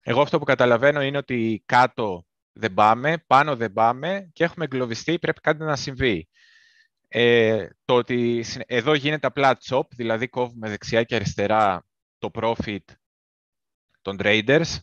[0.00, 5.18] εγώ αυτό που καταλαβαίνω είναι ότι κάτω δεν πάμε, πάνω δεν πάμε και έχουμε εγκλωβιστεί,
[5.18, 6.28] πρέπει κάτι να συμβεί.
[7.08, 11.86] Ε, το ότι εδώ γίνεται απλά chop, δηλαδή κόβουμε δεξιά και αριστερά
[12.18, 12.84] το profit
[14.02, 14.76] των traders.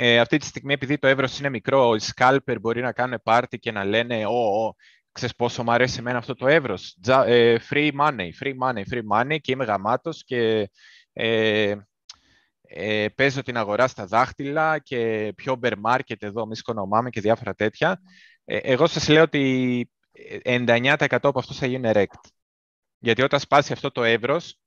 [0.00, 3.58] Ε, αυτή τη στιγμή, επειδή το εύρος είναι μικρό, οι scalper μπορεί να κάνουν πάρτι
[3.58, 4.74] και να λένε «Ω, ω,
[5.12, 6.96] ξέρεις πόσο μου αρέσει εμένα αυτό το εύρος,
[7.26, 10.70] ε, free money, free money, free money» και είμαι γαμάτος και
[11.12, 11.74] ε,
[12.62, 17.54] ε, παίζω την αγορά στα δάχτυλα και πιο bear market εδώ, μη σκονομάμε και διάφορα
[17.54, 18.00] τέτοια.
[18.44, 19.90] Ε, εγώ σας λέω ότι
[20.44, 22.30] 99% από αυτούς θα γίνουν erect.
[22.98, 24.58] Γιατί όταν σπάσει αυτό το εύρος,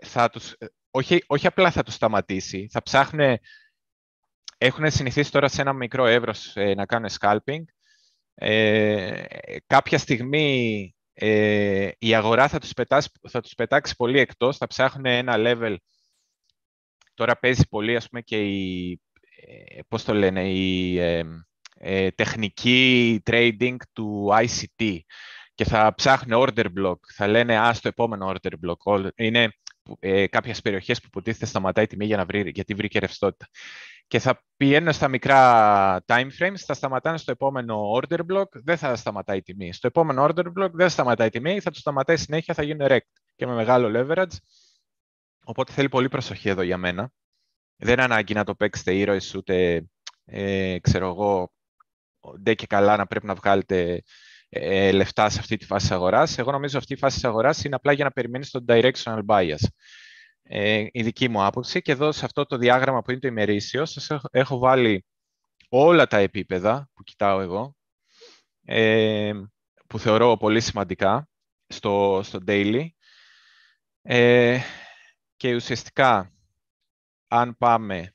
[0.00, 0.54] θα τους,
[0.90, 3.38] όχι, όχι απλά θα τους σταματήσει, θα ψάχνουν,
[4.58, 7.62] έχουν συνηθίσει τώρα σε ένα μικρό εύρος ε, να κάνουν scalping.
[8.34, 9.22] Ε,
[9.66, 15.04] κάποια στιγμή ε, η αγορά θα τους, πετάσει, θα τους πετάξει πολύ εκτός, θα ψάχνουν
[15.04, 15.76] ένα level
[17.16, 19.00] Τώρα παίζει πολύ, ας πούμε, και η,
[19.46, 21.24] ε, πώς το λένε, η ε,
[21.78, 24.98] ε, τεχνική trading του ICT
[25.54, 29.08] και θα ψάχνουν order block, θα λένε «Α, στο επόμενο order block».
[29.16, 29.48] Είναι
[29.98, 33.46] ε, κάποιες περιοχές που υποτίθεται σταματάει τιμή για να βρει, γιατί βρήκε ρευστότητα.
[34.06, 38.96] Και θα πηγαίνουν στα μικρά time frames, θα σταματάνε στο επόμενο order block, δεν θα
[38.96, 39.72] σταματάει η τιμή.
[39.72, 42.86] Στο επόμενο order block δεν θα σταματάει η τιμή, θα του σταματάει συνέχεια, θα γίνουν
[42.90, 44.36] rect και με μεγάλο leverage.
[45.44, 47.10] Οπότε θέλει πολύ προσοχή εδώ για μένα.
[47.76, 49.86] Δεν είναι ανάγκη να το παίξετε ήρωες, ούτε,
[50.24, 51.52] ε, ξέρω εγώ,
[52.40, 54.02] ντε και καλά να πρέπει να βγάλετε
[54.48, 56.38] ε, λεφτά σε αυτή τη φάση της αγοράς.
[56.38, 59.60] Εγώ νομίζω αυτή η φάση της αγοράς είναι απλά για να περιμένεις το directional bias.
[60.48, 61.82] Ε, η δική μου άποψη.
[61.82, 65.04] Και εδώ σε αυτό το διάγραμμα που είναι το ημερήσιο, σας έχω, έχω βάλει
[65.68, 67.76] όλα τα επίπεδα που κοιτάω εγώ,
[68.64, 69.32] ε,
[69.86, 71.28] που θεωρώ πολύ σημαντικά
[71.66, 72.86] στο, στο daily.
[74.02, 74.60] Ε,
[75.36, 76.32] και ουσιαστικά,
[77.28, 78.14] αν πάμε...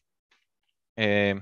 [0.93, 1.33] Ε,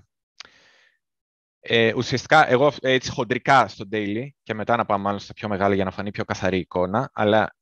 [1.61, 5.75] ε, ουσιαστικά, εγώ έτσι χοντρικά στο daily και μετά να πάμε μάλλον στα πιο μεγάλα
[5.75, 7.58] για να φανεί πιο καθαρή εικόνα, αλλά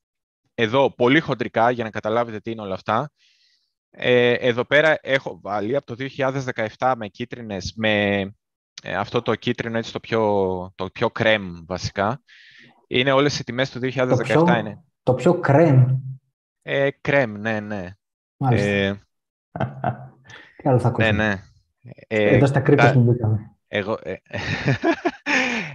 [0.59, 3.11] εδώ πολύ χοντρικά για να καταλάβετε τι είναι όλα αυτά.
[3.89, 6.05] Ε, εδώ πέρα έχω βάλει από το
[6.77, 8.19] 2017 με κίτρινες, με
[8.83, 10.21] ε, αυτό το κίτρινο έτσι το πιο,
[10.75, 12.21] το πιο κρέμ βασικά.
[12.87, 14.83] Είναι όλες οι τιμές του 2017 το πιο, είναι.
[15.03, 15.85] Το πιο κρέμ.
[16.61, 17.87] Ε, κρέμ, ναι, ναι.
[18.37, 18.67] Μάλιστα.
[18.67, 18.93] Ε,
[20.57, 21.41] Τι άλλο θα ακούσουμε; Ναι, ναι.
[22.07, 23.55] Ε, Εδώ στα κρύπτες μου μπήκαμε.
[23.67, 24.13] Εγώ, ε,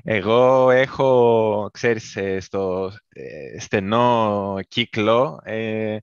[0.05, 5.97] εγώ έχω, ξέρεις, ε, στο ε, στενό κύκλο ε,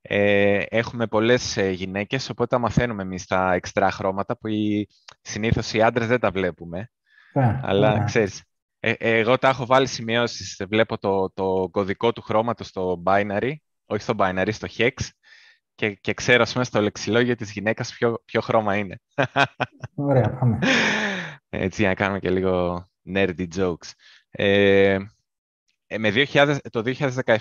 [0.00, 4.88] ε, έχουμε πολλές γυναίκες, οπότε μαθαίνουμε εμείς τα εξτρά χρώματα που οι,
[5.20, 6.90] συνήθως οι άντρες δεν τα βλέπουμε.
[7.62, 8.42] Αλλά, ξέρεις,
[8.80, 10.64] εγώ τα έχω βάλει σημειώσεις.
[10.68, 13.52] Βλέπω το, το κωδικό του χρώματος στο binary,
[13.86, 14.90] όχι στο binary, στο hex
[15.74, 19.00] και, και ξέρω, ας πούμε, στο λεξιλόγιο της γυναίκας ποιο, ποιο χρώμα είναι.
[19.94, 20.58] Ωραία, πάμε.
[21.48, 23.90] Έτσι, για να κάνουμε και λίγο nerdy jokes.
[24.30, 24.98] Ε,
[25.86, 26.82] ε με 2000, το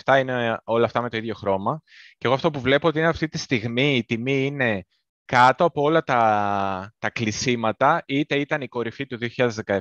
[0.03, 1.82] 2017 είναι όλα αυτά με το ίδιο χρώμα.
[2.18, 4.86] Και εγώ αυτό που βλέπω ότι είναι αυτή τη στιγμή η τιμή είναι
[5.26, 9.18] κάτω από όλα τα, τα κλεισίματα, είτε ήταν η κορυφή του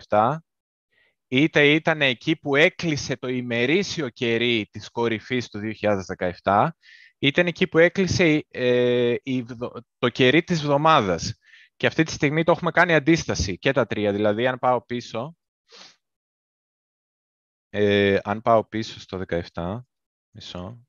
[0.09, 0.37] 2017,
[1.29, 5.61] είτε ήταν εκεί που έκλεισε το ημερήσιο κερί της κορυφής του
[6.43, 6.69] 2017,
[7.19, 9.15] ήταν εκεί που έκλεισε ε,
[9.99, 11.39] το κερί της βδομάδας.
[11.77, 14.13] Και αυτή τη στιγμή το έχουμε κάνει αντίσταση και τα τρία.
[14.13, 15.37] Δηλαδή, αν πάω πίσω,
[17.79, 19.23] ε, αν πάω πίσω στο
[19.53, 19.81] 17,
[20.31, 20.87] μισό,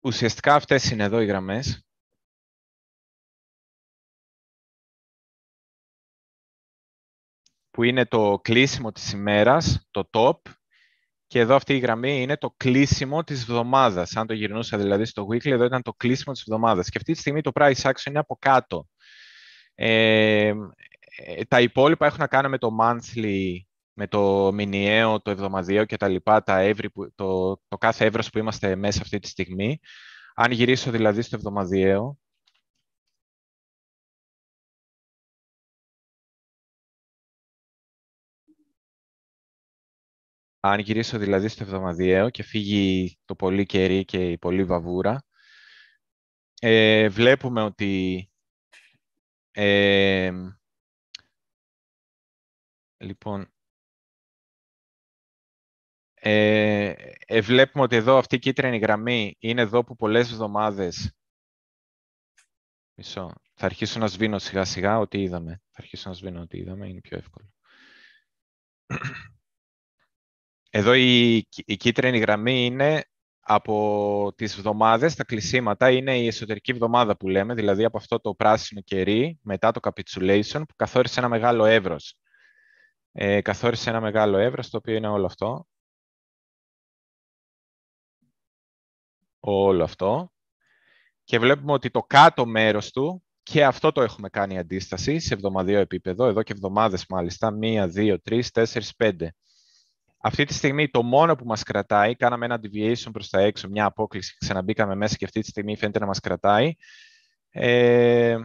[0.00, 1.82] Ουσιαστικά αυτές είναι εδώ οι γραμμές.
[7.70, 10.40] που είναι το κλείσιμο της ημέρας, το top,
[11.28, 14.16] και εδώ αυτή η γραμμή είναι το κλείσιμο της εβδομάδας.
[14.16, 16.88] Αν το γυρνούσα δηλαδή στο weekly, εδώ ήταν το κλείσιμο της εβδομάδας.
[16.88, 18.88] Και αυτή τη στιγμή το price action είναι από κάτω.
[19.74, 23.56] Ε, ε τα υπόλοιπα έχουν να κάνουν με το monthly,
[23.92, 26.74] με το μηνιαίο, το εβδομαδιαίο και τα λοιπά, τα
[27.14, 29.80] το, το κάθε εύρος που είμαστε μέσα αυτή τη στιγμή.
[30.34, 32.18] Αν γυρίσω δηλαδή στο εβδομαδιαίο,
[40.70, 45.24] Αν γυρίσω δηλαδή στο εβδομαδιαίο και φύγει το πολύ κερί και η πολύ βαβούρα,
[46.60, 48.30] ε, βλέπουμε ότι
[49.50, 50.32] ε,
[52.98, 53.52] λοιπόν
[56.20, 56.94] Ε,
[57.26, 61.12] ε, βλέπουμε ότι εδώ αυτή η κίτρινη γραμμή είναι εδώ που πολλές εβδομάδες
[62.98, 63.32] Μισό.
[63.54, 65.62] Θα αρχίσω να σβήνω σιγά σιγά ό,τι είδαμε.
[65.70, 67.52] Θα αρχίσω να σβήνω ό,τι είδαμε, είναι πιο εύκολο.
[70.70, 73.04] Εδώ η, η κίτρινη γραμμή είναι
[73.40, 78.34] από τις εβδομάδες, τα κλεισίματα, είναι η εσωτερική εβδομάδα που λέμε, δηλαδή από αυτό το
[78.34, 82.16] πράσινο κερί, μετά το capitulation, που καθόρισε ένα μεγάλο εύρος.
[83.12, 85.66] Ε, καθόρισε ένα μεγάλο εύρος, το οποίο είναι όλο αυτό.
[89.40, 90.32] Όλο αυτό.
[91.24, 95.80] Και βλέπουμε ότι το κάτω μέρος του, και αυτό το έχουμε κάνει αντίσταση σε εβδομαδιαίο
[95.80, 99.34] επίπεδο, εδώ και εβδομάδες μάλιστα, μία, δύο, τρεις, τέσσερις, πέντε.
[100.20, 103.84] Αυτή τη στιγμή το μόνο που μας κρατάει, κάναμε ένα deviation προς τα έξω, μια
[103.84, 106.74] απόκληση, ξαναμπήκαμε μέσα και αυτή τη στιγμή φαίνεται να μας κρατάει,
[107.50, 108.36] ε,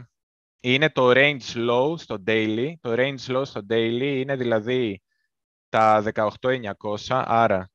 [0.59, 2.73] είναι το range low στο daily.
[2.81, 5.01] Το range low στο daily είναι δηλαδή
[5.69, 7.71] τα 18.900, άρα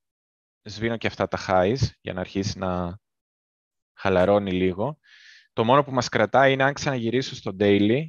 [0.62, 2.98] σβήνω και αυτά τα highs για να αρχίσει να
[3.94, 4.98] χαλαρώνει λίγο.
[5.52, 8.06] Το μόνο που μας κρατάει είναι αν ξαναγυρίσω στο daily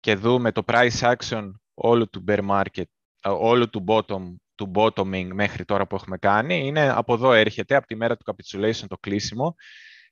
[0.00, 2.84] και δούμε το price action όλου του bear market,
[3.22, 6.66] όλου του bottom του bottoming μέχρι τώρα που έχουμε κάνει.
[6.66, 9.54] Είναι από εδώ έρχεται, από τη μέρα του capitulation το κλείσιμο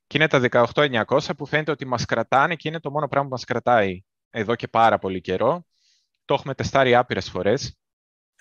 [0.06, 3.34] και είναι τα 18.900 που φαίνεται ότι μας κρατάνε και είναι το μόνο πράγμα που
[3.34, 5.66] μας κρατάει εδώ και πάρα πολύ καιρό.
[6.24, 7.78] Το έχουμε τεστάρει άπειρες φορές.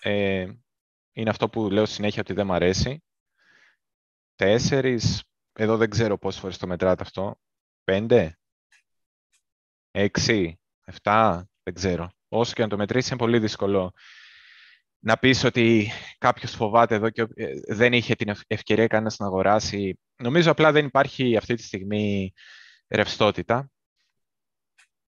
[0.01, 0.47] Ε,
[1.11, 3.03] είναι αυτό που λέω συνέχεια ότι δεν μου αρέσει.
[4.35, 5.23] Τέσσερις,
[5.53, 7.39] εδώ δεν ξέρω πόσες φορές το μετράτε αυτό.
[7.83, 8.39] Πέντε,
[9.91, 12.09] έξι, εφτά, δεν ξέρω.
[12.27, 13.93] Όσο και να το μετρήσει είναι πολύ δύσκολο
[14.99, 19.99] να πεις ότι κάποιος φοβάται εδώ και ε, δεν είχε την ευκαιρία κανένας να αγοράσει.
[20.15, 22.33] Νομίζω απλά δεν υπάρχει αυτή τη στιγμή
[22.87, 23.69] ρευστότητα.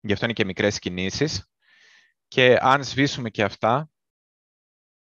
[0.01, 1.49] Γι' αυτό είναι και μικρές κινήσεις.
[2.27, 3.89] Και αν σβήσουμε και αυτά,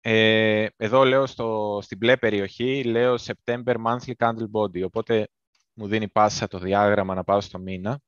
[0.01, 5.29] ε, εδώ λέω στο, στην μπλε περιοχή, λέω September Monthly Candle Body, οπότε
[5.73, 8.01] μου δίνει πάσα το διάγραμμα να πάω στο μήνα.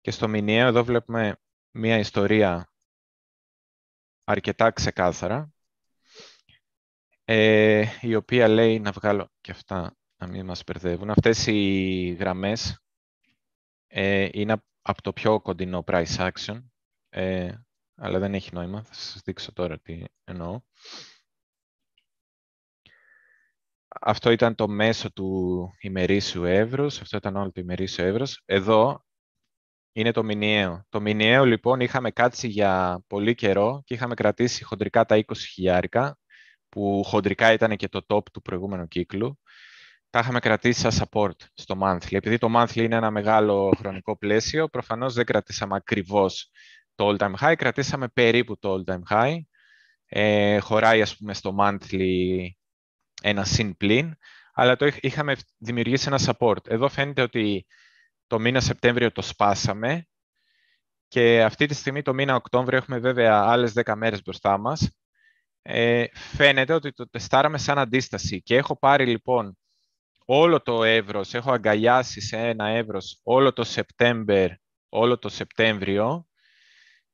[0.00, 1.36] Και στο μηνιαίο εδώ βλέπουμε
[1.70, 2.70] μία ιστορία
[4.28, 5.52] αρκετά ξεκάθαρα,
[7.24, 12.80] ε, η οποία λέει, να βγάλω και αυτά να μην μας μπερδεύουν, αυτές οι γραμμές
[13.86, 16.64] ε, είναι από το πιο κοντινό price action,
[17.08, 17.54] ε,
[17.94, 20.60] αλλά δεν έχει νόημα, θα σας δείξω τώρα τι εννοώ.
[24.00, 28.42] Αυτό ήταν το μέσο του ημερήσιου εύρους, αυτό ήταν όλο το ημερήσιο εύρος.
[28.44, 29.05] Εδώ
[29.96, 30.84] είναι το μηνιαίο.
[30.88, 36.18] Το μηνιαίο λοιπόν είχαμε κάτσει για πολύ καιρό και είχαμε κρατήσει χοντρικά τα 20 χιλιάρικα,
[36.68, 39.38] που χοντρικά ήταν και το top του προηγούμενου κύκλου.
[40.10, 42.12] Τα είχαμε κρατήσει σαν support στο monthly.
[42.12, 46.50] Επειδή το monthly είναι ένα μεγάλο χρονικό πλαίσιο, προφανώς δεν κρατήσαμε ακριβώς
[46.94, 49.36] το all-time high, κρατήσαμε περίπου το all-time high.
[50.06, 52.48] Ε, χωράει, ας πούμε, στο monthly
[53.22, 54.14] ένα συν πλήν,
[54.52, 56.68] αλλά το είχαμε δημιουργήσει ένα support.
[56.68, 57.66] Εδώ φαίνεται ότι
[58.26, 60.06] το μήνα Σεπτέμβριο το σπάσαμε
[61.08, 64.90] και αυτή τη στιγμή το μήνα Οκτώβριο έχουμε βέβαια άλλες 10 μέρες μπροστά μας.
[65.62, 69.58] Ε, φαίνεται ότι το τεστάραμε σαν αντίσταση και έχω πάρει λοιπόν
[70.24, 74.56] όλο το εύρος, έχω αγκαλιάσει σε ένα εύρος όλο το Σεπτέμβριο,
[74.88, 76.26] όλο το Σεπτέμβριο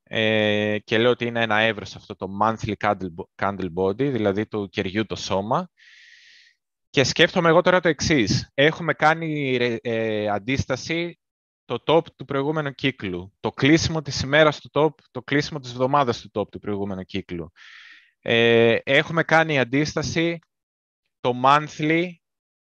[0.02, 2.72] ε, και λέω ότι είναι ένα εύρος αυτό το monthly
[3.42, 5.70] candle body, δηλαδή του κεριού το σώμα
[6.92, 8.50] και σκέφτομαι εγώ τώρα το εξής.
[8.54, 11.18] Έχουμε κάνει ε, αντίσταση
[11.64, 13.32] το top του προηγούμενου κύκλου.
[13.40, 17.52] Το κλείσιμο της ημέρας του top, το κλείσιμο της εβδομάδας του top του προηγούμενου κύκλου.
[18.22, 20.38] Ε, έχουμε κάνει αντίσταση
[21.20, 22.08] το monthly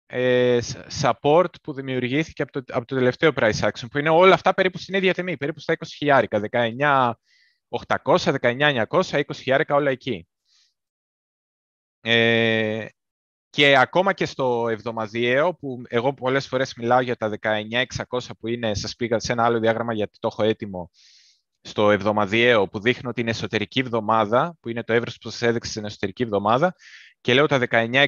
[0.07, 0.59] ε,
[1.01, 4.79] support που δημιουργήθηκε από το, από το τελευταίο price action, που είναι όλα αυτά περίπου
[4.79, 6.41] στην ίδια τιμή, περίπου στα 20 χιλιάρικα,
[8.05, 10.27] 19.800, 19.900, 20 χιλιάρικα όλα εκεί.
[12.01, 12.87] Ε,
[13.53, 18.75] και ακόμα και στο εβδομαδιαίο, που εγώ πολλές φορές μιλάω για τα 19.600 που είναι,
[18.75, 20.91] σας πήγα σε ένα άλλο διάγραμμα γιατί το έχω έτοιμο,
[21.61, 25.85] στο εβδομαδιαίο που δείχνω την εσωτερική εβδομάδα, που είναι το εύρος που σας έδειξε στην
[25.85, 26.75] εσωτερική εβδομάδα,
[27.21, 28.07] και λέω τα 19.600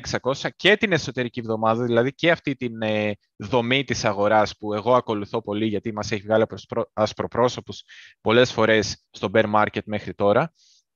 [0.56, 5.42] και την εσωτερική εβδομάδα, δηλαδή και αυτή την ε, δομή της αγοράς που εγώ ακολουθώ
[5.42, 6.44] πολύ γιατί μας έχει βγάλει
[6.92, 7.82] ασπροπρόσωπους
[8.20, 10.52] πολλές φορές στο bear market μέχρι τώρα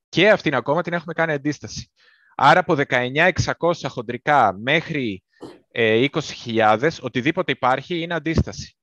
[0.09, 1.91] και αυτήν ακόμα την έχουμε κάνει αντίσταση.
[2.41, 5.23] Άρα από 19.600 χοντρικά μέχρι
[5.71, 8.77] ε, 20.000, οτιδήποτε υπάρχει είναι αντίσταση.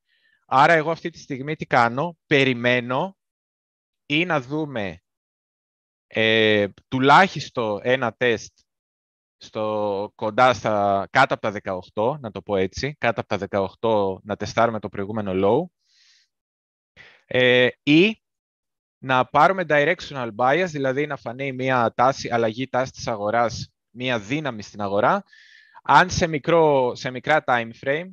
[0.46, 3.16] Άρα εγώ αυτή τη στιγμή τι κάνω, περιμένω
[4.06, 5.02] ή να δούμε
[6.06, 8.58] ε, τουλάχιστον ένα τεστ
[9.36, 14.22] στο, κοντά στα, κάτω από τα 18, να το πω έτσι, κάτω από τα 18
[14.22, 15.64] να τεστάρουμε το προηγούμενο low
[17.26, 18.20] ε, ή
[18.98, 24.62] να πάρουμε directional bias, δηλαδή να φανεί μια τάση, αλλαγή τάση της αγοράς, μια δύναμη
[24.62, 25.24] στην αγορά,
[25.82, 28.08] αν σε, μικρό, σε μικρά time frame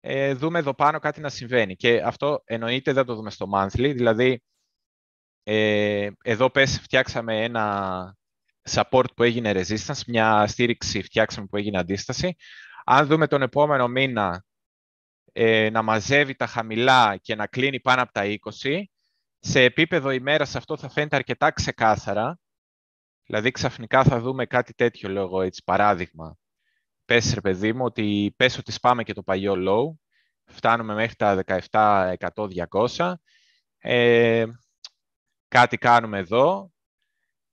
[0.00, 1.76] ε, δούμε εδώ πάνω κάτι να συμβαίνει.
[1.76, 4.42] Και αυτό εννοείται δεν το δούμε στο monthly, δηλαδή
[5.42, 8.16] ε, εδώ πες φτιάξαμε ένα
[8.70, 12.36] support που έγινε resistance, μια στήριξη φτιάξαμε που έγινε αντίσταση.
[12.84, 14.44] Αν δούμε τον επόμενο μήνα
[15.32, 18.22] ε, να μαζεύει τα χαμηλά και να κλείνει πάνω από τα
[18.62, 18.82] 20,
[19.46, 22.38] σε επίπεδο ημέρας αυτό θα φαίνεται αρκετά ξεκάθαρα.
[23.26, 26.36] Δηλαδή ξαφνικά θα δούμε κάτι τέτοιο, λόγω έτσι, παράδειγμα.
[27.04, 29.98] Πες ρε παιδί μου ότι πες ότι σπάμε και το παλιό low,
[30.44, 32.48] φτάνουμε μέχρι τα 17, 100,
[32.96, 33.14] 200.
[33.78, 34.44] Ε,
[35.48, 36.72] κάτι κάνουμε εδώ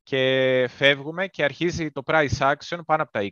[0.03, 3.29] και φεύγουμε και αρχίζει το price action πάνω από τα 20.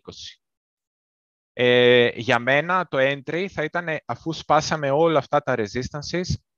[1.53, 6.48] Ε, για μένα το entry θα ήταν αφού σπάσαμε όλα αυτά τα resistances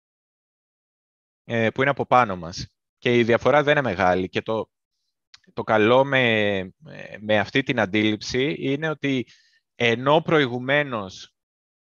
[1.53, 2.67] ε, που είναι από πάνω μας.
[2.97, 4.29] Και η διαφορά δεν είναι μεγάλη.
[4.29, 4.69] Και το,
[5.53, 6.73] το καλό με,
[7.19, 9.27] με αυτή την αντίληψη είναι ότι
[9.75, 11.35] ενώ προηγουμένως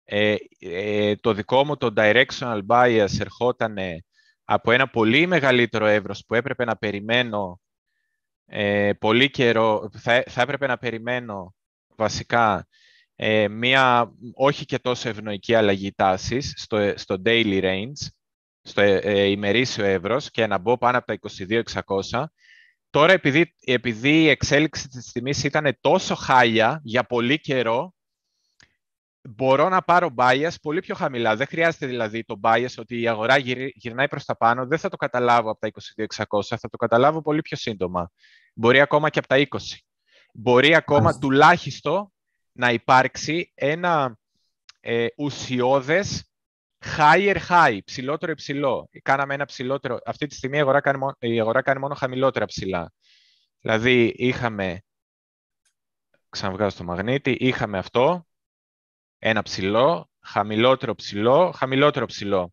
[0.04, 3.76] ε, ε, το δικό μου το directional bias ερχόταν
[4.44, 7.60] από ένα πολύ μεγαλύτερο εύρος που έπρεπε να περιμένω
[8.46, 11.54] ε, πολύ καιρό, θα, θα έπρεπε να περιμένω
[11.96, 12.68] βασικά
[13.14, 18.08] ε, μία όχι και τόσο ευνοϊκή αλλαγή τάσης στο, στο daily range,
[18.62, 21.18] στο ε, ε ημερήσιο εύρος και να μπω πάνω από τα
[22.10, 22.24] 22.600.
[22.90, 27.94] Τώρα, επειδή, επειδή η εξέλιξη της τιμής ήταν τόσο χάλια για πολύ καιρό,
[29.22, 31.36] μπορώ να πάρω bias πολύ πιο χαμηλά.
[31.36, 33.36] Δεν χρειάζεται δηλαδή το bias ότι η αγορά
[33.74, 34.66] γυρνάει προς τα πάνω.
[34.66, 35.70] Δεν θα το καταλάβω από τα
[36.16, 38.10] 22.600, θα το καταλάβω πολύ πιο σύντομα.
[38.54, 39.58] Μπορεί ακόμα και από τα 20.
[40.34, 42.12] Μπορεί ακόμα τουλάχιστον
[42.52, 44.18] να υπάρξει ένα
[44.80, 46.29] ε, ουσιώδες
[46.80, 48.88] higher high, ψηλότερο υψηλό.
[49.02, 49.98] Κάναμε ένα ψηλότερο.
[50.04, 52.92] Αυτή τη στιγμή η αγορά κάνει, μόνο, η αγορά κάνει μόνο χαμηλότερα ψηλά.
[53.60, 54.82] Δηλαδή είχαμε,
[56.28, 58.26] ξαναβγάζω το μαγνήτη, είχαμε αυτό,
[59.18, 62.52] ένα ψηλό, χαμηλότερο ψηλό, χαμηλότερο ψηλό.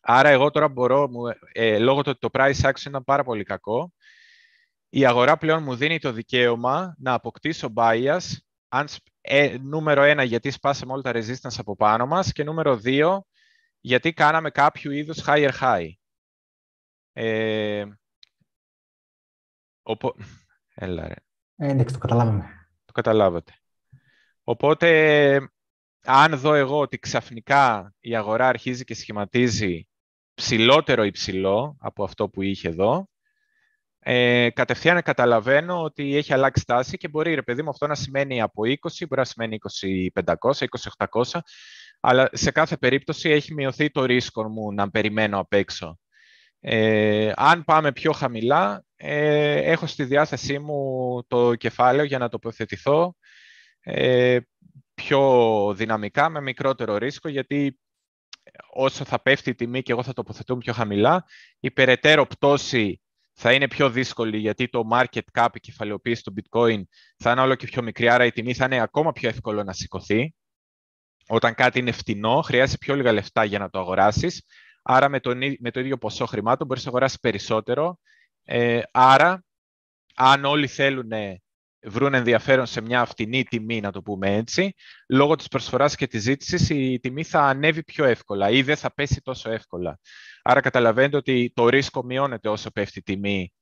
[0.00, 1.08] Άρα εγώ τώρα μπορώ,
[1.52, 3.92] ε, λόγω του ότι το price action ήταν πάρα πολύ κακό,
[4.88, 8.20] η αγορά πλέον μου δίνει το δικαίωμα να αποκτήσω bias,
[8.68, 8.88] αν,
[9.28, 13.24] ε, νούμερο ένα γιατί σπάσαμε όλα τα resistance από πάνω μας και νούμερο δύο
[13.80, 15.90] γιατί κάναμε κάποιο είδους higher high.
[17.12, 17.84] Ε,
[19.82, 20.14] οπό...
[20.74, 21.14] Έλα ρε.
[21.56, 22.68] Ε, εντάξει, το καταλάβαμε.
[22.84, 23.52] Το καταλάβατε.
[24.44, 25.50] Οπότε,
[26.04, 29.88] αν δω εγώ ότι ξαφνικά η αγορά αρχίζει και σχηματίζει
[30.34, 33.08] ψηλότερο υψηλό από αυτό που είχε εδώ,
[34.08, 38.40] ε, κατευθείαν καταλαβαίνω ότι έχει αλλάξει τάση και μπορεί, ρε παιδί μου, αυτό να σημαίνει
[38.40, 38.74] από 20,
[39.08, 39.58] μπορεί να σημαίνει
[40.24, 40.66] 2500,
[41.06, 41.38] 2800,
[42.00, 45.98] αλλά σε κάθε περίπτωση έχει μειωθεί το ρίσκο μου να περιμένω απ' έξω.
[46.60, 53.16] Ε, αν πάμε πιο χαμηλά, ε, έχω στη διάθεσή μου το κεφάλαιο για να τοποθετηθώ
[53.80, 54.38] ε,
[54.94, 57.78] πιο δυναμικά, με μικρότερο ρίσκο, γιατί
[58.72, 61.24] όσο θα πέφτει η τιμή και εγώ θα τοποθετούμε πιο χαμηλά,
[61.60, 63.00] η περαιτέρω πτώση
[63.38, 66.82] θα είναι πιο δύσκολη γιατί το market cap, η κεφαλαιοποίηση του bitcoin
[67.16, 69.72] θα είναι όλο και πιο μικρή, άρα η τιμή θα είναι ακόμα πιο εύκολο να
[69.72, 70.34] σηκωθεί.
[71.28, 74.44] Όταν κάτι είναι φτηνό, χρειάζεται πιο λίγα λεφτά για να το αγοράσεις,
[74.82, 77.98] άρα με το, με το ίδιο ποσό χρημάτων μπορείς να αγοράσεις περισσότερο.
[78.44, 79.44] Ε, άρα,
[80.14, 81.10] αν όλοι θέλουν
[81.86, 84.74] βρουν ενδιαφέρον σε μια φτηνή τιμή, να το πούμε έτσι,
[85.08, 88.94] λόγω της προσφοράς και της ζήτησης η τιμή θα ανέβει πιο εύκολα ή δεν θα
[88.94, 89.98] πέσει τόσο εύκολα.
[90.48, 93.52] Άρα καταλαβαίνετε ότι το ρίσκο μειώνεται όσο πέφτει η τιμή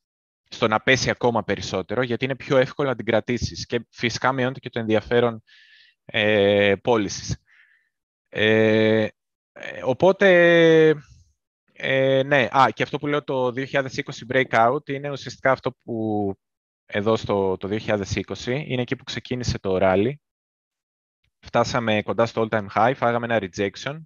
[0.48, 4.60] στο να πέσει ακόμα περισσότερο, γιατί είναι πιο εύκολο να την κρατήσεις και φυσικά μειώνεται
[4.60, 5.42] και το ενδιαφέρον
[6.04, 7.36] ε, πώλησης.
[8.28, 9.08] Ε,
[9.84, 10.28] οπότε,
[11.72, 13.88] ε, ναι, α, και αυτό που λέω το 2020
[14.28, 16.34] breakout είναι ουσιαστικά αυτό που
[16.86, 18.04] εδώ στο το 2020,
[18.44, 20.12] είναι εκεί που ξεκίνησε το rally.
[21.38, 23.98] Φτάσαμε κοντά στο all-time high, φάγαμε ένα rejection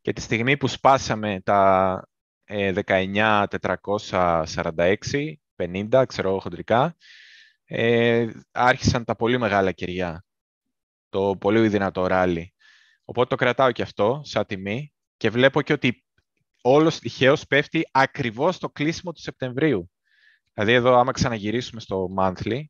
[0.00, 2.02] και τη στιγμή που σπάσαμε τα
[2.46, 6.96] 19.446, 50, ξέρω χοντρικά,
[7.64, 10.24] ε, άρχισαν τα πολύ μεγάλα κεριά,
[11.08, 12.54] το πολύ δυνατό ράλι.
[13.04, 16.04] Οπότε το κρατάω και αυτό σαν τιμή και βλέπω και ότι
[16.62, 19.90] όλος τυχαίως πέφτει ακριβώς το κλείσιμο του Σεπτεμβρίου.
[20.52, 22.64] Δηλαδή εδώ άμα ξαναγυρίσουμε στο monthly,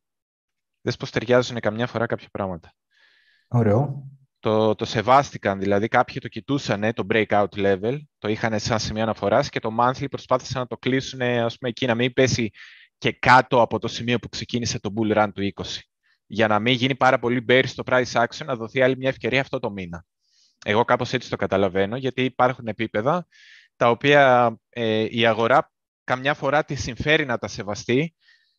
[0.81, 2.73] δες πως ταιριάζουν καμιά φορά κάποια πράγματα.
[3.47, 4.09] Ωραίο.
[4.41, 9.49] Το, το σεβάστηκαν, δηλαδή κάποιοι το κοιτούσαν το breakout level, το είχαν σαν σημείο αναφοράς
[9.49, 12.49] και το monthly προσπάθησαν να το κλείσουν ας πούμε, εκεί να μην πέσει
[12.97, 15.63] και κάτω από το σημείο που ξεκίνησε το bull run του 20.
[16.25, 19.41] Για να μην γίνει πάρα πολύ bearish στο price action, να δοθεί άλλη μια ευκαιρία
[19.41, 20.05] αυτό το μήνα.
[20.65, 23.27] Εγώ κάπως έτσι το καταλαβαίνω, γιατί υπάρχουν επίπεδα
[23.75, 25.71] τα οποία ε, η αγορά
[26.03, 28.15] καμιά φορά τη συμφέρει να τα σεβαστεί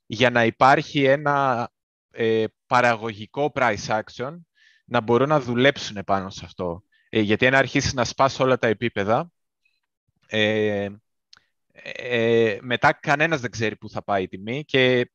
[0.06, 1.70] για να υπάρχει ένα
[2.10, 4.36] ε, παραγωγικό price action,
[4.84, 6.82] να μπορούν να δουλέψουν πάνω σε αυτό.
[7.08, 9.30] Ε, γιατί αν αρχίσεις να σπάσει όλα τα επίπεδα,
[10.26, 10.88] ε,
[11.72, 15.10] ε, μετά κανένας δεν ξέρει πού θα πάει η τιμή και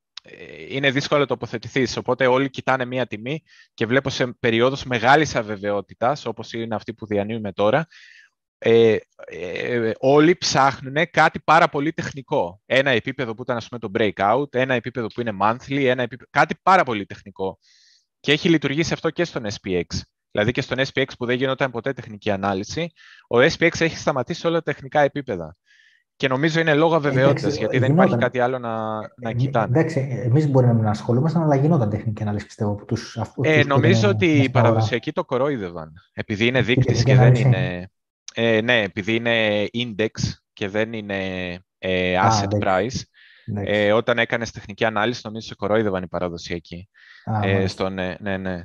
[0.70, 1.98] είναι δύσκολο να τοποθετηθείς.
[1.98, 7.06] Οπότε όλοι κοιτάνε μία τιμή και βλέπω σε περιόδους μεγάλης αβεβαιότητας, όπως είναι αυτή που
[7.06, 7.88] διανύουμε τώρα,
[8.60, 12.62] ε, ε, όλοι ψάχνουν κάτι πάρα πολύ τεχνικό.
[12.66, 16.30] Ένα επίπεδο που ήταν ας πούμε, το breakout, ένα επίπεδο που είναι monthly, ένα επίπεδο,
[16.30, 17.60] κάτι πάρα πολύ τεχνικό.
[18.20, 19.86] Και έχει λειτουργήσει αυτό και στον SPX.
[20.32, 22.92] Δηλαδή και στον SPX που δεν γινόταν ποτέ τεχνική ανάλυση,
[23.28, 25.56] ο SPX έχει σταματήσει όλα τα τεχνικά επίπεδα.
[26.16, 29.80] Και νομίζω είναι λόγω αβεβαιότητας, γιατί δεν υπάρχει κάτι άλλο να, να κοιτάνε.
[29.80, 32.72] Εντάξει, εμείς μπορεί να ασχολούμασταν, αλλά γινόταν τεχνική ανάλυση, πιστεύω.
[32.72, 35.94] Από τους, ε, νομίζω ότι οι παραδοσιακοί το κορόιδευαν.
[36.14, 37.90] Επειδή είναι δείκτη και δεν είναι.
[38.34, 40.12] Ε, ναι, επειδή είναι index
[40.54, 41.18] και δεν είναι
[41.78, 43.02] ε, asset price.
[43.56, 46.90] Ε, όταν έκανες τεχνική ανάλυση, νομίζω σε κορόιδευαν οι παραδοσιακοί.
[47.42, 48.64] ε, στο, ναι, ναι, ναι.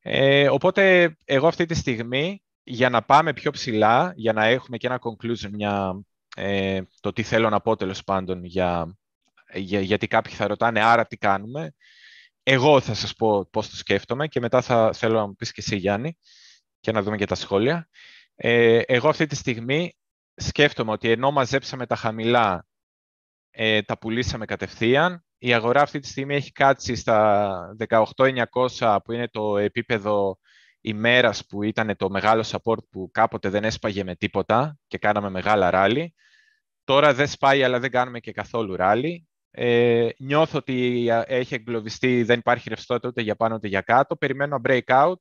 [0.00, 4.86] Ε, οπότε, εγώ αυτή τη στιγμή, για να πάμε πιο ψηλά, για να έχουμε και
[4.86, 6.02] ένα conclusion, μια,
[6.36, 8.98] ε, το τι θέλω να πω τέλος πάντων, για,
[9.54, 11.72] για, γιατί κάποιοι θα ρωτάνε άρα τι κάνουμε;
[12.42, 15.60] Εγώ θα σας πω πώς το σκέφτομαι και μετά θα θέλω να μου πεις και
[15.64, 16.18] εσύ Γιάννη
[16.80, 17.88] και να δούμε και τα σχόλια.
[18.34, 19.96] Ε, εγώ αυτή τη στιγμή
[20.34, 22.66] σκέφτομαι ότι ενώ μαζέψαμε τα χαμηλά,
[23.50, 25.24] ε, τα πουλήσαμε κατευθείαν.
[25.38, 30.38] Η αγορά αυτή τη στιγμή έχει κάτσει στα 18.900 που είναι το επίπεδο
[30.80, 35.70] ημέρας που ήταν το μεγάλο support που κάποτε δεν έσπαγε με τίποτα και κάναμε μεγάλα
[35.70, 36.14] ράλι.
[36.84, 39.28] Τώρα δεν σπάει αλλά δεν κάνουμε και καθόλου ράλι.
[39.50, 44.16] Ε, νιώθω ότι έχει εγκλωβιστεί, δεν υπάρχει ρευστότητα ούτε για πάνω ούτε για κάτω.
[44.16, 45.14] Περιμένω breakout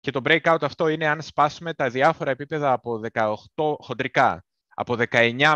[0.00, 3.36] και το breakout αυτό είναι αν σπάσουμε τα διάφορα επίπεδα από 18
[3.78, 4.44] χοντρικά,
[4.74, 5.54] από 19.450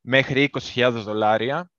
[0.00, 1.70] μέχρι 20.000 δολάρια.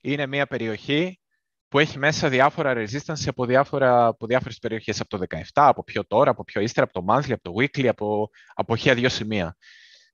[0.00, 1.20] Είναι μια περιοχή
[1.68, 6.06] που έχει μέσα διάφορα resistance από, διάφορα, από διάφορες περιοχές, από το 17, από πιο
[6.06, 9.56] τώρα, από πιο ύστερα, από το monthly, από το weekly, από, από χίλια δύο σημεία.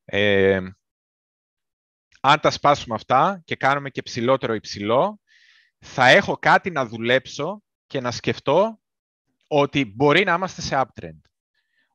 [0.05, 0.61] Ε,
[2.21, 5.21] αν τα σπάσουμε αυτά και κάνουμε και ψηλότερο υψηλό,
[5.79, 8.81] θα έχω κάτι να δουλέψω και να σκεφτώ
[9.47, 11.21] ότι μπορεί να είμαστε σε uptrend.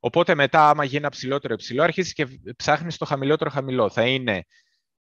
[0.04, 3.90] Οπότε μετά, άμα γίνει ένα ψηλότερο υψηλό, αρχίζεις και ψάχνεις το χαμηλότερο χαμηλό.
[3.90, 4.46] Θα είναι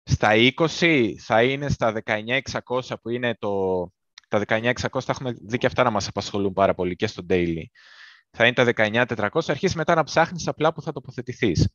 [0.04, 3.84] στα 20, θα είναι στα 19.600 που είναι το...
[4.28, 7.64] Τα 19.600 θα έχουμε δει και αυτά να μας απασχολούν πάρα πολύ και στο daily.
[8.32, 11.70] Θα είναι τα 19.400, αρχίζεις μετά να ψάχνεις απλά που θα τοποθετηθείς.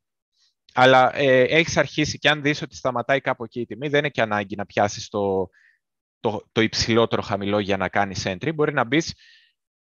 [0.74, 4.08] Αλλά ε, έχεις αρχίσει και αν δεις ότι σταματάει κάπου εκεί η τιμή, δεν είναι
[4.08, 5.48] και ανάγκη να πιάσεις το,
[6.20, 8.54] το, το υψηλότερο χαμηλό για να κάνεις entry.
[8.54, 9.14] Μπορεί να μπεις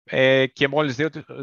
[0.04, 0.96] ε, και μόλις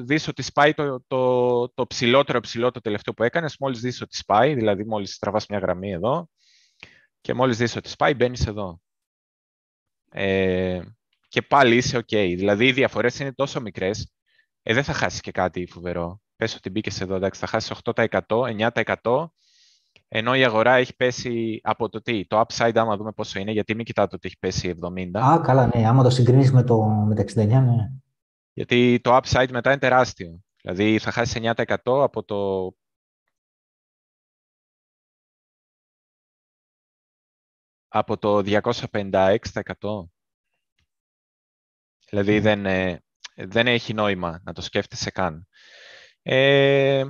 [0.03, 4.17] δεις ότι σπάει το, το, το ψηλότερο ψηλό το τελευταίο που έκανες, μόλις δεις ότι
[4.17, 6.29] σπάει, δηλαδή μόλις τραβάς μια γραμμή εδώ
[7.21, 8.81] και μόλις δεις ότι σπάει, μπαίνεις εδώ.
[10.11, 10.81] Ε,
[11.27, 12.33] και πάλι είσαι ok.
[12.35, 14.13] Δηλαδή οι διαφορές είναι τόσο μικρές,
[14.63, 16.21] ε, δεν θα χάσεις και κάτι φοβερό.
[16.35, 19.31] Πες ότι μπήκες εδώ, εντάξει, θα χάσεις 8%, 9%,
[20.07, 23.75] ενώ η αγορά έχει πέσει από το τι, το upside, άμα δούμε πόσο είναι, γιατί
[23.75, 25.19] μην κοιτάτε ότι έχει πέσει 70.
[25.19, 27.91] Α, καλά, ναι, άμα το συγκρίνεις με, το, με τα 69, ναι.
[28.57, 30.43] Γιατί το upside μετά είναι τεράστιο.
[30.61, 32.71] Δηλαδή θα χάσεις 9% από το
[37.87, 40.09] από το 256%.
[42.09, 43.03] Δηλαδή δεν, ε,
[43.35, 45.47] δεν έχει νόημα να το σκέφτεσαι καν.
[46.21, 47.05] Ε,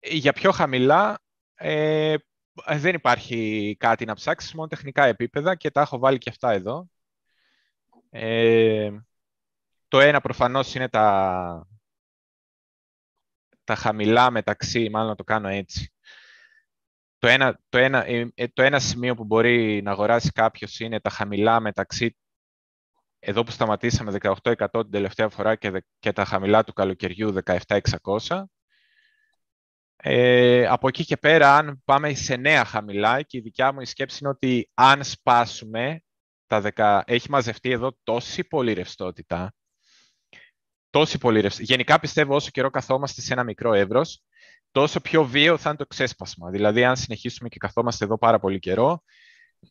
[0.00, 1.20] για πιο χαμηλά
[1.54, 2.16] ε,
[2.66, 6.88] δεν υπάρχει κάτι να ψάξεις, μόνο τεχνικά επίπεδα και τα έχω βάλει και αυτά εδώ.
[8.10, 8.90] Ε,
[9.88, 11.68] το ένα προφανώς είναι τα,
[13.64, 15.92] τα χαμηλά μεταξύ, μάλλον να το κάνω έτσι.
[17.18, 21.00] Το ένα, το, ένα, ε, ε, το ένα σημείο που μπορεί να αγοράσει κάποιος είναι
[21.00, 22.16] τα χαμηλά μεταξύ
[23.18, 24.32] εδώ που σταματήσαμε 18%
[24.70, 28.42] την τελευταία φορά και, και τα χαμηλά του καλοκαιριού 17.600.
[29.96, 33.84] Ε, από εκεί και πέρα, αν πάμε σε νέα χαμηλά, και η δικιά μου η
[33.84, 36.00] σκέψη είναι ότι αν σπάσουμε,
[36.46, 39.54] τα 10, έχει μαζευτεί εδώ τόση πολύ ρευστότητα,
[40.96, 41.62] τόση πολύ ρευστή.
[41.62, 44.22] Γενικά πιστεύω όσο καιρό καθόμαστε σε ένα μικρό εύρος,
[44.70, 46.50] τόσο πιο βίαιο θα είναι το ξέσπασμα.
[46.50, 49.02] Δηλαδή, αν συνεχίσουμε και καθόμαστε εδώ πάρα πολύ καιρό,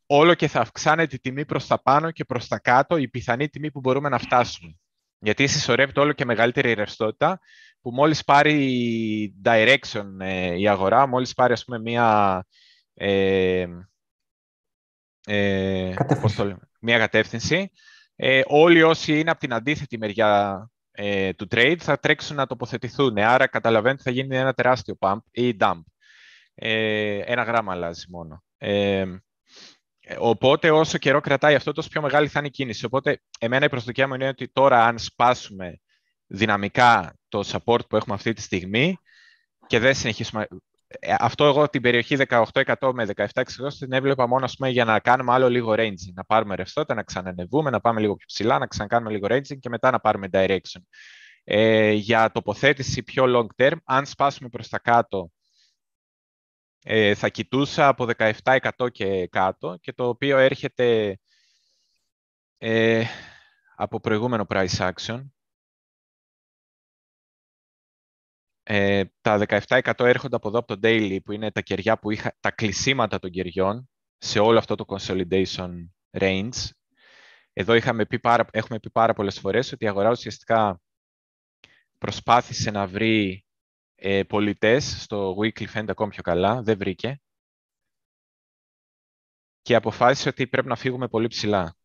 [0.06, 3.50] όλο και θα αυξάνεται η τιμή προς τα πάνω και προς τα κάτω η πιθανή
[3.50, 4.76] τιμή που μπορούμε να φτάσουμε.
[5.20, 7.40] Γιατί συσσωρεύεται όλο και μεγαλύτερη ρευστότητα
[7.82, 12.46] που μόλις πάρει direction ε, η αγορά, μόλις πάρει ας πούμε μία,
[12.94, 13.68] ε,
[15.26, 16.56] ε, κατεύθυνση.
[16.82, 17.72] μια κατεύθυνση,
[18.16, 23.18] ε, όλοι όσοι είναι από την αντίθετη μεριά ε, του trade θα τρέξουν να τοποθετηθούν.
[23.18, 25.82] Άρα καταλαβαίνετε θα γίνει ένα τεράστιο pump ή dump.
[26.56, 28.44] Ε, ένα γράμμα αλλάζει μόνο.
[28.58, 29.06] Ε,
[30.18, 32.86] οπότε όσο καιρό κρατάει αυτό, τόσο πιο μεγάλη θα είναι η κίνηση.
[32.86, 35.80] Οπότε εμένα η προσδοκία μου είναι ότι τώρα αν σπάσουμε
[36.28, 38.98] δυναμικά το support που έχουμε αυτή τη στιγμή
[39.68, 40.56] και δεν συνεχίσουμε ε,
[41.20, 43.32] αυτό εγώ την περιοχή 18% με 17%
[43.80, 46.14] την έβλεπα μόνο πούμε, για να κάνουμε άλλο λίγο ranging.
[46.14, 49.70] Να πάρουμε ρευστότητα, να ξανανεβούμε, να πάμε λίγο πιο ψηλά, να ξανακάνουμε λίγο ranging και
[49.70, 50.82] μετά να πάρουμε direction.
[51.44, 55.32] Ε, για τοποθέτηση πιο long term, αν σπάσουμε προς τα κάτω,
[56.84, 61.18] ε, θα κοιτούσα από 17% και κάτω και το οποίο έρχεται
[62.58, 63.04] ε,
[63.76, 65.22] από προηγούμενο price action.
[68.68, 72.36] Ε, τα 17% έρχονται από εδώ από το daily, που είναι τα κεριά που είχα,
[72.40, 75.72] τα κλεισίματα των κεριών σε όλο αυτό το consolidation
[76.12, 76.70] range.
[77.54, 80.82] Εδώ είχαμε πει πάρα, έχουμε πει πάρα πολλές φορές ότι η αγορά ουσιαστικά
[81.98, 83.46] προσπάθησε να βρει
[83.96, 87.22] ε, πολιτές στο weekly φαίνεται ακόμη πιο καλά, δεν βρήκε
[89.62, 91.76] και αποφάσισε ότι πρέπει να φύγουμε πολύ ψηλά.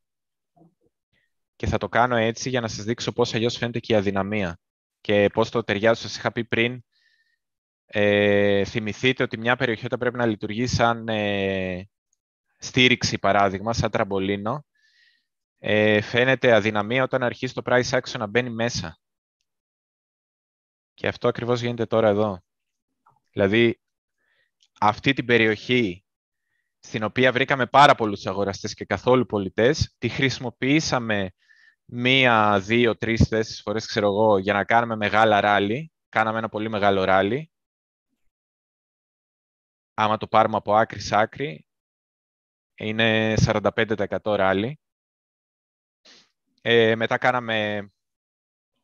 [1.57, 4.59] Και θα το κάνω έτσι για να σας δείξω πώς αλλιώς φαίνεται και η αδυναμία
[5.01, 6.01] και πώς το ταιριάζω.
[6.01, 6.85] Σας είχα πει πριν,
[7.87, 11.89] ε, θυμηθείτε ότι μια περιοχή όταν πρέπει να λειτουργεί σαν ε,
[12.59, 14.65] στήριξη, παράδειγμα, σαν τραμπολίνο,
[15.59, 18.99] ε, φαίνεται αδυναμία όταν αρχίσει το price action να μπαίνει μέσα.
[20.95, 22.43] Και αυτό ακριβώς γίνεται τώρα εδώ.
[23.33, 23.81] Δηλαδή,
[24.81, 26.05] αυτή την περιοχή
[26.79, 31.31] στην οποία βρήκαμε πάρα πολλούς αγοραστές και καθόλου πολιτές, τη χρησιμοποιήσαμε
[31.93, 35.93] μία, δύο, τρεις, τέσσερις φορές, ξέρω εγώ, για να κάνουμε μεγάλα ράλι.
[36.09, 37.51] Κάναμε ένα πολύ μεγάλο ράλι.
[39.95, 41.67] Άμα το πάρουμε από άκρη σ' άκρη,
[42.75, 44.81] είναι 45% ράλι.
[46.63, 47.91] Ε, μετά κάναμε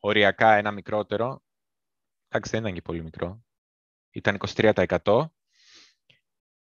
[0.01, 1.43] οριακά ένα μικρότερο.
[2.29, 3.45] Εντάξει, δεν ήταν και πολύ μικρό.
[4.11, 5.27] Ήταν 23%.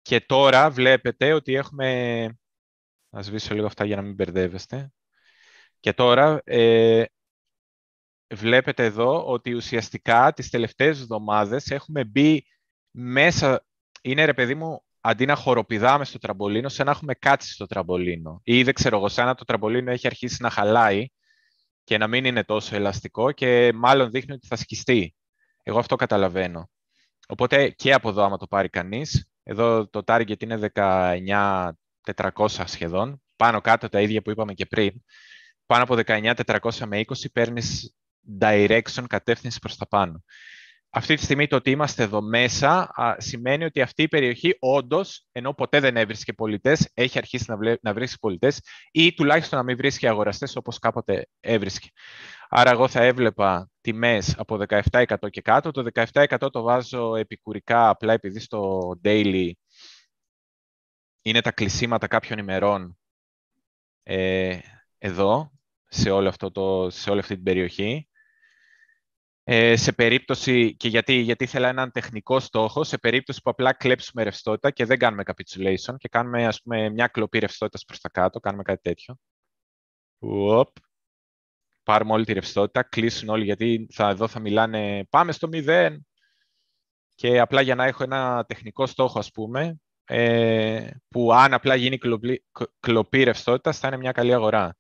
[0.02, 2.26] Και τώρα βλέπετε ότι έχουμε...
[3.10, 4.92] Να σβήσω λίγο αυτά για να μην μπερδεύεστε.
[5.88, 7.04] Και τώρα ε,
[8.36, 12.46] βλέπετε εδώ ότι ουσιαστικά τις τελευταίες εβδομάδες έχουμε μπει
[12.92, 13.66] μέσα,
[14.02, 18.42] είναι ρε παιδί μου, αντί να χοροπηδάμε στο τραμπολίνο, σαν να έχουμε κάτσει στο τραμπολίνο.
[18.44, 21.08] Ή δεν ξέρω εγώ, σαν να το τραμπολίνο έχει αρχίσει να χαλάει
[21.84, 25.16] και να μην είναι τόσο ελαστικό και μάλλον δείχνει ότι θα σκιστεί.
[25.64, 26.70] Εγώ αυτό καταλαβαίνω.
[27.28, 31.72] Οπότε και από εδώ, άμα το πάρει κανείς, εδώ το target είναι 19.400
[32.66, 35.02] σχεδόν, πάνω κάτω τα ίδια που είπαμε και πριν
[35.68, 37.96] πάνω από 19.400 με 20 παίρνεις
[38.40, 40.24] direction κατεύθυνση προς τα πάνω.
[40.90, 45.54] Αυτή τη στιγμή το ότι είμαστε εδώ μέσα σημαίνει ότι αυτή η περιοχή όντως, ενώ
[45.54, 48.62] ποτέ δεν έβρισκε πολιτές, έχει αρχίσει να, βλέ, να βρίσκει πολιτές
[48.92, 51.90] ή τουλάχιστον να μην βρίσκει αγοραστές όπως κάποτε έβρισκε.
[52.50, 55.72] Άρα, εγώ θα έβλεπα τιμές από 17% και κάτω.
[55.72, 59.52] Το 17% το βάζω επικουρικά απλά επειδή στο daily
[61.22, 62.98] είναι τα κλεισίματα κάποιων ημερών
[64.04, 64.60] ε,
[64.98, 65.57] εδώ
[65.88, 68.08] σε, όλο αυτό το, σε όλη αυτή την περιοχή.
[69.44, 74.24] Ε, σε περίπτωση, και γιατί, γιατί ήθελα έναν τεχνικό στόχο, σε περίπτωση που απλά κλέψουμε
[74.24, 78.40] ρευστότητα και δεν κάνουμε capitulation και κάνουμε ας πούμε, μια κλοπή ρευστότητας προς τα κάτω,
[78.40, 79.18] κάνουμε κάτι τέτοιο.
[80.20, 80.68] Ουοπ.
[81.84, 86.08] Πάρουμε όλη τη ρευστότητα, κλείσουν όλοι γιατί θα, εδώ θα μιλάνε πάμε στο μηδέν
[87.16, 91.98] και απλά για να έχω ένα τεχνικό στόχο ας πούμε ε, που αν απλά γίνει
[91.98, 92.46] κλοπή,
[92.80, 94.76] κλοπή ρευστότητας θα είναι μια καλή αγορά.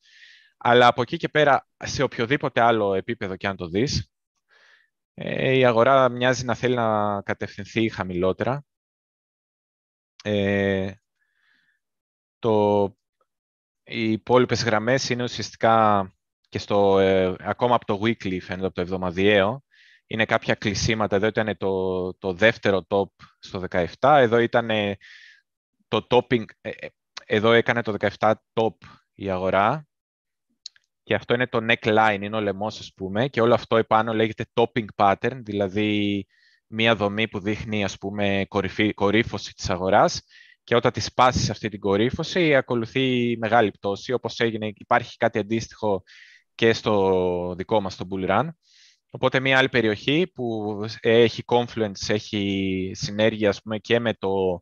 [0.57, 4.11] Αλλά από εκεί και πέρα, σε οποιοδήποτε άλλο επίπεδο και αν το δεις,
[5.13, 8.65] ε, η αγορά μοιάζει να θέλει να κατευθυνθεί χαμηλότερα.
[10.23, 10.91] Ε,
[12.39, 12.83] το,
[13.83, 16.11] οι υπόλοιπες γραμμές είναι ουσιαστικά
[16.49, 19.63] και στο, ε, ακόμα από το weekly φαίνεται από το εβδομαδιαίο,
[20.07, 21.15] είναι κάποια κλεισίματα.
[21.15, 23.09] Εδώ ήταν το, το δεύτερο top
[23.39, 24.69] στο 17, εδώ ήταν
[25.87, 26.45] το topping,
[27.25, 28.75] εδώ έκανε το 17 top
[29.13, 29.87] η αγορά
[31.07, 34.45] και αυτό είναι το neckline, είναι ο λαιμός ας πούμε και όλο αυτό επάνω λέγεται
[34.53, 36.25] topping pattern, δηλαδή
[36.67, 40.21] μία δομή που δείχνει ας πούμε κορυφή, κορύφωση της αγοράς
[40.63, 46.03] και όταν τη σπάσεις αυτή την κορύφωση ακολουθεί μεγάλη πτώση όπως έγινε, υπάρχει κάτι αντίστοιχο
[46.55, 48.47] και στο δικό μας το bull run.
[49.11, 54.59] Οπότε μια άλλη περιοχή που έχει confluence, έχει συνέργεια ας πούμε, και, με το,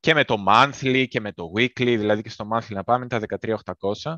[0.00, 3.20] και με το monthly και με το weekly, δηλαδή και στο monthly να πάμε τα
[3.40, 4.14] 13.800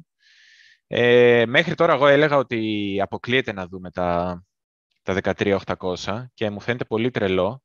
[0.90, 4.42] ε, μέχρι τώρα εγώ έλεγα ότι αποκλείεται να δούμε τα,
[5.02, 7.62] τα 13.800 και μου φαίνεται πολύ τρελό.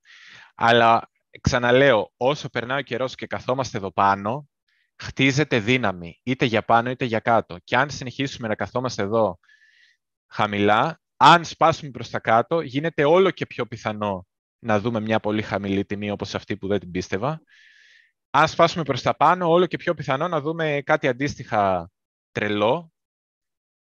[0.56, 1.10] Αλλά
[1.42, 4.50] ξαναλέω, όσο περνάει ο καιρός και καθόμαστε εδώ πάνω,
[4.96, 7.58] χτίζεται δύναμη, είτε για πάνω είτε για κάτω.
[7.64, 9.40] Και αν συνεχίσουμε να καθόμαστε εδώ
[10.28, 14.28] χαμηλά, αν σπάσουμε προς τα κάτω, γίνεται όλο και πιο πιθανό
[14.60, 17.42] να δούμε μια πολύ χαμηλή τιμή όπως αυτή που δεν την πίστευα.
[18.30, 21.92] Αν σπάσουμε προς τα πάνω, όλο και πιο πιθανό να δούμε κάτι αντίστοιχα
[22.32, 22.93] τρελό.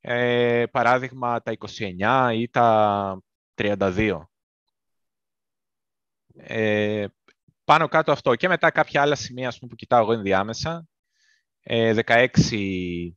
[0.07, 3.21] Ε, παράδειγμα, τα 29 ή τα
[3.55, 4.21] 32.
[6.35, 7.05] Ε,
[7.63, 8.35] πάνω κάτω αυτό.
[8.35, 10.87] Και μετά κάποια άλλα σημεία πούμε, που κοιτάω εγώ ενδιάμεσα.
[11.59, 13.11] Ε, 16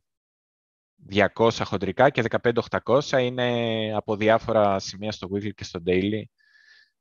[1.09, 6.23] 200 χοντρικά και 15.800 είναι από διάφορα σημεία στο weekly και στο daily.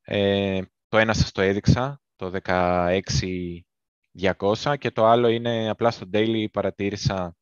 [0.03, 6.47] Ε, το ένα σας το έδειξα, το 16.200 και το άλλο είναι απλά στο daily
[6.53, 7.37] παρατήρησα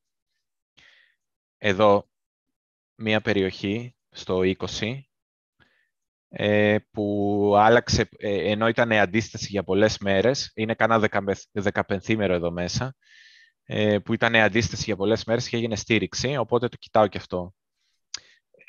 [1.59, 2.09] εδώ
[2.97, 4.41] μία περιοχή στο
[4.79, 4.99] 20
[6.29, 11.09] ε, που άλλαξε, ε, ενώ ήταν αντίσταση για πολλές μέρες, είναι κανένα
[11.53, 12.95] δεκαπενθήμερο εδώ μέσα,
[13.65, 17.55] ε, που ήταν αντίσταση για πολλές μέρες και έγινε στήριξη, οπότε το κοιτάω και αυτό.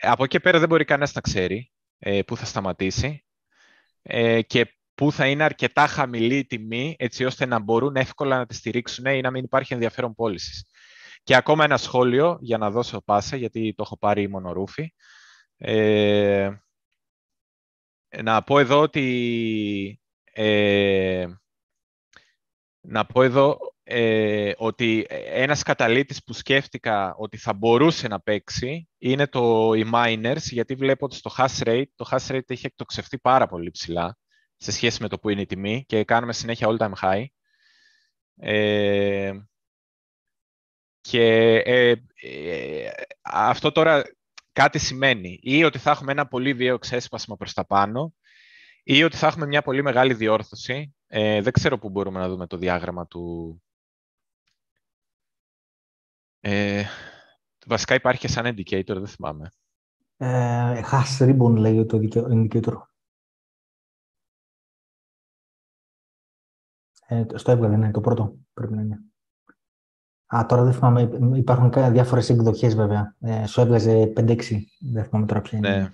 [0.02, 3.26] Από εκεί πέρα δεν μπορεί κανένας να ξέρει ε, πού θα σταματήσει
[4.02, 8.46] ε, και πού θα είναι αρκετά χαμηλή η τιμή, έτσι ώστε να μπορούν εύκολα να
[8.46, 10.66] τη στηρίξουν ή να μην υπάρχει ενδιαφέρον πώλησης.
[11.28, 14.94] Και ακόμα ένα σχόλιο για να δώσω πάσα, γιατί το έχω πάρει μονορούφι.
[15.58, 16.52] Ε,
[18.22, 20.02] να πω εδώ ότι
[20.34, 21.28] ε,
[22.82, 29.28] να πω εδώ ε, ότι ένας καταλήτης που σκέφτηκα ότι θα μπορούσε να παίξει είναι
[29.28, 33.48] το οι miners, γιατί βλέπω ότι στο hash rate, το hash rate έχει εκτοξευτεί πάρα
[33.48, 34.18] πολύ ψηλά
[34.56, 37.26] σε σχέση με το που είναι η τιμή και κάνουμε συνέχεια all time high.
[38.40, 39.34] Ε,
[41.10, 42.90] και ε, ε,
[43.22, 44.04] αυτό τώρα
[44.52, 48.14] κάτι σημαίνει ή ότι θα έχουμε ένα πολύ βίαιο ξέσπασμα προς τα πάνω
[48.84, 50.96] ή ότι θα έχουμε μια πολύ μεγάλη διόρθωση.
[51.08, 53.62] Ε, δεν ξέρω πού μπορούμε να δούμε το διάγραμμα του,
[56.40, 56.84] ε,
[57.66, 59.52] βασικά υπάρχει και σαν indicator, δεν θυμάμαι.
[60.18, 62.00] Ε, hash ribbon λέει το
[62.32, 62.82] indicator.
[67.08, 69.00] Ε, στο έβγαλε, ναι, το πρώτο πρέπει να είναι.
[70.28, 73.16] Α, τώρα δεν θυμάμαι, υπάρχουν διάφορες εκδοχές βέβαια.
[73.20, 74.36] Ε, σου έβγαζε 5-6,
[74.80, 75.70] δεν θυμάμαι τώρα ποια είναι.
[75.70, 75.92] Ναι.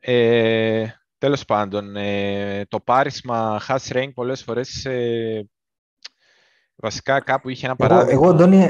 [0.00, 0.86] Ε,
[1.18, 5.48] τέλος πάντων, ε, το πάρισμα hash rank πολλές φορές ε,
[6.80, 8.12] Βασικά κάπου είχε ένα παράδειγμα.
[8.12, 8.66] Εγώ, εγώ Αντώνη,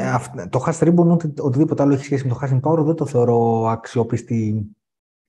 [0.51, 3.66] το hash ribbon, οτι, οτιδήποτε άλλο έχει σχέση με το hashing power, δεν το θεωρώ
[3.69, 4.66] αξιόπιστη.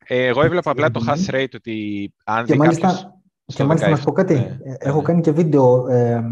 [0.05, 3.18] Ε, εγώ έβλεπα απλά το hash rate ότι αν και δει μάλιστα, κάποιος...
[3.53, 4.33] Και μάλιστα να σου πω κάτι.
[4.33, 5.03] Ναι, ε, Έχω ναι.
[5.03, 5.87] κάνει και βίντεο.
[5.87, 6.23] Ε,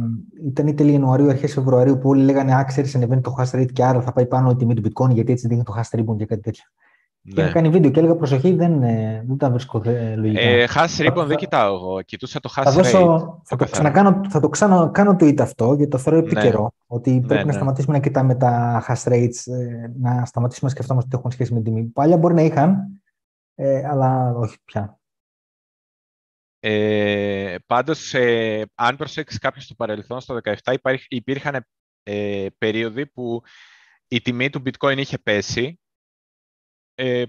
[0.46, 3.72] ήταν ή τέλη Ιανουαρίου, αρχές Φεβρουαρίου, που όλοι λέγανε Α, ξέρεις, ανεβαίνει το hash rate
[3.74, 6.18] και άρα θα πάει πάνω η τιμή του bitcoin, γιατί έτσι δίνει το hash ribbon
[6.18, 6.64] και κάτι τέτοιο.
[7.22, 7.34] Ναι.
[7.34, 10.42] Και είχα κάνει βίντεο και έλεγα προσοχή, δεν, ε, δεν τα βρίσκω ε, λογικά.
[10.42, 12.02] Ε, hash ribbon δεν κοιτάω εγώ.
[12.02, 15.98] Κοιτούσα το hash θα δώσω, Θα το, ξανακάνω, θα το ξανακάνω tweet αυτό, γιατί το
[15.98, 16.62] θεωρώ επίκαιρο.
[16.62, 16.68] Ναι.
[16.88, 20.76] Ότι ναι, πρέπει ναι, να σταματήσουμε να κοιτάμε τα hash rates, ε, να σταματήσουμε να
[20.76, 21.86] σκεφτόμαστε ότι έχουν σχέση με την τιμή.
[21.86, 23.02] Παλιά μπορεί να είχαν,
[23.56, 24.97] ε, αλλά όχι πια.
[26.60, 31.66] Ε, πάντως, ε, αν προσέξεις κάποιο στο παρελθόν, στο 2017 υπήρχαν
[32.04, 33.42] ε, περίοδοι που
[34.08, 35.80] η τιμή του bitcoin είχε πέσει
[36.96, 37.24] ε,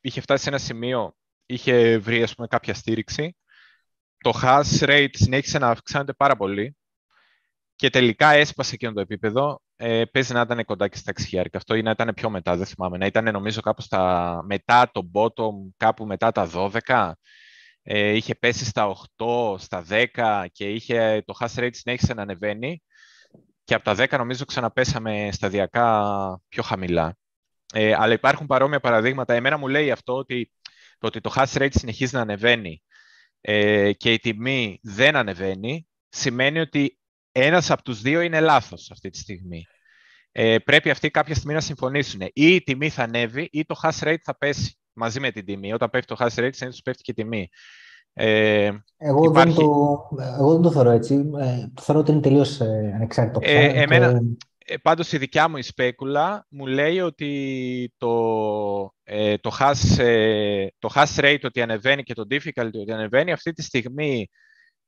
[0.00, 1.16] είχε φτάσει σε ένα σημείο,
[1.46, 3.36] είχε βρει ας πούμε, κάποια στήριξη.
[4.18, 6.76] Το hash rate συνέχισε να αυξάνεται πάρα πολύ
[7.74, 9.60] και τελικά έσπασε εκείνο το επίπεδο.
[9.76, 12.66] Ε, παίζει να ήταν κοντά και στα 6 Αυτό ή να ήταν πιο μετά, δεν
[12.66, 12.98] θυμάμαι.
[12.98, 17.12] Να ήταν νομίζω κάπου στα, μετά το bottom, κάπου μετά τα 12.
[17.88, 22.82] Ε, είχε πέσει στα 8, στα 10 και είχε, το hash rate συνέχισε να ανεβαίνει.
[23.64, 26.10] Και από τα 10 νομίζω ξαναπέσαμε σταδιακά
[26.48, 27.16] πιο χαμηλά.
[27.74, 29.34] Ε, αλλά υπάρχουν παρόμοια παραδείγματα.
[29.34, 30.52] Εμένα μου λέει αυτό ότι
[30.98, 32.82] το, ότι το hash rate συνεχίζει να ανεβαίνει
[33.40, 36.98] ε, και η τιμή δεν ανεβαίνει, σημαίνει ότι
[37.32, 39.66] ένας από τους δύο είναι λάθος αυτή τη στιγμή.
[40.32, 42.20] Ε, πρέπει αυτοί κάποια στιγμή να συμφωνήσουν.
[42.20, 45.72] Ή η τιμή θα ανέβει ή το hash rate θα πέσει μαζί με την τιμή.
[45.72, 47.48] Όταν πέφτει το hash rate, συνήθως πέφτει και η τιμή.
[48.12, 49.54] Ε, εγώ, υπάρχει...
[49.54, 50.08] δεν το,
[50.38, 51.14] εγώ δεν το θεωρώ έτσι.
[51.14, 53.40] Ε, το θεωρώ ότι είναι τελείως ε, ανεξάρτητο.
[53.42, 54.20] Ε, εμένα,
[54.68, 60.66] ε, πάντως η δικιά μου η σπέκουλα μου λέει ότι το, ε, το, hash, ε,
[60.78, 64.28] το hash rate ότι ανεβαίνει και το difficulty ότι ανεβαίνει αυτή τη στιγμή,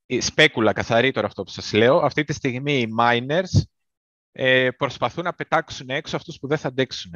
[0.06, 3.62] η σπέκουλα καθαρή τώρα αυτό που σας λέω, αυτή τη στιγμή οι miners
[4.32, 7.12] ε, προσπαθούν να πετάξουν έξω αυτούς που δεν θα αντέξουν.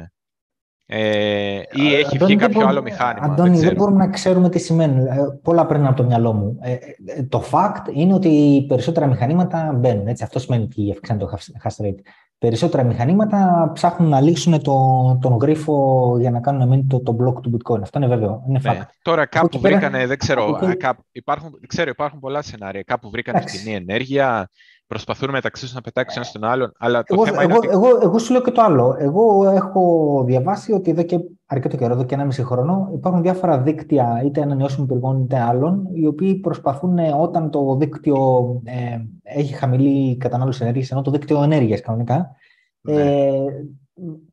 [0.85, 3.25] Ε, ή έχει βγει κάποιο άλλο μηχάνημα.
[3.25, 5.03] Αντώνη, δεν, δεν, μπορούμε να ξέρουμε τι σημαίνει.
[5.03, 6.57] Ε, πολλά πριν από το μυαλό μου.
[6.61, 6.71] Ε,
[7.05, 10.07] ε, το fact είναι ότι περισσότερα μηχανήματα μπαίνουν.
[10.07, 10.23] Έτσι.
[10.23, 11.99] Αυτό σημαίνει ότι αυξάνεται το hash rate
[12.43, 14.77] περισσότερα μηχανήματα ψάχνουν να λύσουν το,
[15.21, 17.81] τον γρίφο για να κάνουν μείνει το, το block του bitcoin.
[17.81, 18.43] Αυτό είναι βέβαιο.
[18.47, 18.79] Είναι ναι.
[19.01, 20.59] Τώρα κάπου βρήκανε, δεν ξέρω,
[21.11, 22.83] υπάρχουν, ξέρω, υπάρχουν πολλά σενάρια.
[22.83, 24.49] Κάπου βρήκανε φτηνή ενέργεια,
[24.93, 26.71] προσπαθούν μεταξύ τους να πετάξουν ένα στον άλλον.
[26.77, 27.67] Αλλά το εγώ, θέμα εγώ, είναι ότι...
[27.67, 28.95] εγώ, εγώ σου λέω και το άλλο.
[28.99, 29.83] Εγώ έχω
[30.27, 34.41] διαβάσει ότι εδώ και αρκετό καιρό, εδώ και ένα μισή χρόνο, υπάρχουν διάφορα δίκτυα είτε
[34.41, 38.17] ανανεώσιμων πηγών είτε άλλων, οι οποίοι προσπαθούν ε, όταν το δίκτυο
[38.63, 42.35] ε, έχει χαμηλή κατανάλωση ενέργειας, ενώ το δίκτυο ενέργειας κανονικά,
[42.81, 42.93] Ναι.
[42.93, 43.31] ε,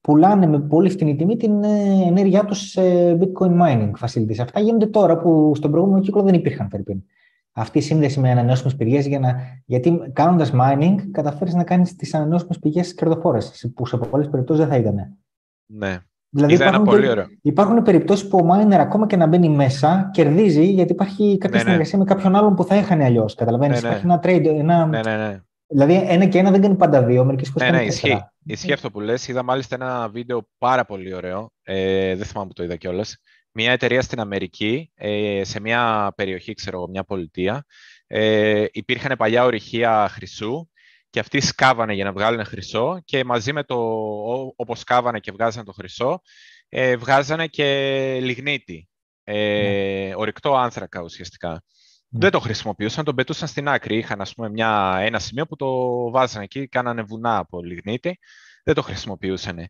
[0.00, 2.82] πουλάνε με πολύ φτηνή τιμή την ε, ενέργειά τους σε
[3.20, 4.38] bitcoin mining facilities.
[4.40, 7.02] Αυτά γίνονται τώρα που στον προηγούμενο κύκλο δεν υπήρχαν, Φερρυπίν.
[7.52, 9.36] Αυτή η σύνδεση με ανανεώσιμες πηγές, για να...
[9.66, 13.38] γιατί κάνοντας mining, καταφέρεις να κάνεις τις ανανεώσιμες πηγές κερδοφόρε,
[13.74, 15.18] που σε πολλές περιπτώσεις δεν θα ήταν.
[15.66, 15.98] ναι.
[16.32, 17.26] Δηλαδή, Είδα ένα υπάρχουν, πολύ περι- ωραίο.
[17.42, 21.56] υπάρχουν περιπτώσεις που ο miner ακόμα και να μπαίνει μέσα κερδίζει γιατί υπάρχει κάποια Ναι,
[21.56, 21.60] ναι.
[21.70, 23.34] συνεργασία με κάποιον άλλον που θα έχανε αλλιώς.
[23.34, 23.94] Καταλαβαίνεις; Ναι, ναι.
[23.96, 24.58] Υπάρχει ένα trade.
[24.58, 24.86] Ένα...
[24.86, 25.40] Ναι, ναι, ναι.
[25.66, 28.14] Δηλαδή, ένα και ένα δεν κάνει πάντα δύο, μερικές φορές Ναι, κάνει ναι, τέσσερα.
[28.14, 28.28] ισχύει.
[28.44, 29.28] Ισχύει αυτό που λες.
[29.28, 31.50] Είδα μάλιστα ένα βίντεο πάρα πολύ ωραίο.
[31.62, 33.16] Ε, δεν θυμάμαι που το είδα κιόλας.
[33.52, 37.64] Μια εταιρεία στην Αμερική, ε, σε μια περιοχή, ξέρω εγώ, μια πολιτεία,
[38.06, 40.68] ε, υπήρχαν παλιά ορυχεία χρυσού
[41.10, 45.32] και αυτοί σκάβανε για να βγάλουν χρυσό και μαζί με το, ό- όπως σκάβανε και
[45.32, 46.20] βγάζανε το χρυσό,
[46.68, 48.88] ε, βγάζανε και λιγνίτη,
[49.24, 51.50] ε, ορυκτό άνθρακα ουσιαστικά.
[51.50, 52.20] Ναι.
[52.20, 53.96] Δεν το χρησιμοποιούσαν, τον πετούσαν στην άκρη.
[53.96, 55.70] Είχαν ας πούμε, μια, ένα σημείο που το
[56.10, 58.18] βάζανε εκεί, κάνανε βουνά από λιγνίτη.
[58.64, 59.68] Δεν το χρησιμοποιούσαν.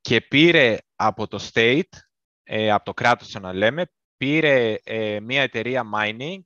[0.00, 1.82] Και πήρε από το state,
[2.50, 6.42] ε, από το κράτος να λέμε, πήρε ε, μια εταιρεία mining,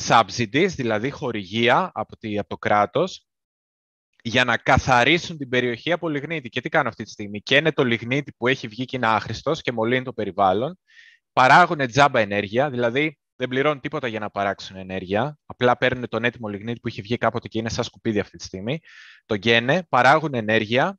[0.00, 3.26] subsidies, δηλαδή χορηγία από, τη, από το κράτος,
[4.22, 6.48] για να καθαρίσουν την περιοχή από λιγνίτη.
[6.48, 9.06] Και τι κάνουν αυτή τη στιγμή; Και είναι το λιγνίτη που έχει βγει και είναι
[9.06, 10.78] άχρηστος και μολύνει το περιβάλλον.
[11.32, 15.38] Παράγουν τζάμπα ενέργεια, δηλαδή δεν πληρώνουν τίποτα για να παράξουν ενέργεια.
[15.46, 18.44] Απλά παίρνουν τον έτοιμο λιγνίτη που είχε βγει κάποτε και είναι σαν σκουπίδι αυτή τη
[18.44, 18.80] στιγμή.
[19.26, 20.98] Το γένε, παράγουν ενέργεια,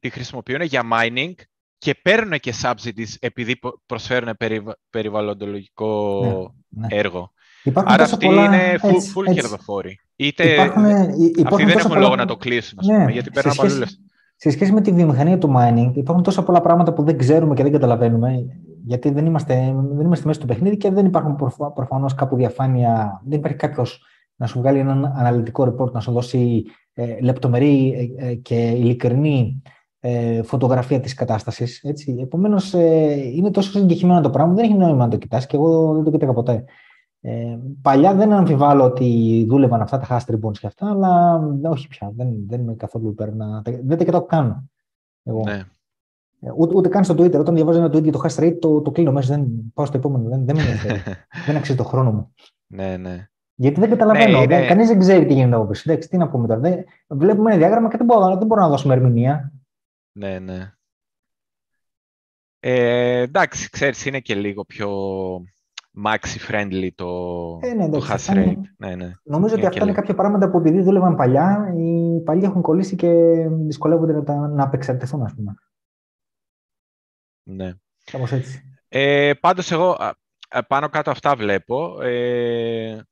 [0.00, 1.34] τη χρησιμοποιούν για mining
[1.80, 6.20] και παίρνουν και subsidies επειδή πο- προσφέρουν περιβα- περιβαλλοντολογικό
[6.68, 6.96] Ναι, ναι.
[6.96, 7.32] έργο.
[7.64, 9.40] Υπάρχουν Άρα τόσα αυτοί πολλά- είναι full, έτσι, full έτσι.
[9.40, 10.00] κερδοφόροι.
[10.16, 12.96] Είτε Υπάρχουν, ε, αυτοί υπάρχουν δεν τόσα έχουν πολλά- λόγο να το κλείσουν, ας Ναι,
[12.98, 14.04] πούμε, γιατί σε παίρνουν από αλλού σχέση- λεφτά.
[14.36, 17.62] Σε σχέση με τη βιομηχανία του mining, υπάρχουν τόσα πολλά πράγματα που δεν ξέρουμε και
[17.62, 18.46] δεν καταλαβαίνουμε,
[18.84, 19.54] γιατί δεν είμαστε,
[19.92, 21.36] δεν είμαστε μέσα στο παιχνίδι και δεν υπάρχουν
[21.74, 23.22] προφανώς κάπου διαφάνεια.
[23.24, 24.04] Δεν υπάρχει κάποιος
[24.36, 29.62] να σου βγάλει έναν αναλυτικό report, να σου δώσει ε, λεπτομερή ε, ε, και ειλικρινή
[30.00, 31.82] ε, φωτογραφία της κατάστασης.
[31.82, 32.16] Έτσι.
[32.22, 35.94] Επομένως, ε, είναι τόσο συγκεκριμένο το πράγμα, δεν έχει νόημα να το κοιτάς και εγώ
[35.94, 36.64] δεν το κοίταγα ποτέ.
[37.20, 42.12] Ε, παλιά δεν αμφιβάλλω ότι δούλευαν αυτά τα hash tribunes και αυτά, αλλά όχι πια.
[42.16, 43.62] Δεν, δεν είμαι καθόλου υπέρ να.
[43.84, 44.70] Δεν τα κοιτάω καν.
[45.22, 45.42] Εγώ.
[45.44, 45.62] Ναι.
[46.42, 47.38] Ε, Ούτε, ούτε καν στο Twitter.
[47.38, 49.34] Όταν διαβάζω ένα tweet για το hash rate, το, το κλείνω μέσα.
[49.34, 50.28] Δεν πάω στο επόμενο.
[50.28, 51.00] Δεν, δεν με ενδιαφέρει.
[51.46, 52.34] δεν αξίζει το χρόνο μου.
[52.66, 53.24] ναι, ναι.
[53.54, 54.38] Γιατί δεν καταλαβαίνω.
[54.40, 55.90] Ναι, δεν, είναι- Κανείς δεν ξέρει τι γίνεται από πίσω.
[55.90, 56.60] Εντάξει, τι να πούμε τώρα.
[56.60, 59.52] Δεν, βλέπουμε ένα διάγραμμα και δεν μπορώ, δεν μπορώ να δώσουμε ερμηνεία.
[60.20, 60.72] Ναι, ναι.
[62.60, 64.90] Ε, εντάξει, ξέρεις, είναι και λίγο πιο
[66.04, 67.08] maxi-friendly το,
[67.62, 68.74] Ε, ναι, το εντάξει, hash αυτά είναι- rate.
[68.76, 69.10] Ναι, ναι.
[69.22, 69.94] Νομίζω ότι Είναι αυτά και είναι λίγο.
[70.00, 73.08] κάποια πράγματα που επειδή δούλευαν παλιά, οι παλιοί έχουν κολλήσει και
[73.48, 75.54] δυσκολεύονται να, τα, να απεξαρτηθούν, ας πούμε.
[77.42, 77.72] ναι.
[78.04, 78.62] Κάπως έτσι.
[78.88, 80.12] Ε, πάντως εγώ α,
[80.48, 82.00] α, πάνω κάτω αυτά βλέπω.
[82.02, 83.04] Ε,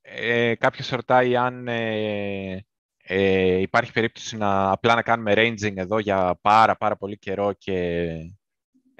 [0.00, 2.66] ε, κάποιος ρωτάει αν ε,
[3.10, 8.06] ε, υπάρχει περίπτωση να απλά να κάνουμε ranging εδώ για πάρα πάρα πολύ καιρό και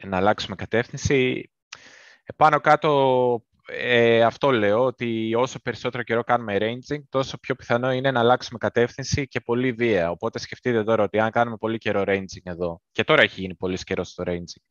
[0.04, 1.50] να αλλάξουμε κατεύθυνση.
[2.24, 7.92] Ε, πάνω κάτω ε, αυτό λέω, ότι όσο περισσότερο καιρό κάνουμε ranging, τόσο πιο πιθανό
[7.92, 10.10] είναι να αλλάξουμε κατεύθυνση και πολύ βία.
[10.10, 13.76] Οπότε σκεφτείτε τώρα ότι αν κάνουμε πολύ καιρό ranging εδώ, και τώρα έχει γίνει πολύ
[13.76, 14.62] καιρό στο ranging,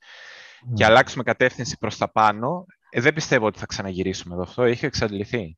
[0.60, 0.86] και Ναι.
[0.86, 4.44] αλλάξουμε κατεύθυνση προς τα πάνω, ε, δεν πιστεύω ότι θα ξαναγυρίσουμε εδώ.
[4.44, 5.58] Αυτό έχει εξαντληθεί.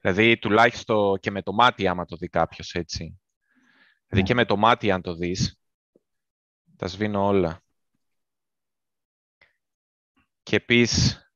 [0.00, 3.20] Δηλαδή, τουλάχιστον και με το μάτι, άμα το δει κάποιος έτσι.
[4.06, 4.22] Δηλαδή, Ναι.
[4.22, 5.60] και με το μάτι, αν το δεις,
[6.76, 7.62] τα σβήνω όλα.
[10.42, 11.32] Και επίσης,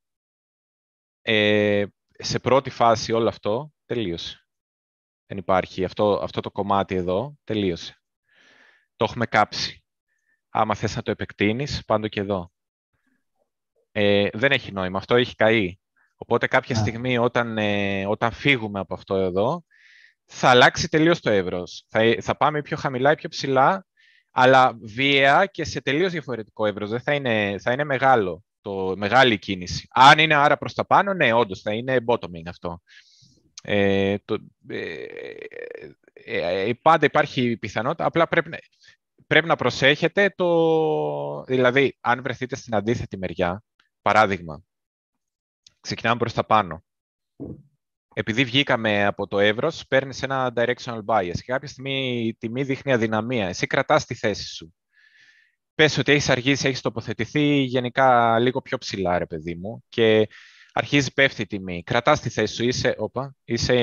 [1.22, 1.84] ε,
[2.18, 4.38] σε πρώτη φάση όλο αυτό, τελείωσε.
[5.26, 5.84] Δεν υπάρχει.
[5.84, 8.02] Αυτό, αυτό το κομμάτι εδώ, τελείωσε.
[8.96, 9.84] Το έχουμε κάψει.
[10.48, 12.52] Άμα θες να το επεκτείνεις, πάντο και εδώ.
[13.92, 14.98] Ε, δεν έχει νόημα.
[14.98, 15.78] Αυτό έχει καεί.
[16.26, 16.78] Οπότε κάποια Α.
[16.78, 19.64] στιγμή όταν, ε, όταν φύγουμε από αυτό εδώ,
[20.24, 21.84] θα αλλάξει τελείως το εύρος.
[21.88, 23.86] Θα, θα πάμε πιο χαμηλά ή πιο ψηλά,
[24.30, 26.90] αλλά βία και σε τελείως διαφορετικό εύρος.
[26.90, 29.86] Δεν θα είναι, θα είναι μεγάλο, το, μεγάλη κίνηση.
[29.90, 32.80] Αν είναι άρα προς τα πάνω, ναι, όντως θα είναι bottoming αυτό.
[33.62, 34.38] Ε, το,
[34.68, 35.04] ε,
[36.12, 38.58] ε, ε, πάντα υπάρχει πιθανότητα, απλά πρέπει να,
[39.26, 41.44] πρέπει να προσέχετε το...
[41.44, 43.62] Δηλαδή, αν βρεθείτε στην αντίθετη μεριά,
[44.02, 44.62] παράδειγμα,
[45.84, 46.84] ξεκινάμε προς τα πάνω.
[48.14, 52.92] Επειδή βγήκαμε από το εύρος, παίρνεις ένα directional bias και κάποια στιγμή η τιμή δείχνει
[52.92, 53.48] αδυναμία.
[53.48, 54.74] Εσύ κρατάς τη θέση σου.
[55.74, 60.28] Πες ότι έχεις αργήσει, έχεις τοποθετηθεί γενικά λίγο πιο ψηλά, ρε παιδί μου, και
[60.72, 61.82] αρχίζει πέφτει η τιμή.
[61.82, 63.74] Κρατάς τη θέση σου, είσαι, όπα, είσαι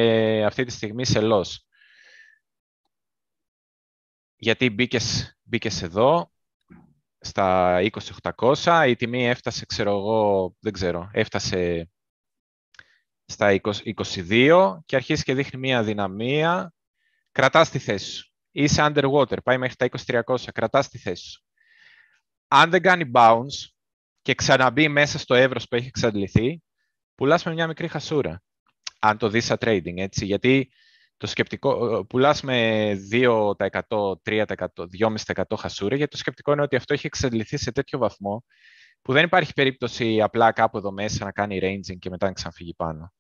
[0.46, 1.56] αυτή τη στιγμή σε loss.
[4.36, 6.31] γιατί μπήκες μπήκες εδώ,
[7.24, 7.80] στα
[8.36, 11.90] 20.800, η τιμή έφτασε, ξέρω εγώ, δεν ξέρω, έφτασε
[13.26, 16.74] στα 22 και αρχίζει και δείχνει μία δυναμία,
[17.32, 18.32] κρατάς τη θέση σου.
[18.52, 19.90] Είσαι underwater, πάει μέχρι τα
[20.26, 21.44] 2300, κρατάς τη θέση σου.
[22.48, 23.70] Αν δεν κάνει bounce
[24.22, 26.64] και ξαναμπεί μέσα στο εύρος που έχει εξαντληθεί,
[27.16, 28.42] πουλάς με μια μικρή χασούρα.
[29.00, 30.72] Αν το δεις σαν trading, έτσι, γιατί
[31.22, 33.56] το σκεπτικό, πουλάς με 2%,
[34.24, 34.46] 3%,
[35.00, 38.44] 2,5% χασούρα, γιατί το σκεπτικό είναι ότι αυτό έχει εξαντληθεί σε τέτοιο βαθμό
[39.02, 42.74] που δεν υπάρχει περίπτωση απλά κάπου εδώ μέσα να κάνει ranging και μετά να ξαναφύγει
[42.74, 43.14] πάνω.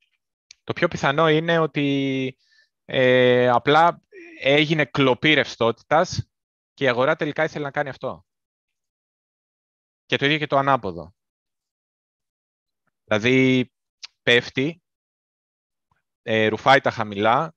[0.64, 2.38] Το πιο πιθανό είναι ότι
[2.86, 4.02] ε, απλά
[4.40, 6.30] έγινε κλοπή ρευστότητας
[6.73, 8.26] και η αγορά τελικά ήθελε να κάνει αυτό.
[10.06, 11.14] Και το ίδιο και το ανάποδο.
[13.03, 13.72] Δηλαδή
[14.22, 14.82] πέφτει,
[16.22, 17.56] ε, ρουφάει τα χαμηλά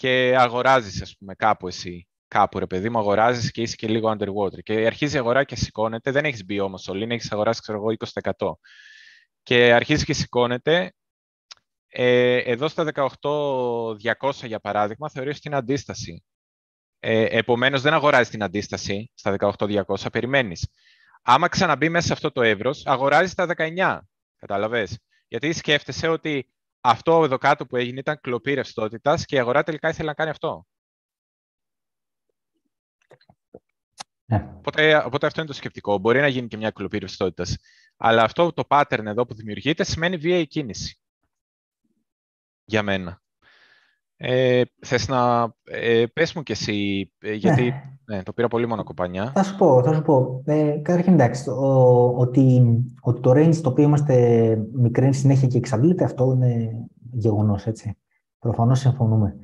[0.00, 2.08] και αγοράζεις, ας πούμε, κάπου εσύ.
[2.28, 4.62] Κάπου, ρε παιδί μου, αγοράζεις και είσαι και λίγο underwater.
[4.62, 6.10] Και αρχίζει η αγορά και σηκώνεται.
[6.10, 8.58] Δεν έχεις μπει όμως όλοι, έχεις αγοράσει, ξέρω εγώ, 20%.
[9.42, 10.92] Και αρχίζει και σηκώνεται
[11.88, 12.84] ε, εδώ στα
[13.20, 16.24] 18.200 για παράδειγμα θεωρείς την αντίσταση.
[16.98, 20.68] Ε, επομένως δεν αγοράζεις την αντίσταση στα 18.200, περιμένεις.
[21.22, 24.00] Άμα ξαναμπεί μέσα σε αυτό το εύρος, αγοράζεις τα 19,
[24.36, 24.98] κατάλαβες.
[25.28, 29.88] Γιατί σκέφτεσαι ότι αυτό εδώ κάτω που έγινε ήταν κλοπή ρευστότητας και η αγορά τελικά
[29.88, 30.66] ήθελε να κάνει αυτό.
[34.24, 34.52] Ναι.
[34.56, 35.98] Οπότε, οπότε αυτό είναι το σκεπτικό.
[35.98, 37.56] Μπορεί να γίνει και μια κλοπή ρευστότητας.
[37.96, 40.98] Αλλά αυτό το pattern εδώ που δημιουργείται σημαίνει βία κίνηση
[42.64, 43.22] για μένα.
[44.16, 47.98] Ε, θες να ε, πες μου κι εσύ, ε, γιατί ναι.
[48.10, 48.22] Ναι.
[48.22, 49.30] το πήρα πολύ μόνο κοπανιά.
[49.34, 50.42] Θα σου πω, θα σου πω.
[50.44, 51.50] Ε, καταρχήν εντάξει,
[52.16, 52.62] ότι,
[53.00, 56.70] ότι το range το οποίο είμαστε μικρή συνέχεια και εξαντλείται, αυτό είναι
[57.12, 57.96] γεγονός, έτσι.
[58.38, 59.36] Προφανώς συμφωνούμε.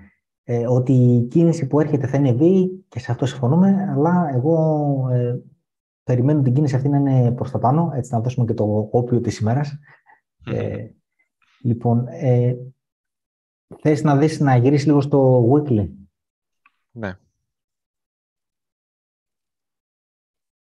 [0.44, 5.08] Ε, ότι η κίνηση που έρχεται θα είναι βίαιη και σε αυτό συμφωνούμε, αλλά εγώ
[5.12, 5.38] ε,
[6.04, 9.20] περιμένω την κίνηση αυτή να είναι προς τα πάνω, έτσι να δώσουμε και το όπιο
[9.20, 9.78] της ημέρας.
[10.44, 10.86] Ε,
[11.62, 12.56] λοιπόν, ε,
[13.80, 15.88] Θες να δεις να γυρίσεις λίγο στο weekly;
[16.90, 17.18] Ναι.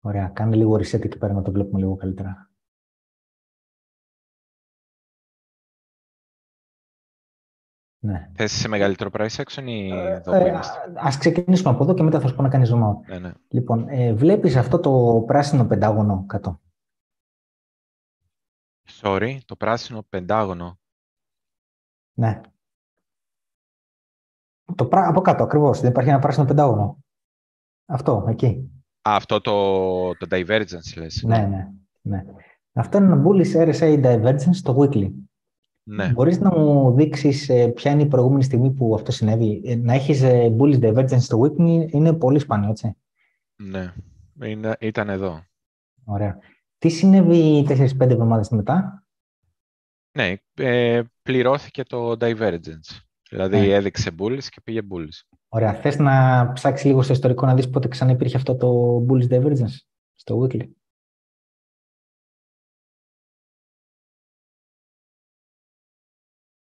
[0.05, 0.29] Ωραία.
[0.29, 2.51] Κάνε λίγο reset εκεί πέρα να το βλέπουμε λίγο καλύτερα.
[8.05, 8.31] Ναι.
[8.35, 10.61] Θες σε μεγαλύτερο price action ή εδώ ε,
[10.95, 12.97] Ας ξεκινήσουμε από εδώ και μετά θα σου πω να κάνεις zoom out.
[13.07, 13.33] Ναι, ναι.
[13.49, 16.61] Λοιπόν, ε, βλέπεις αυτό το πράσινο πεντάγωνο κάτω;
[18.89, 20.79] Sorry, το πράσινο πεντάγωνο.
[22.12, 22.41] Ναι.
[24.74, 25.81] Το, από κάτω ακριβώς.
[25.81, 27.05] Δεν υπάρχει ένα πράσινο πεντάγωνο.
[27.87, 28.81] Αυτό, εκεί.
[29.09, 31.23] Α, αυτό το, το divergence λες.
[31.27, 31.69] Ναι, ναι,
[32.03, 32.24] ναι.
[32.73, 35.11] Αυτό είναι ένα bullish RSI divergence στο weekly.
[35.85, 36.12] Ναι.
[36.12, 39.62] Μπορείς να μου δείξεις ε, ποια είναι η προηγούμενη στιγμή που αυτό συνέβη.
[39.65, 42.97] Ε, να έχεις ε, bullish divergence στο weekly είναι πολύ σπάνιο, έτσι.
[43.57, 43.93] Ναι,
[44.43, 45.45] είναι, ήταν εδώ.
[46.05, 46.39] Ωραία.
[46.79, 49.07] Τι συνέβη 4-5 εβδομάδες μετά;
[50.12, 53.01] Ναι, ε, πληρώθηκε το divergence.
[53.31, 53.66] Δηλαδή ναι.
[53.66, 55.31] έδειξε bullish και πήγε bullish.
[55.55, 55.74] Ωραία.
[55.74, 59.77] Θες να ψάξεις λίγο στο ιστορικό να δεις πότε ξανά υπήρχε αυτό το bullish divergence
[60.15, 60.69] στο weekly;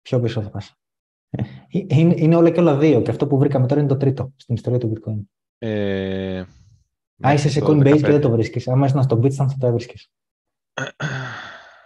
[0.01, 0.75] Πιο πίσω θα πας.
[1.29, 4.33] Ε, είναι, είναι όλα και όλα δύο και αυτό που βρήκαμε τώρα είναι το τρίτο
[4.35, 5.21] στην ιστορία του bitcoin.
[5.57, 6.43] Ε,
[7.27, 8.67] Α, είσαι σε Coinbase και δεν το βρίσκεις.
[8.67, 10.11] Άμα ήσουν στο Bitstamp θα το έβρισκες.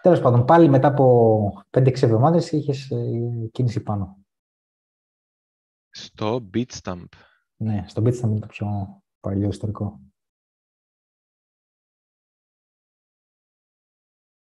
[0.02, 4.18] Τέλος πάντων, πάλι μετά από 5-6 εβδομάδες είχες ε, κίνηση πάνω.
[5.98, 7.07] Στο Bitstamp.
[7.56, 8.68] Ναι, στο Bitstamp είναι το πιο
[9.19, 10.02] παλιό ιστορικό.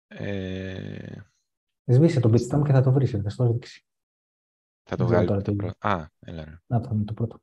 [0.08, 1.22] Ε...
[1.86, 3.86] Σβήσε το Bitstamp και θα το βρεις, θα το δείξει.
[4.84, 5.88] Θα το βγάλει το, το πρώτο.
[5.88, 6.60] Α, έλα ρε.
[6.68, 7.40] Να το είναι το πρώτο.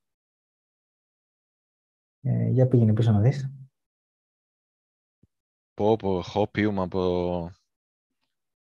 [2.21, 3.51] Ε, για πήγαινε πίσω να δεις.
[5.75, 7.51] Πω, πω, έχω πιούμε από,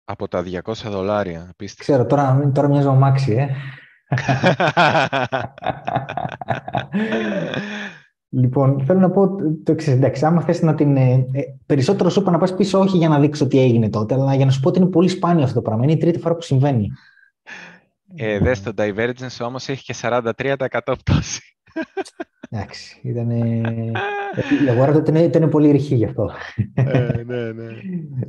[0.05, 1.55] από τα 200 δολάρια.
[1.77, 3.49] Ξέρω, τώρα, τώρα μοιάζω μάξι, ε
[8.29, 9.29] λοιπόν, θέλω να πω
[9.65, 9.93] το εξής.
[9.93, 10.97] Εντάξει, άμα θες να την.
[10.97, 14.15] Ε, ε, περισσότερο σου είπα να πας πίσω, όχι για να δείξω τι έγινε τότε,
[14.15, 15.85] αλλά για να σου πω ότι είναι πολύ σπάνιο αυτό το πράγμα.
[15.85, 16.91] Είναι η τρίτη φορά που συμβαίνει.
[18.15, 20.33] Ε, δες, το Divergence όμως έχει και 43%
[20.99, 21.43] πτώση.
[22.51, 23.31] Εντάξει, ήταν.
[23.31, 26.31] Η αγορά τότε ήταν, πολύ ρηχή γι' αυτό.
[26.75, 27.67] Ε, ναι, ναι.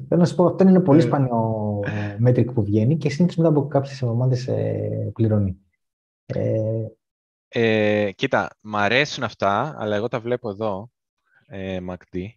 [0.07, 1.79] Θέλω να σου πω, αυτό είναι πολύ σπάνιο
[2.17, 4.49] μέτρικ που βγαίνει και συνήθως μετά από κάποιες εβδομάδες
[5.13, 5.57] πληρώνει.
[6.33, 6.85] Ε,
[7.47, 10.91] ε, κοίτα, μ' αρέσουν αυτά, αλλά εγώ τα βλέπω εδώ,
[11.47, 12.27] ε, MACD.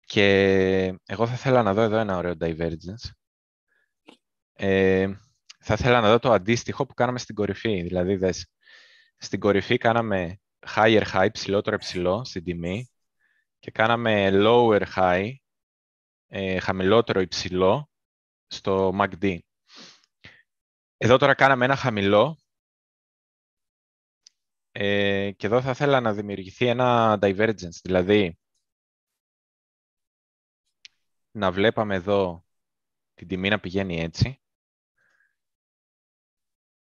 [0.00, 0.28] Και
[1.06, 3.10] εγώ θα ήθελα να δω εδώ ένα ωραίο divergence.
[4.52, 5.08] Ε,
[5.58, 7.82] θα ήθελα να δω το αντίστοιχο που κάναμε στην κορυφή.
[7.82, 8.46] Δηλαδή, δες,
[9.16, 10.40] στην κορυφή κάναμε
[10.74, 12.90] higher high, ψηλότερο ψηλό στην τιμή
[13.58, 15.30] και κάναμε lower high,
[16.26, 17.90] ε, χαμηλότερο υψηλό
[18.46, 19.38] στο MACD.
[20.98, 22.38] Εδώ τώρα κάναμε ένα χαμηλό
[24.72, 28.38] ε, και εδώ θα ήθελα να δημιουργηθεί ένα divergence, δηλαδή
[31.30, 32.44] να βλέπαμε εδώ
[33.14, 34.40] την τιμή να πηγαίνει έτσι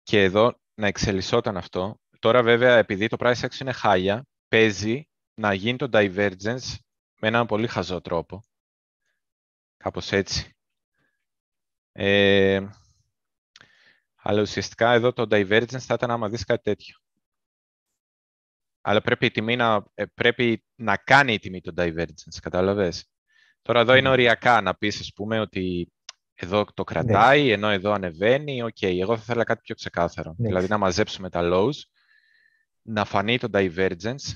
[0.03, 2.01] και εδώ να εξελισσόταν αυτό.
[2.19, 6.75] Τώρα βέβαια επειδή το price action είναι χάλια, παίζει να γίνει το divergence
[7.21, 8.43] με έναν πολύ χαζό τρόπο.
[9.77, 10.55] Κάπως έτσι.
[11.93, 12.69] Ε,
[14.31, 16.97] αλλά ουσιαστικά εδώ το divergence θα ήταν άμα δεις κάτι τέτοιο.
[18.81, 23.11] Αλλά πρέπει, η τιμή να, ε, πρέπει να κάνει η τιμή το divergence, κατάλαβες;
[23.63, 25.93] Τώρα εδώ είναι οριακά να πεις, ας πούμε, ότι
[26.35, 28.63] εδώ το κρατάει, ενώ εδώ ανεβαίνει.
[28.63, 30.35] OK, okay, εγώ θα ήθελα κάτι πιο ξεκάθαρο.
[30.39, 31.77] Δηλαδή να μαζέψουμε τα lows,
[32.83, 34.35] να φανεί το divergence,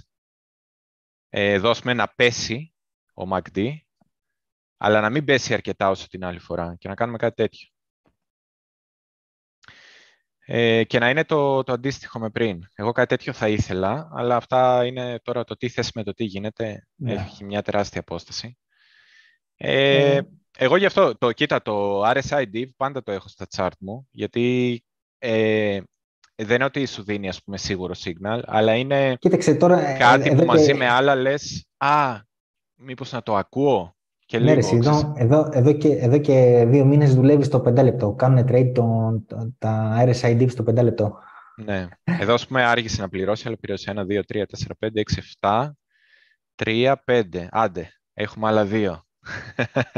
[1.28, 2.74] ε, εδώ ας πούμε να πέσει
[3.14, 3.74] ο MACD,
[4.76, 7.68] αλλά να μην πέσει αρκετά όσο την άλλη φορά και να κάνουμε κάτι τέτοιο.
[10.46, 12.60] Ε, και να είναι το, το αντίστοιχο με πριν.
[12.74, 16.24] Εγώ κάτι τέτοιο θα ήθελα, αλλά αυτά είναι τώρα το τι θες με το τι
[16.24, 16.86] γίνεται.
[16.94, 17.12] Ναι.
[17.12, 18.58] Έχει μια τεράστια απόσταση.
[19.56, 20.22] Ε, ε,
[20.58, 24.84] εγώ γι' αυτό, το, κοίτα, το RSI div πάντα το έχω στα chart μου, γιατί
[25.18, 25.80] ε,
[26.34, 30.34] δεν είναι ότι σου δίνει, ας πούμε, σίγουρο signal, αλλά είναι Κοίταξε, τώρα, ε, κάτι
[30.34, 32.18] που μαζί με άλλα λες, α,
[32.74, 33.96] μήπως να το ακούω
[34.38, 34.76] και ναι, λίγο.
[34.76, 38.12] Εδώ, εδώ, εδώ, και, εδώ και δύο μήνες δουλεύεις στο 5 λεπτό.
[38.12, 39.26] Κάνουν trade τον,
[39.58, 41.18] τα RSI div στο 5 λεπτό.
[41.64, 41.86] Ναι.
[42.04, 44.88] Εδώ, ας πούμε, άργησε να πληρώσει, αλλά πληρώσει 1, 2, 3, 4, 5,
[45.40, 45.70] 6, 7,
[46.54, 47.46] 3, 5.
[47.50, 49.04] Άντε, έχουμε άλλα δύο.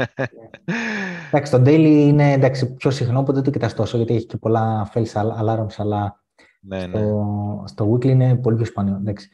[1.27, 4.37] εντάξει, το daily είναι εντάξει, πιο συχνό, οπότε δεν το κοιτάς τόσο, γιατί έχει και
[4.37, 5.11] πολλά false
[5.41, 6.23] alarms, αλλά
[6.59, 7.67] ναι, στο, ναι.
[7.67, 8.95] στο weekly είναι πολύ πιο σπάνιο.
[8.95, 9.29] Εντάξει.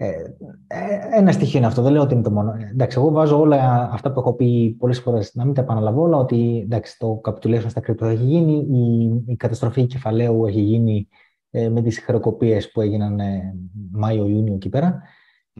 [0.00, 0.10] Ε,
[0.66, 2.54] ε, ένα στοιχείο είναι αυτό, δεν λέω ότι είναι το μόνο.
[2.70, 6.16] Εντάξει, εγώ βάζω όλα αυτά που έχω πει πολλές φορές, να μην τα επαναλαβώ όλα,
[6.16, 11.08] ότι εντάξει, το capitulation στα κρυπτο έχει γίνει, η, η καταστροφή κεφαλαίου έχει γίνει
[11.50, 13.54] ε, με τις χρεοκοπίες που έγιναν ε,
[13.90, 15.02] Μάιο-Ιούνιο εκεί πέρα.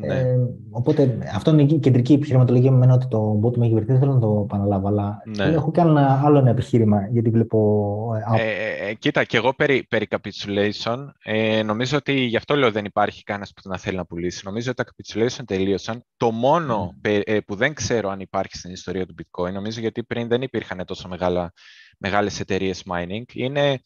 [0.00, 0.14] Ναι.
[0.14, 0.36] Ε,
[0.70, 4.12] οπότε αυτό είναι η κεντρική επιχειρηματολογία μου, ότι το bot με έχει βρεθεί, δεν θέλω
[4.12, 5.44] να το επαναλάβω, αλλά ναι.
[5.44, 8.10] έχω και ένα άλλο ένα επιχείρημα, γιατί βλέπω...
[8.36, 12.70] Ε, ε, ε, κοίτα, και εγώ περί, περί capitulation, ε, νομίζω ότι γι' αυτό λέω
[12.70, 14.42] δεν υπάρχει κανένας που να θέλει να πουλήσει.
[14.44, 16.04] Νομίζω ότι τα capitulation τελείωσαν.
[16.16, 17.38] Το μόνο mm.
[17.46, 21.08] που δεν ξέρω αν υπάρχει στην ιστορία του bitcoin, νομίζω γιατί πριν δεν υπήρχαν τόσο
[21.08, 21.52] μεγάλα,
[21.98, 23.80] μεγάλες εταιρείες mining, είναι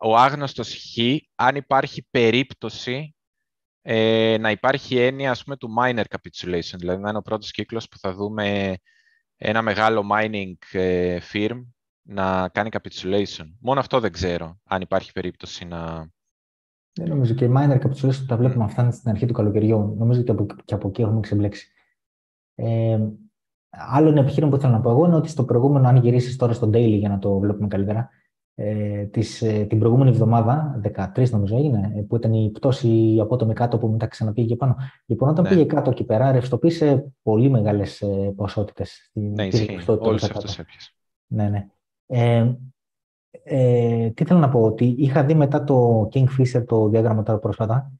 [0.00, 0.98] ο άγνωστος χ,
[1.34, 3.14] αν υπάρχει περίπτωση
[3.90, 7.88] ε, να υπάρχει έννοια ας πούμε, του miner capitulation, δηλαδή να είναι ο πρώτος κύκλος
[7.88, 8.76] που θα δούμε
[9.36, 11.66] ένα μεγάλο mining ε, firm
[12.02, 13.44] να κάνει capitulation.
[13.60, 16.10] Μόνο αυτό δεν ξέρω, αν υπάρχει περίπτωση να...
[16.92, 18.68] Δεν νομίζω και οι miner capitulation τα βλέπουμε mm.
[18.68, 19.94] αυτά στην αρχή του καλοκαιριού.
[19.98, 21.68] Νομίζω ότι και από εκεί έχουμε ξεμπλέξει.
[22.54, 22.98] Ε,
[23.70, 26.52] άλλο ένα επιχείρημα που θέλω να πω εγώ είναι ότι στο προηγούμενο, αν γυρίσεις τώρα
[26.52, 28.10] στο daily για να το βλέπουμε καλύτερα,
[28.60, 30.80] ε, της, ε, την προηγούμενη εβδομάδα,
[31.14, 34.76] 13 νομίζω έγινε, ε, που ήταν η πτώση απότομη κάτω που μετά ξαναπήγε πάνω.
[35.06, 35.50] Λοιπόν, όταν ναι.
[35.50, 39.10] πήγε κάτω εκεί πέρα, ρευστοποίησε πολύ μεγάλες ε, ποσότητες.
[39.12, 39.78] Ναι, ισχύει.
[39.86, 40.92] Όλους αυτούς έπιασε.
[41.26, 41.66] Ναι, ναι.
[42.06, 42.52] Ε,
[43.42, 47.92] ε, τι θέλω να πω, ότι είχα δει μετά το Kingfisher το διάγραμμα τώρα πρόσφατα,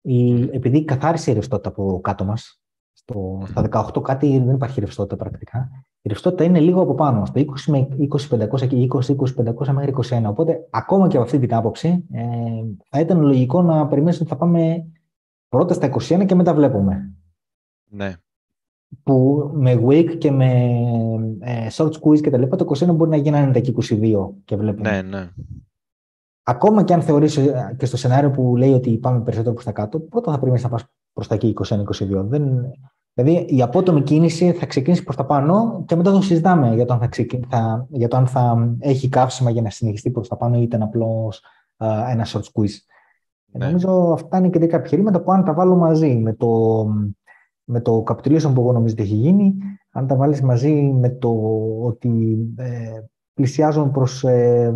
[0.00, 2.60] η, επειδή καθάρισε η ρευστότητα από κάτω μας,
[2.92, 5.84] στο, στα 18 κάτι δεν υπάρχει ρευστότητα πρακτικά.
[6.06, 7.88] Η ρευστότητα είναι λίγο από πάνω, στο 20 με
[8.28, 10.22] 2500 και 20-2500 μέχρι 21.
[10.26, 12.24] Οπότε, ακόμα και από αυτή την άποψη, ε,
[12.88, 14.86] θα ήταν λογικό να περιμένουμε ότι θα πάμε
[15.48, 17.14] πρώτα στα 21 και μετά βλέπουμε.
[17.90, 18.14] Ναι.
[19.02, 20.52] Που με wake και με
[21.40, 24.56] ε, short squeeze και τα λοιπά, το 21 μπορεί να γίνει ένα και 22 και
[24.56, 24.90] βλέπουμε.
[24.90, 25.30] Ναι, ναι.
[26.42, 29.72] Ακόμα και αν θεωρήσω ε, και στο σενάριο που λέει ότι πάμε περισσότερο προς τα
[29.72, 31.84] κάτω, πρώτα θα πρέπει να πας προς τα εκεί 21-22.
[32.24, 32.72] Δεν,
[33.14, 36.92] Δηλαδή η απότομη κίνηση θα ξεκινήσει προς τα πάνω και μετά το συζητάμε για το
[36.92, 37.08] αν θα,
[37.48, 40.82] θα, για το αν θα έχει καύσιμα για να συνεχιστεί προς τα πάνω ή ήταν
[40.82, 41.42] απλώς
[42.10, 42.76] ένα short squeeze.
[43.46, 43.66] Ναι.
[43.66, 46.84] Νομίζω αυτά είναι και δέκα επιχειρήματα που αν τα βάλω μαζί με το,
[47.64, 49.56] με το capitulation που εγώ νομίζω ότι έχει γίνει,
[49.90, 51.30] αν τα βάλεις μαζί με το
[51.82, 53.00] ότι ε,
[53.34, 54.74] πλησιάζουν προς ε,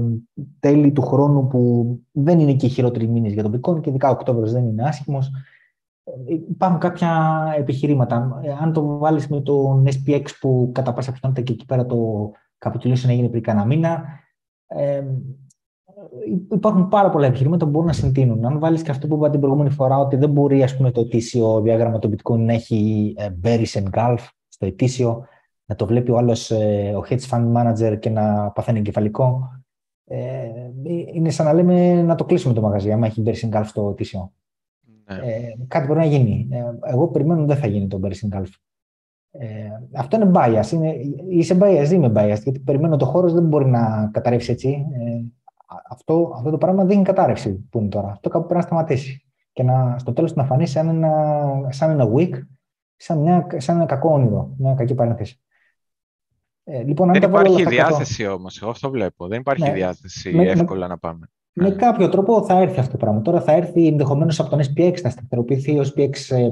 [0.61, 4.09] τέλη του χρόνου που δεν είναι και οι χειρότεροι μήνες για τον Bitcoin και ειδικά
[4.09, 5.31] ο Οκτώβριος δεν είναι άσχημος,
[6.51, 8.41] υπάρχουν κάποια επιχειρήματα.
[8.61, 13.09] Αν το βάλεις με τον SPX που κατά πάσα πιθανότητα και εκεί πέρα το capitulation
[13.09, 14.05] έγινε πριν κανένα μήνα,
[14.67, 15.05] ε,
[16.53, 18.45] υπάρχουν πάρα πολλά επιχειρήματα που μπορούν να συντείνουν.
[18.45, 21.01] Αν βάλεις και αυτό που είπα την προηγούμενη φορά, ότι δεν μπορεί ας πούμε, το
[21.01, 25.27] ετήσιο διάγραμμα του bitcoin να έχει ε, bearish engulf στο ετήσιο,
[25.65, 29.53] να το βλέπει ο άλλος ε, ο hedge fund manager και να παθαίνει εγκεφαλικό.
[30.05, 30.49] Ε,
[31.13, 34.33] είναι σαν να λέμε να το κλείσουμε το μαγαζί, άμα έχει bearish engulf στο ετήσιο.
[35.09, 35.33] Ναι.
[35.33, 36.49] Ε, κάτι μπορεί να γίνει.
[36.51, 38.51] Ε, εγώ περιμένω δεν θα γίνει το Bersing Golf.
[39.31, 40.71] Ε, αυτό είναι bias.
[40.73, 40.95] Είναι,
[41.29, 44.69] είσαι bias, είμαι bias, γιατί περιμένω το χώρος δεν μπορεί να καταρρεύσει έτσι.
[44.69, 45.21] Ε,
[45.91, 48.09] αυτό, αυτό το πράγμα δεν είναι κατάρρευση που είναι τώρα.
[48.11, 49.23] Αυτό κάπου πρέπει να σταματήσει.
[49.53, 51.13] Και να, στο τέλος να φανεί σαν ένα,
[51.69, 52.33] σαν ένα week,
[52.97, 55.43] σαν, μια, σαν ένα κακό όνειρο, μια κακή παρένθεση.
[56.65, 58.63] Ε, λοιπόν, δεν υπάρχει διάθεση όμως.
[58.63, 59.27] Εγώ αυτό βλέπω.
[59.27, 61.31] Δεν υπάρχει ναι, διάθεση με, εύκολα να πάμε.
[61.53, 61.75] Με ναι.
[61.75, 63.23] κάποιο τρόπο θα έρθει αυτό το πράγμα.
[63.23, 66.37] Τώρα θα έρθει ενδεχομένως από τον SPX, θα σταθεροποιηθεί ο SPX.
[66.37, 66.49] Ε,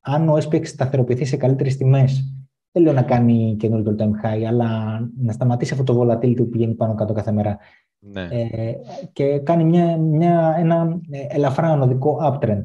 [0.00, 2.34] αν ο SPX σταθεροποιηθεί σε καλύτερες τιμές,
[2.72, 6.48] δεν λέω να κάνει καινούριο all time high, αλλά να σταματήσει αυτό το volatility που
[6.48, 7.58] πηγαίνει πάνω κάτω κάθε μέρα.
[7.98, 8.28] Ναι.
[8.30, 8.74] Ε,
[9.12, 12.64] και κάνει μια, μια, ένα ελαφρά ανωδικό uptrend.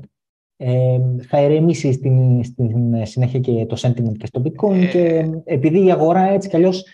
[0.57, 4.85] Ε, θα ερεμήσει στην, στην συνέχεια και το sentiment και στο bitcoin ε...
[4.85, 6.85] και επειδή η αγορά έτσι κι αλλιώς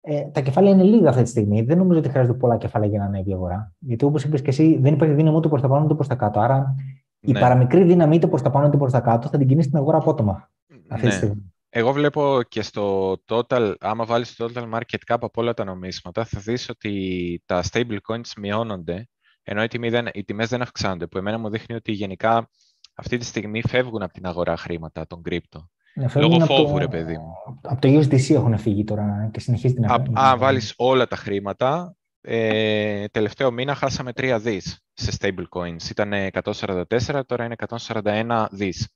[0.00, 1.62] ε, τα κεφάλαια είναι λίγα αυτή τη στιγμή.
[1.62, 3.72] Δεν νομίζω ότι χρειάζεται πολλά κεφάλαια για να ανέβει η αγορά.
[3.78, 6.14] Γιατί όπως είπες και εσύ, δεν υπάρχει δύναμη ούτε προς τα πάνω ούτε προς τα
[6.14, 6.40] κάτω.
[6.40, 6.74] Άρα
[7.20, 7.40] η ναι.
[7.40, 9.96] παραμικρή δύναμη είτε προς τα πάνω είτε προς τα κάτω θα την κινήσει την αγορά
[9.96, 10.50] απότομα.
[10.88, 11.18] Αυτή τη ναι.
[11.18, 11.52] στιγμή.
[11.72, 16.24] Εγώ βλέπω και στο total, άμα βάλεις το total market cap από όλα τα νομίσματα,
[16.24, 19.08] θα δεις ότι τα stable coins μειώνονται,
[19.42, 22.48] ενώ οι, δεν, οι τιμές δεν αυξάνονται, που εμένα μου δείχνει ότι γενικά
[22.94, 25.68] αυτή τη στιγμή φεύγουν από την αγορά χρήματα των κρύπτο.
[25.94, 27.32] Ναι, Λόγω φόβου, ρε παιδί μου.
[27.62, 30.12] Από το USDC έχουν φύγει τώρα και συνεχίζει την αγορά.
[30.14, 35.90] Αν βάλεις όλα τα χρήματα, ε, τελευταίο μήνα χάσαμε 3 δις σε stable coins.
[35.90, 38.88] Ήταν 144, τώρα είναι 141 δις.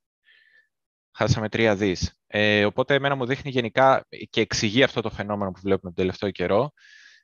[1.12, 2.19] Χάσαμε 3 δις.
[2.27, 6.31] Ε, οπότε εμένα μου δείχνει γενικά και εξηγεί αυτό το φαινόμενο που βλέπουμε τον τελευταίο
[6.31, 6.73] καιρό.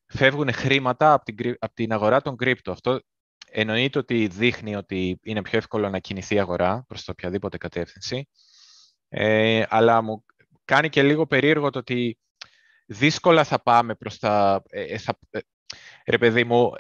[0.07, 2.73] Φεύγουν χρήματα από την, από την αγορά των κρύπτο.
[2.73, 3.01] Αυτό
[3.51, 8.29] εννοείται ότι δείχνει ότι είναι πιο εύκολο να κινηθεί η αγορά προς το οποιαδήποτε κατεύθυνση.
[9.13, 10.25] Ε, αλλά μου
[10.65, 12.19] κάνει και λίγο περίεργο το ότι
[12.87, 14.63] δύσκολα θα πάμε προς τα...
[14.69, 15.39] Ε, ε θα, ε,
[16.07, 16.73] ρε παιδί μου,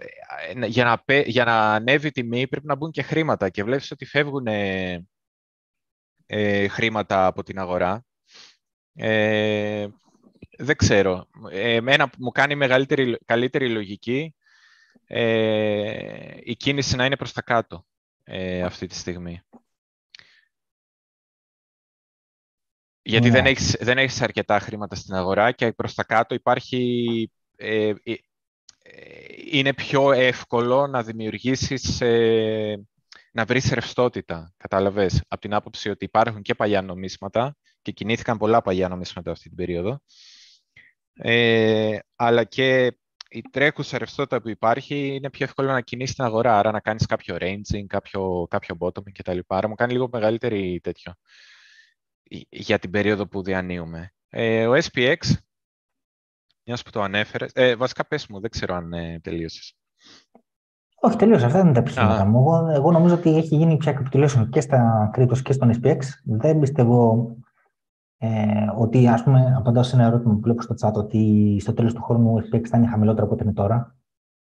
[0.66, 4.05] για να, για να ανέβει η τιμή πρέπει να μπουν και χρήματα και βλέπεις ότι
[4.05, 4.47] φεύγουν
[6.27, 8.05] ε, χρήματα από την αγορά.
[8.94, 9.86] Ε,
[10.59, 11.27] δεν ξέρω.
[11.51, 14.35] Εμένα μου κάνει μεγαλύτερη, καλύτερη λογική
[15.07, 17.86] ε, η κίνηση να είναι προς τα κάτω
[18.24, 19.40] ε, αυτή τη στιγμή.
[23.02, 23.48] Γιατί δεν, ναι.
[23.48, 27.31] έχεις, δεν έχεις αρκετά χρήματα στην αγορά και προς τα κάτω υπάρχει...
[27.56, 27.93] Ε,
[29.51, 32.02] είναι πιο εύκολο να δημιουργήσεις
[33.32, 38.62] να βρεις ρευστότητα, κατάλαβες, από την άποψη ότι υπάρχουν και παλιά νομίσματα και κινήθηκαν πολλά
[38.62, 40.01] παλιά νομίσματα αυτή την περίοδο,
[41.12, 42.98] ε, αλλά και
[43.28, 47.06] η τρέχουσα ρευστότητα που υπάρχει είναι πιο εύκολο να κινήσει την αγορά, άρα να κάνεις
[47.06, 49.39] κάποιο ranging, κάποιο, κάποιο bottoming κτλ.
[49.47, 51.12] Άρα μου κάνει λίγο μεγαλύτερη τέτοιο
[52.48, 54.12] για την περίοδο που διανύουμε.
[54.28, 55.16] Ε, ο SPX,
[56.65, 59.74] μιας που το ανέφερες, ε, βασικά πες μου, δεν ξέρω αν ε, τελείωσες.
[61.02, 61.47] Όχι, τελείωσε.
[61.47, 62.39] Αυτά είναι τα επιχειρήματα μου.
[62.39, 65.98] Εγώ, εγώ νομίζω ότι έχει γίνει πια capitulation και στα κρύπτο και στον SPX.
[66.24, 67.31] Δεν πιστεύω
[68.19, 71.94] ε, ότι, ας πούμε, απαντάω σε ένα ερώτημα που βλέπω στο chat, ότι στο τέλος
[71.94, 73.94] του χρόνου ο SPX θα είναι χαμηλότερο από ό,τι είναι τώρα.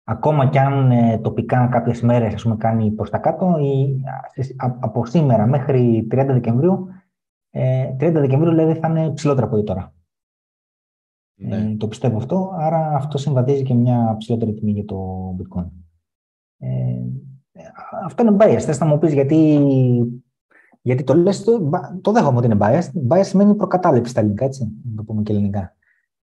[0.04, 4.02] Ακόμα κι αν ε, τοπικά κάποιες μέρες κάνει προς τα κάτω, η,
[4.80, 7.01] από σήμερα μέχρι 30 Δεκεμβρίου, ε,
[7.52, 9.94] 30 Δεκεμβρίου δηλαδή θα είναι ψηλότερα από ό,τι τώρα.
[11.34, 11.56] Ναι.
[11.56, 15.70] Ε, το πιστεύω αυτό, άρα αυτό συμβαδίζει και μια ψηλότερη τιμή για το bitcoin.
[16.58, 17.02] Ε,
[18.04, 18.60] αυτό είναι bias.
[18.60, 19.60] Θες να μου πεις γιατί,
[20.82, 21.70] γιατί το λες, το,
[22.00, 22.82] το δέχομαι ότι είναι bias.
[23.08, 25.76] Bias σημαίνει προκατάληψη στα ελληνικά, έτσι, να το πούμε και ελληνικά.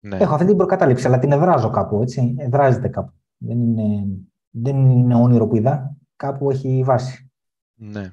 [0.01, 0.17] Ναι.
[0.17, 2.35] Έχω αυτή την προκατάληψη, αλλά την εδράζω κάπου, έτσι.
[2.39, 3.13] Εδράζεται κάπου.
[3.37, 4.07] Δεν είναι,
[4.51, 5.97] δεν είναι όνειρο που είδα.
[6.17, 7.31] Κάπου έχει βάση.
[7.75, 8.13] Ναι.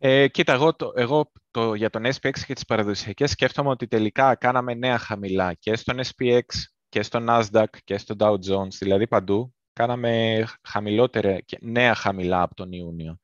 [0.00, 4.34] Ε, κοίτα, εγώ, το, εγώ το, για τον SPX και τις παραδοσιακές σκέφτομαι ότι τελικά
[4.34, 6.42] κάναμε νέα χαμηλά και στον SPX
[6.88, 12.54] και στο Nasdaq και στο Dow Jones, δηλαδή παντού κάναμε χαμηλότερα και νέα χαμηλά από
[12.54, 13.18] τον Ιούνιο.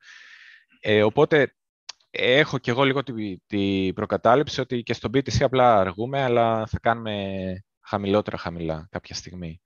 [0.79, 1.55] Ε, οπότε
[2.09, 6.79] έχω και εγώ λίγο την τη προκατάληψη ότι και στον BTC απλά αργούμε, αλλά θα
[6.79, 9.61] κάνουμε χαμηλότερα χαμηλά κάποια στιγμή.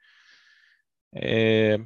[1.10, 1.77] Ε,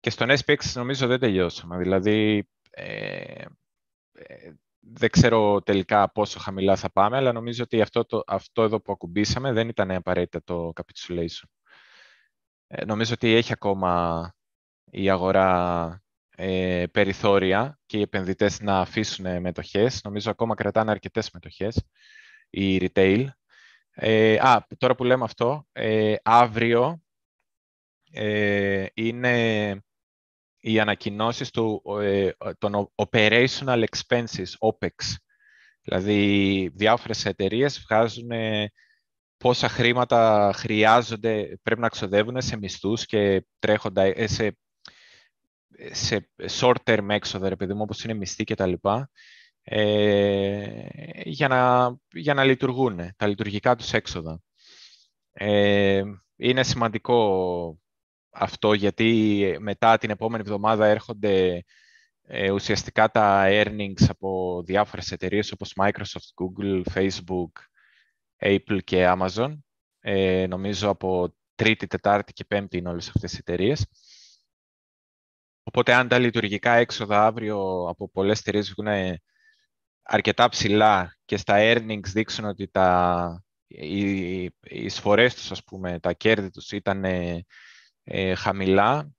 [0.00, 1.78] και στον SPX νομίζω δεν τελειώσαμε.
[1.78, 3.44] Δηλαδή, ε,
[4.12, 8.80] ε, δεν ξέρω τελικά πόσο χαμηλά θα πάμε, αλλά νομίζω ότι αυτό, το, αυτό εδώ
[8.80, 11.48] που ακουμπήσαμε δεν ήταν απαραίτητα το capitulation.
[12.66, 14.34] Ε, νομίζω ότι έχει ακόμα
[14.84, 16.02] η αγορά
[16.36, 20.00] ε, περιθώρια και οι επενδυτές να αφήσουν μετοχές.
[20.04, 21.84] Νομίζω ακόμα κρατάνε αρκετές μετοχές
[22.50, 23.26] η retail.
[23.90, 27.02] Ε, α, τώρα που λέμε αυτό, ε, αύριο
[28.12, 29.84] ε, είναι
[30.60, 31.82] οι ανακοινώσεις του,
[32.58, 35.16] των operational expenses, OPEX.
[35.82, 38.30] Δηλαδή, διάφορες εταιρείες βγάζουν
[39.36, 44.56] πόσα χρήματα χρειάζονται, πρέπει να ξοδεύουν σε μισθούς και τρέχοντα, ε, σε
[45.90, 46.30] σε
[46.60, 49.10] short-term έξοδα, ρε παιδί μου, όπως είναι μισθή και τα λοιπά,
[49.62, 50.84] ε,
[51.24, 54.40] για, να, για να λειτουργούν τα λειτουργικά τους έξοδα.
[55.32, 56.02] Ε,
[56.36, 57.78] είναι σημαντικό
[58.30, 61.64] αυτό γιατί μετά την επόμενη εβδομάδα έρχονται
[62.22, 67.50] ε, ουσιαστικά τα earnings από διάφορες εταιρείες όπως Microsoft, Google, Facebook,
[68.38, 69.58] Apple και Amazon.
[70.00, 73.86] Ε, νομίζω από Τρίτη, Τετάρτη και Πέμπτη είναι όλες αυτές οι εταιρείες.
[75.62, 79.18] Οπότε αν τα λειτουργικά έξοδα αύριο από πολλές εταιρείες βγουν
[80.02, 86.12] αρκετά ψηλά και στα earnings δείξουν ότι τα, οι, οι εισφορές τους, ας πούμε, τα
[86.12, 87.04] κέρδη τους ήταν
[88.04, 89.10] ε, χαμηλά,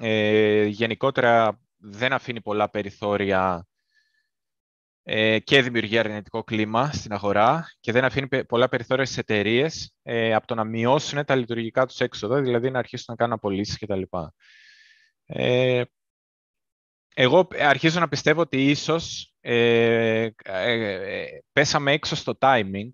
[0.00, 3.66] ε, γενικότερα δεν αφήνει πολλά περιθώρια
[5.02, 10.34] ε, και δημιουργεί αρνητικό κλίμα στην αγορά και δεν αφήνει πολλά περιθώρια στις εταιρείες ε,
[10.34, 14.02] από το να μειώσουν τα λειτουργικά τους έξοδα, δηλαδή να αρχίσουν να κάνουν απολύσεις κτλ.
[15.26, 15.82] Ε,
[17.14, 22.90] εγώ αρχίζω να πιστεύω ότι ίσως ε, ε, πέσαμε έξω στο timing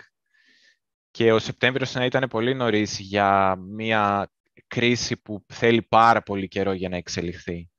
[1.10, 4.30] και ο Σεπτέμβριος να ήταν πολύ νωρίς για μια
[4.66, 7.70] κρίση που θέλει πάρα πολύ καιρό για να εξελιχθεί.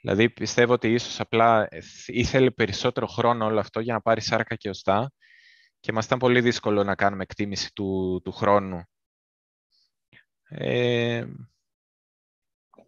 [0.00, 1.68] Δηλαδή πιστεύω ότι ίσως απλά
[2.06, 5.12] ήθελε περισσότερο χρόνο όλο αυτό για να πάρει σάρκα και οστά
[5.80, 8.82] και μας ήταν πολύ δύσκολο να κάνουμε εκτίμηση του, του χρόνου.
[10.48, 11.26] Ε,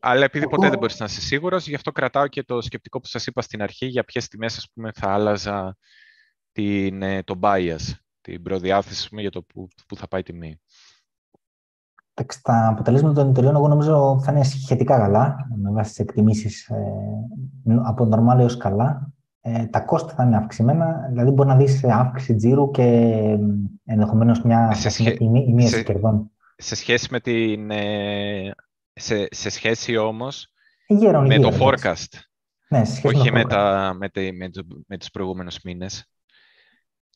[0.00, 3.06] αλλά επειδή ποτέ δεν μπορείς να είσαι σίγουρος, γι' αυτό κρατάω και το σκεπτικό που
[3.06, 5.76] σας είπα στην αρχή για ποιες τιμές ας πούμε, θα άλλαζα
[6.52, 7.80] την, ε, το bias,
[8.20, 10.60] την προδιάθεση πούμε, για το που, που θα πάει η τιμή.
[12.42, 17.80] Τα αποτελέσματα των εταιρεών, εγώ νομίζω θα είναι σχετικά καλά, με βάση τις εκτιμήσεις ε,
[17.84, 19.12] από normal έως καλά.
[19.40, 22.82] Ε, τα κόστη θα είναι αυξημένα, δηλαδή μπορεί να δεις αύξηση τζίρου και
[23.84, 25.16] ενδεχομένως μια σε σχέ...
[25.58, 25.82] σε...
[25.82, 26.30] κερδών.
[26.56, 27.70] Σε σχέση με την.
[27.70, 28.50] Ε,
[28.92, 30.52] σε, σε σχέση όμως
[31.26, 32.12] με το forecast.
[32.68, 34.50] Ναι, σε σχέση όχι με, με, τα, με, με,
[34.86, 36.10] με τους προηγούμενους μήνες.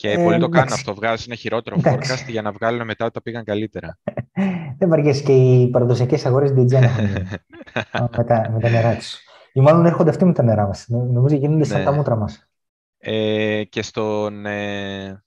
[0.00, 2.12] Και ε, πολλοί το κάνουν αυτό, βγάζουν χειρότερο εντάξει.
[2.12, 3.98] forecast για να βγάλουν μετά ότι τα πήγαν καλύτερα.
[4.78, 6.80] Δεν βαριέσαι και οι παραδοσιακές αγορές DGN
[8.16, 9.18] με, τα, με τα νερά τους.
[9.52, 10.86] Ή μάλλον έρχονται αυτοί με τα νερά μας.
[10.88, 11.84] Νομίζω γίνονται σαν ναι.
[11.84, 12.50] τα μούτρα μας.
[12.98, 14.46] Ε, και στον.
[14.46, 15.24] Ε,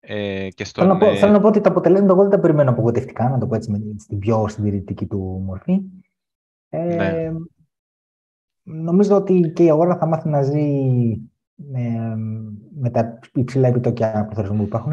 [0.00, 1.16] ε, και στον, θέλω, να πω, ε...
[1.16, 3.70] θέλω να πω ότι τα αποτελέσματα εγώ δεν τα περιμένω απογοητευτικά, να το πω έτσι
[3.70, 5.80] με, στην πιο συντηρητική του μορφή.
[6.68, 7.32] Ε, ναι.
[8.62, 10.68] Νομίζω ότι και η αγορά θα μάθει να ζει
[11.56, 12.16] με,
[12.78, 14.92] με τα υψηλά επιτόκια πληθωρισμού που υπάρχουν.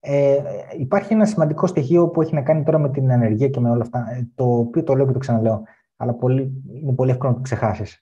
[0.00, 0.38] Ε,
[0.78, 3.82] υπάρχει ένα σημαντικό στοιχείο που έχει να κάνει τώρα με την ενεργεία και με όλα
[3.82, 5.62] αυτά, ε, το οποίο το λέω και το ξαναλέω,
[5.96, 8.00] αλλά πολύ, είναι πολύ εύκολο να το ξεχάσεις.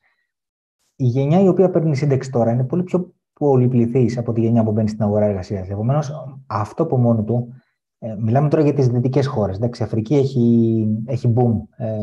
[0.97, 4.73] Η γενιά η οποία παίρνει σύνταξη τώρα είναι πολύ πιο πολυπληθής από τη γενιά που
[4.73, 5.69] μπαίνει στην αγορά εργασίας.
[5.69, 6.13] Επομένως,
[6.47, 7.53] αυτό από μόνο του.
[7.99, 9.59] Ε, μιλάμε τώρα για τις δυτικές χώρες.
[9.59, 11.95] Η Αφρική έχει, έχει boom ε,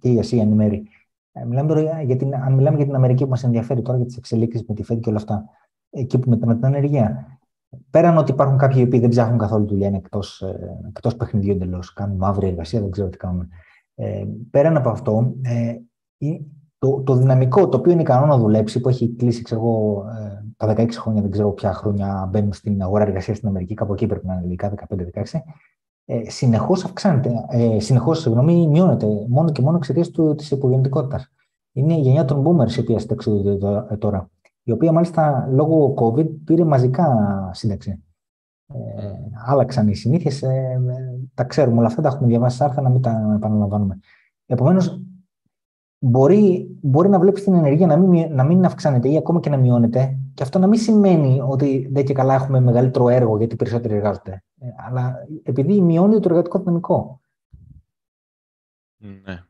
[0.00, 0.82] και η Ασία εν μέρη.
[1.36, 4.06] Ε, μιλάμε τώρα για την, αν μιλάμε για την Αμερική που μας ενδιαφέρει τώρα για
[4.06, 5.44] τις εξελίξεις με τη ΦΕΔ και όλα αυτά,
[5.90, 7.38] εκεί που με, με την ανεργία.
[7.90, 10.44] Πέραν ότι υπάρχουν κάποιοι οι οποίοι δεν ψάχνουν καθόλου δουλειά, είναι εκτός
[10.88, 13.48] εκτός παιχνιδιού εντελώς, κάνουν μαύρη εργασία, δεν ξέρω τι κάνουν.
[13.94, 15.76] Ε, πέραν από αυτό, ε,
[16.78, 20.74] το, το δυναμικό το οποίο είναι ικανό να δουλέψει, που έχει κλείσει ξέρω, ε, τα
[20.76, 24.26] 16 χρόνια, δεν ξέρω ποια χρόνια μπαίνουν στην αγορά εργασίας στην Αμερική, κάπου εκεί πρέπει
[24.26, 25.42] να είναι λογικά 15-16,
[26.04, 31.28] ε, συνεχώς αυξάνεται, ε, συνεχώς, συγγνώμη, μειώνεται μόνο και μόνο εξαιτίας της υπογεννητικότητας.
[31.72, 34.30] Είναι η γενιά των boomers η οποία συνταξιδοτείται ε, τώρα,
[34.62, 37.06] η οποία μάλιστα λόγω COVID πήρε μαζικά
[37.52, 38.04] σύνταξη.
[38.66, 38.76] Ε,
[39.46, 40.80] άλλαξαν οι συνήθειες, ε,
[41.34, 43.98] τα ξέρουμε όλα αυτά, τα έχουμε διαβάσει άρθρα, να μην τα επαναλαμβάνουμε.
[44.46, 45.00] Επομένως,
[46.04, 49.56] μπορεί, μπορεί να βλέπεις την ενέργεια να μην, να μην αυξάνεται ή ακόμα και να
[49.56, 53.94] μειώνεται, και αυτό να μην σημαίνει ότι δεν και καλά έχουμε μεγαλύτερο έργο γιατί περισσότεροι
[53.94, 54.44] εργάζονται.
[54.58, 57.20] Ε, αλλά επειδή μειώνει το εργατικό δυναμικό.
[58.98, 59.42] Ναι.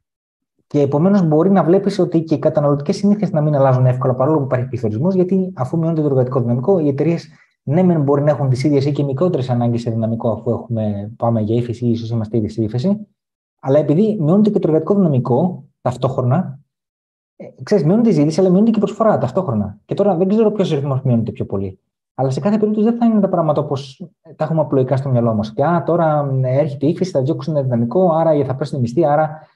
[0.67, 4.39] Και επομένως μπορεί να βλέπεις ότι και οι καταναλωτικές συνήθειες να μην αλλάζουν εύκολα παρόλο
[4.39, 7.29] που υπάρχει πληθωρισμός, γιατί αφού μειώνεται το εργατικό δυναμικό, οι εταιρείες
[7.63, 11.13] ναι, μεν μπορεί να έχουν τις ίδιες ή και μικρότερες ανάγκες σε δυναμικό, αφού έχουμε,
[11.17, 13.07] πάμε για ύφεση ή ίσως είμαστε ήδη σε ύφεση.
[13.61, 16.59] Αλλά επειδή μειώνεται και το εργατικό δυναμικό ταυτόχρονα,
[17.37, 19.79] ε, ξέρεις, μειώνεται η ζήτηση, αλλά μειώνεται και η προσφορά ταυτόχρονα.
[19.85, 21.79] Και τώρα δεν ξέρω ποιος ρυθμός μειώνεται πιο πολύ.
[22.15, 25.35] Αλλά σε κάθε περίπτωση δεν θα είναι τα πράγματα όπως τα έχουμε απλοϊκά στο μυαλό
[25.35, 25.53] μας.
[25.53, 29.05] Και α, τώρα ε, έρχεται η ύφεση, θα διώξουν δυναμικό, άρα θα πέσουν οι μισθοί,
[29.05, 29.49] άρα.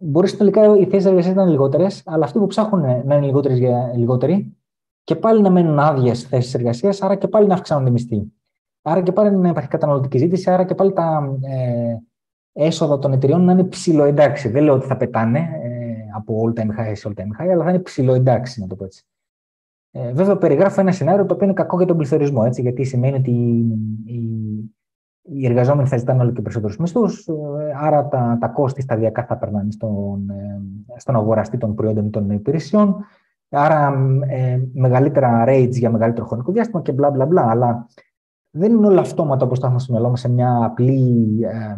[0.00, 3.30] Μπορείς συνολικά οι θέσεις εργασίας να είναι λιγότερες, αλλά αυτοί που ψάχνουν να είναι
[3.94, 4.56] λιγότεροι
[5.04, 8.32] και πάλι να μένουν άδειες θέσεις εργασίας, άρα και πάλι να αυξάνουν οι μισθοί.
[8.82, 11.96] Άρα και πάλι να υπάρχει καταναλωτική ζήτηση, άρα και πάλι τα ε,
[12.60, 14.48] έσοδα των εταιριών να είναι ψηλό εντάξει.
[14.48, 17.64] Δεν λέω ότι θα πετάνε ε, από all time high σε all time high, αλλά
[17.64, 19.04] θα είναι ψηλό εντάξει, να το πω έτσι.
[19.90, 23.16] Ε, βέβαια, περιγράφω ένα σενάριο το οποίο είναι κακό για τον πληθωρισμό, έτσι, γιατί σημαίνει
[23.16, 23.30] ότι
[24.04, 24.20] η,
[25.22, 27.32] οι εργαζόμενοι θα ζητάνε όλο και περισσότερους μισθούς, ε,
[27.80, 30.60] άρα τα, τα κόστη σταδιακά θα περνάνε στον, ε,
[30.96, 32.96] στον αγοραστή των προϊόντων ή των υπηρεσιών.
[33.50, 33.92] Άρα
[34.26, 37.50] ε, μεγαλύτερα rates για μεγαλύτερο χρονικό διάστημα και μπλα μπλα μπλα.
[37.50, 37.86] Αλλά
[38.50, 41.76] δεν είναι όλα αυτόματα όπως τα έχουμε στο μυαλό μας σε μια απλή, ε,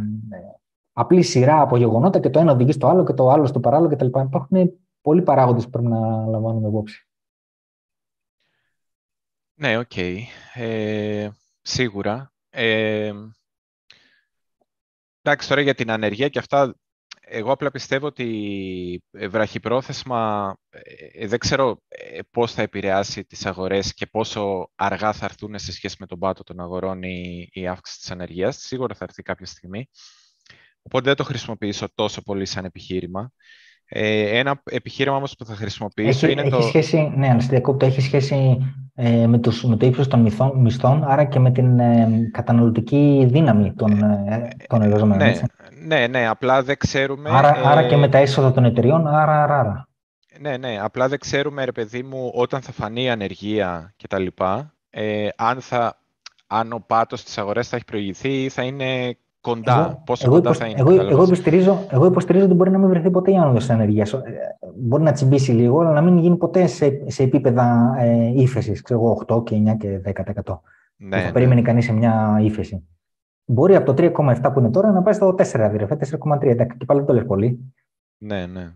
[0.92, 3.90] απλή σειρά από γεγονότα και το ένα οδηγεί στο άλλο και το άλλο στο παράλληλο
[3.90, 4.06] κτλ.
[4.06, 7.08] Υπάρχουν πολλοί παράγοντες που πρέπει να λαμβάνουμε υπόψη.
[9.54, 9.90] Ναι, OK.
[9.94, 10.18] Okay.
[10.54, 11.28] Ε,
[11.62, 12.32] σίγουρα.
[12.50, 13.12] Ε,
[15.22, 16.74] εντάξει, τώρα για την ανεργία και αυτά,
[17.20, 24.06] εγώ απλά πιστεύω ότι βραχυπρόθεσμα ε, δεν ξέρω ε, πώς θα επηρεάσει τις αγορές και
[24.06, 28.10] πόσο αργά θα έρθουν σε σχέση με τον πάτο των αγορών η, η αύξηση της
[28.10, 28.56] ανεργίας.
[28.56, 29.88] Σίγουρα θα έρθει κάποια στιγμή.
[30.82, 33.32] Οπότε δεν το χρησιμοποιήσω τόσο πολύ σαν επιχείρημα.
[33.92, 36.62] Ε, ένα επιχείρημα όμως που θα χρησιμοποιήσω έχει, είναι έχει το...
[36.62, 37.40] Σχέση, ναι, αν
[37.80, 38.58] έχει σχέση
[38.94, 43.26] ε, με, τους, με το ύψος των μισθών, μισθών, άρα και με την ε, καταναλωτική
[43.30, 45.26] δύναμη των, ε, των εργαζομένων.
[45.26, 45.40] Ναι,
[45.86, 47.30] ναι, ναι, απλά δεν ξέρουμε...
[47.32, 49.88] Άρα, άρα και με τα έσοδα των εταιριών, άρα, άρα, άρα.
[50.40, 54.26] Ναι, ναι, απλά δεν ξέρουμε, ρε παιδί μου, όταν θα φανεί η ανεργία κτλ.
[54.90, 56.00] Ε, αν, θα,
[56.46, 59.86] αν ο πάτος της αγορές θα έχει προηγηθεί ή θα είναι κοντά.
[59.86, 60.58] Εγώ, Πόσο εγώ, κοντά υποσ...
[60.58, 60.80] θα είναι.
[60.80, 64.06] Εγώ, εγώ, υποστηρίζω, εγώ υποστηρίζω ότι μπορεί να μην βρεθεί ποτέ η άνοδο τη ανεργία.
[64.12, 64.30] Ε,
[64.76, 68.82] μπορεί να τσιμπήσει λίγο, αλλά να μην γίνει ποτέ σε, σε επίπεδα ε, ύφεσης.
[68.82, 70.58] Ξέρω εγώ, 8 και 9 και 10%.
[70.96, 71.32] Ναι, θα ναι.
[71.32, 72.88] περίμενε κανείς σε μια ύφεση.
[73.44, 76.66] Μπορεί από το 3,7 που είναι τώρα να πάει στο 4, δηλαδή 4,3.
[76.78, 77.74] Και πάλι δεν το λες πολύ.
[78.18, 78.74] Ναι, ναι.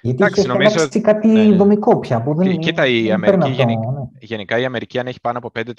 [0.00, 0.70] Γιατί Εντάξει, έχει νομίζω...
[0.70, 1.56] αλλάξει κάτι ναι, ναι.
[1.56, 2.22] δομικό πια.
[2.22, 4.08] Που δεν, Κοίτα, η Αμερική, γενικά, ναι.
[4.20, 5.70] γενικά η Αμερική αν έχει πάνω από 5%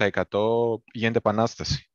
[0.93, 1.89] γίνεται επανάσταση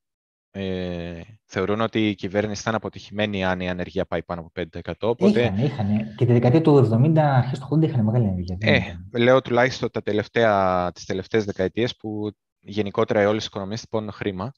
[0.54, 4.92] ε, θεωρούν ότι η κυβέρνηση ήταν αποτυχημένη αν η ανεργία πάει πάνω από 5%.
[5.00, 5.40] Οπότε...
[5.40, 6.14] Είχαν, είχαν.
[6.16, 8.56] Και τη δεκαετία του 70, αρχές του 80 είχαν μεγάλη ανεργία.
[8.60, 12.30] Ε, λέω τουλάχιστον τα τελευταία, τις τελευταίες δεκαετίες που
[12.60, 14.52] γενικότερα όλες οι οικονομίες τυπώνουν χρήμα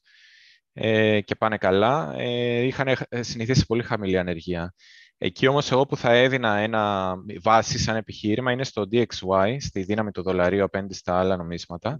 [0.73, 4.73] ε, και πάνε καλά, ε, είχαν συνηθίσει πολύ χαμηλή ανεργία.
[5.17, 10.11] Εκεί όμως εγώ που θα έδινα ένα βάση σαν επιχείρημα είναι στο DXY, στη δύναμη
[10.11, 11.99] του δολαρίου απέναντι στα άλλα νομίσματα.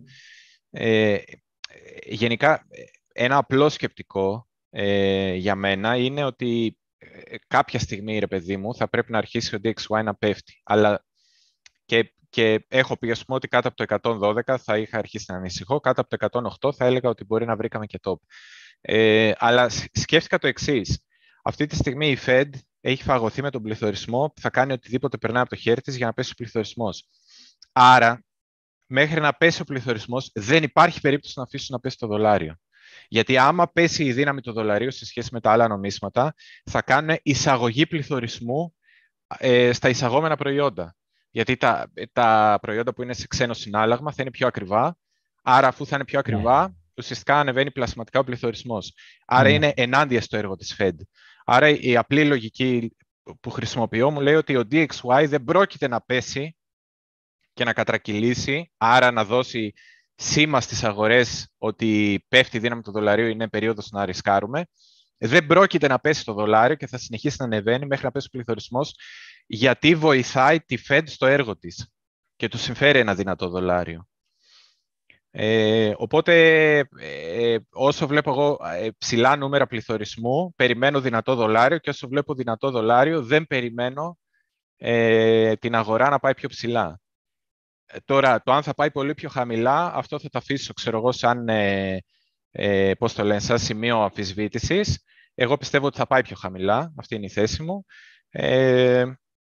[0.69, 1.17] Ε,
[2.05, 2.65] γενικά
[3.17, 8.89] ένα απλό σκεπτικό ε, για μένα είναι ότι ε, κάποια στιγμή, ρε παιδί μου, θα
[8.89, 10.61] πρέπει να αρχίσει ο DXY να πέφτει.
[10.63, 11.05] Αλλά
[11.85, 15.35] και, και έχω πει, ας πούμε, ότι κάτω από το 112 θα είχα αρχίσει να
[15.37, 18.15] ανησυχώ, κάτω από το 108 θα έλεγα ότι μπορεί να βρήκαμε και top.
[18.81, 21.05] Ε, αλλά σκέφτηκα το εξής.
[21.43, 22.49] Αυτή τη στιγμή η Fed
[22.81, 26.13] έχει φαγωθεί με τον πληθωρισμό, θα κάνει οτιδήποτε περνάει από το χέρι της για να
[26.13, 27.09] πέσει ο πληθωρισμός.
[27.71, 28.23] Άρα,
[28.85, 32.55] μέχρι να πέσει ο πληθωρισμός, δεν υπάρχει περίπτωση να αφήσουν να πέσει το δολάριο.
[33.07, 37.17] Γιατί άμα πέσει η δύναμη του δολαρίου σε σχέση με τα άλλα νομίσματα, θα κάνουν
[37.23, 38.75] εισαγωγή πληθωρισμού
[39.37, 40.95] ε, στα εισαγόμενα προϊόντα.
[41.31, 44.97] Γιατί τα, τα προϊόντα που είναι σε ξένο συνάλλαγμα θα είναι πιο ακριβά.
[45.43, 46.73] Άρα, αφού θα είναι πιο ακριβά, ναι.
[46.97, 48.93] ουσιαστικά ανεβαίνει πλασματικά ο πληθωρισμός.
[49.25, 49.53] Άρα, ναι.
[49.53, 50.95] είναι ενάντια στο έργο της Fed.
[51.45, 52.95] Άρα, η απλή λογική
[53.39, 56.55] που χρησιμοποιώ μου λέει ότι ο DXY δεν πρόκειται να πέσει
[57.53, 59.73] και να κατρακυλήσει, άρα να δώσει
[60.15, 64.65] σήμα στις αγορές ότι πέφτει η δύναμη του δολαρίου, είναι περίοδος να ρισκάρουμε.
[65.17, 68.31] Δεν πρόκειται να πέσει το δολάριο και θα συνεχίσει να ανεβαίνει μέχρι να πέσει ο
[68.31, 68.95] πληθωρισμός,
[69.45, 71.89] γιατί βοηθάει τη Fed στο έργο της
[72.35, 74.07] και του συμφέρει ένα δυνατό δολάριο.
[75.37, 76.33] Ε, οπότε,
[76.99, 82.71] ε, όσο βλέπω εγώ ε, ψηλά νούμερα πληθωρισμού, περιμένω δυνατό δολάριο και όσο βλέπω δυνατό
[82.71, 84.17] δολάριο, δεν περιμένω
[84.77, 86.99] ε, την αγορά να πάει πιο ψηλά.
[87.85, 91.11] Ε, τώρα, το αν θα πάει πολύ πιο χαμηλά, αυτό θα το αφήσω, ξέρω εγώ,
[91.11, 91.99] σαν, ε,
[92.51, 95.03] ε, πώς το λένε, σαν σημείο αμφισβήτησης.
[95.35, 97.85] Εγώ πιστεύω ότι θα πάει πιο χαμηλά, αυτή είναι η θέση μου.
[98.29, 99.05] Ε,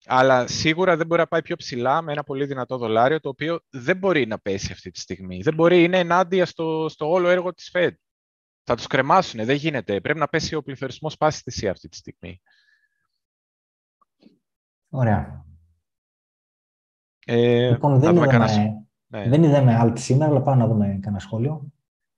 [0.05, 3.59] αλλά σίγουρα δεν μπορεί να πάει πιο ψηλά με ένα πολύ δυνατό δολάριο, το οποίο
[3.69, 5.41] δεν μπορεί να πέσει αυτή τη στιγμή.
[5.41, 7.91] Δεν μπορεί, είναι ενάντια στο, στο όλο έργο της Fed.
[8.63, 10.01] Θα τους κρεμάσουν, δεν γίνεται.
[10.01, 12.41] Πρέπει να πέσει ο πληθωρισμός πάση θυσία αυτή τη στιγμή.
[14.89, 15.50] Ωραία.
[17.25, 18.57] Ε, λοιπόν, δεν είδαμε, κανένας...
[19.07, 19.25] ναι.
[19.27, 21.71] δεν είδαμε alt σήμερα, αλλά πάμε να δούμε κανένα σχόλιο.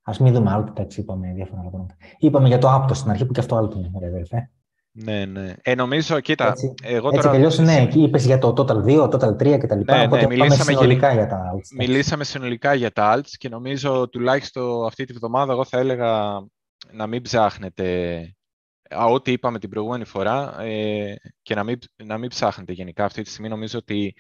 [0.04, 1.96] Α μην δούμε alt, εντάξει, είπαμε διάφορα πράγματα.
[2.18, 4.50] Είπαμε για το apto στην αρχή που και αυτό alt είναι, ρε αδερφέ.
[4.96, 5.54] Ναι, ναι.
[5.62, 7.38] Ε, νομίζω, κοίτα, έτσι, εγώ έτσι τώρα...
[7.38, 9.80] Έτσι ναι, εκεί είπες για το Total 2, Total 3 κτλ.
[9.86, 11.76] Ναι, ναι, μιλήσαμε συνολικά για τα alts.
[11.78, 16.42] Μιλήσαμε συνολικά για τα alts και νομίζω τουλάχιστον αυτή τη βδομάδα εγώ θα έλεγα
[16.92, 18.18] να μην ψάχνετε
[19.08, 23.30] ό,τι είπαμε την προηγούμενη φορά ε, και να μην, να μην ψάχνετε γενικά αυτή τη
[23.30, 23.50] στιγμή.
[23.50, 24.12] Νομίζω ότι ε,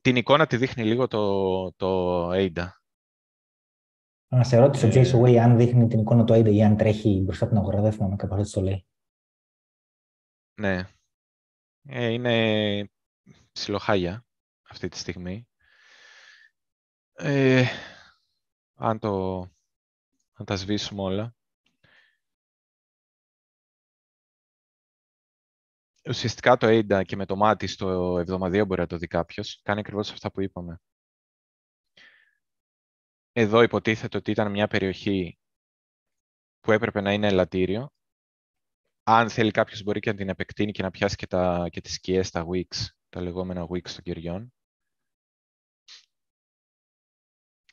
[0.00, 2.66] την εικόνα τη δείχνει λίγο το, το ADA.
[4.28, 6.76] Να σε ρώτησε ο ε, Jason Way αν δείχνει την εικόνα του ADA ή αν
[6.76, 7.80] τρέχει μπροστά την αγορά.
[7.80, 8.86] Δεν θυμάμαι κάπως έτσι το λέει.
[10.54, 10.86] Ναι.
[11.82, 12.90] Ε, είναι
[13.52, 14.26] ψιλοχάγια
[14.68, 15.48] αυτή τη στιγμή.
[17.12, 17.64] Ε,
[18.74, 19.40] αν, το,
[20.32, 21.34] αν τα σβήσουμε όλα.
[26.08, 29.60] Ουσιαστικά το ADA και με το μάτι στο εβδομαδίο μπορεί να το δει κάποιος.
[29.62, 30.80] Κάνει ακριβώς αυτά που είπαμε.
[33.32, 35.38] Εδώ υποτίθεται ότι ήταν μια περιοχή
[36.60, 37.92] που έπρεπε να είναι ελαττήριο.
[39.02, 41.94] Αν θέλει κάποιος μπορεί και να την επεκτείνει και να πιάσει και, τα, και τις
[41.94, 44.52] σκιές, τα wicks, τα λεγόμενα wicks των κεριών.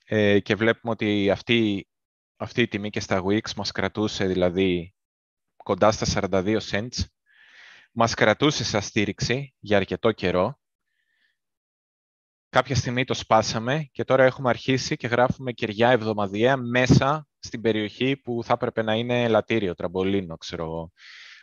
[0.06, 1.88] Ε, και βλέπουμε ότι αυτή,
[2.36, 4.94] αυτή η τιμή και στα wicks μας κρατούσε δηλαδή
[5.64, 7.06] κοντά στα 42 cents.
[7.91, 10.60] Μας κρατούσε σαν στήριξη για αρκετό καιρό.
[12.49, 18.18] Κάποια στιγμή το σπάσαμε και τώρα έχουμε αρχίσει και γράφουμε κεριά εβδομαδιαία μέσα στην περιοχή
[18.18, 20.91] που θα έπρεπε να είναι ελαττήριο, τραμπολίνο, ξέρω εγώ.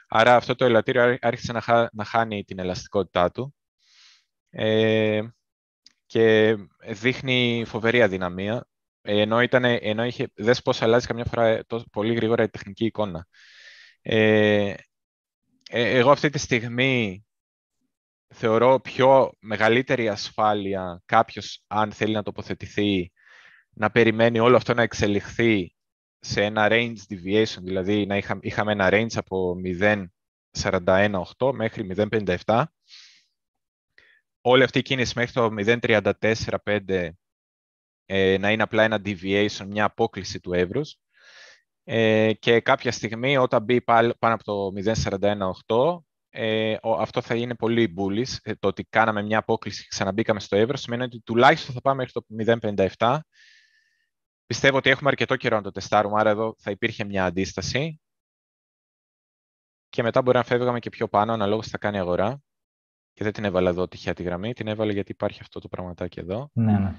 [0.08, 3.54] Άρα αυτό το ελαττήριο άρχισε να, να χάνει την ελαστικότητά του
[4.50, 5.22] ε,
[6.06, 6.56] και
[6.88, 8.66] δείχνει φοβερή αδυναμία.
[9.02, 13.26] Ενώ, ήταν, ενώ είχε, δες πώς αλλάζει καμιά φορά πολύ γρήγορα η τεχνική εικόνα.
[14.02, 14.74] Ε,
[15.70, 17.24] ε, εγώ αυτή τη στιγμή
[18.34, 23.12] θεωρώ πιο μεγαλύτερη ασφάλεια κάποιος, αν θέλει να τοποθετηθεί,
[23.70, 25.74] να περιμένει όλο αυτό να εξελιχθεί
[26.18, 29.56] σε ένα range deviation, δηλαδή να είχα, είχαμε ένα range από
[30.60, 32.64] 0.41.8 μέχρι 0.57.
[34.40, 37.10] Όλη αυτή η κίνηση μέχρι το 0.34.5
[38.06, 40.96] ε, να είναι απλά ένα deviation, μια απόκληση του εύρους.
[41.88, 44.72] Ε, και κάποια στιγμή όταν μπει πάνω από το
[45.66, 45.98] 0.41.8
[46.28, 48.36] ε, αυτό θα είναι πολύ bullish.
[48.42, 51.96] Ε, το ότι κάναμε μια απόκληση και ξαναμπήκαμε στο εύρος σημαίνει ότι τουλάχιστον θα πάμε
[51.96, 52.58] μέχρι το
[52.98, 53.18] 0.57.
[54.46, 58.00] Πιστεύω ότι έχουμε αρκετό καιρό να το τεστάρουμε, άρα εδώ θα υπήρχε μια αντίσταση.
[59.88, 62.40] Και μετά μπορεί να φεύγαμε και πιο πάνω, αναλόγως θα κάνει αγορά.
[63.12, 66.20] Και δεν την έβαλα εδώ τυχαία τη γραμμή, την έβαλε γιατί υπάρχει αυτό το πραγματάκι
[66.20, 66.50] εδώ.
[66.52, 66.94] Ναι, ναι.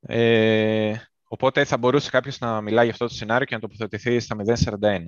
[0.00, 4.36] Ε, οπότε θα μπορούσε κάποιος να μιλάει για αυτό το σενάριο και να τοποθετηθεί στα
[4.46, 4.98] 0,41.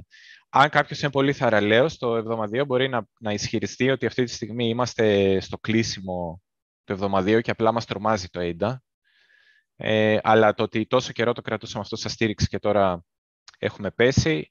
[0.48, 4.68] Αν κάποιος είναι πολύ θαραλέος, το εβδομαδίο μπορεί να, να ισχυριστεί ότι αυτή τη στιγμή
[4.68, 6.42] είμαστε στο κλείσιμο
[6.84, 8.74] του εβδομαδίου και απλά μας τρομάζει το AIDA.
[9.76, 13.04] Ε, αλλά το ότι τόσο καιρό το κρατούσαμε αυτό σαν στήριξη και τώρα
[13.58, 14.50] έχουμε πέσει,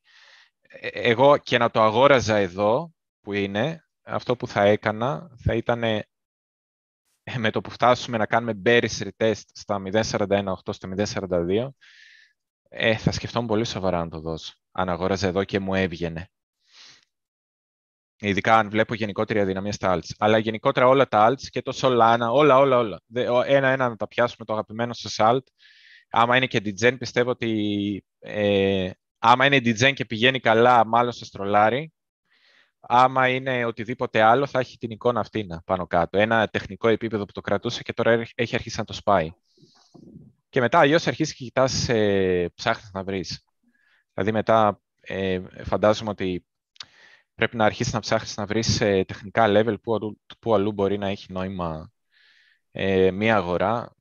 [0.61, 5.83] ε, εγώ και να το αγόραζα εδώ που είναι, αυτό που θα έκανα θα ήταν
[7.37, 11.67] με το που φτάσουμε να κάνουμε bearish retest στα 0.41.8 στο 0.42,
[12.69, 16.27] ε, θα σκεφτόμουν πολύ σοβαρά να το δώσω, αν αγόραζα εδώ και μου έβγαινε.
[18.19, 20.09] Ειδικά αν βλέπω γενικότερη αδυναμία στα alts.
[20.17, 23.01] Αλλά γενικότερα όλα τα alts και το Solana, όλα, όλα, όλα.
[23.45, 25.43] Ένα-ένα να τα πιάσουμε το αγαπημένο σας alt.
[26.09, 31.25] Άμα είναι και DGen, πιστεύω ότι ε, άμα είναι DGen και πηγαίνει καλά, μάλλον σε
[31.25, 31.93] στρολάρι
[32.87, 36.17] άμα είναι οτιδήποτε άλλο, θα έχει την εικόνα αυτή να πάνω κάτω.
[36.17, 39.31] Ένα τεχνικό επίπεδο που το κρατούσε και τώρα έχει αρχίσει να το σπάει.
[40.49, 43.45] Και μετά αλλιώς αρχίσει και κοιτάς, ε, ψάχνεις να βρεις.
[44.13, 46.45] Δηλαδή μετά ε, φαντάζομαι ότι
[47.35, 50.97] πρέπει να αρχίσεις να ψάχνεις να βρεις ε, τεχνικά level που, αλλού, που αλλού μπορεί
[50.97, 51.91] να έχει νόημα
[52.71, 53.95] ε, μία αγορά.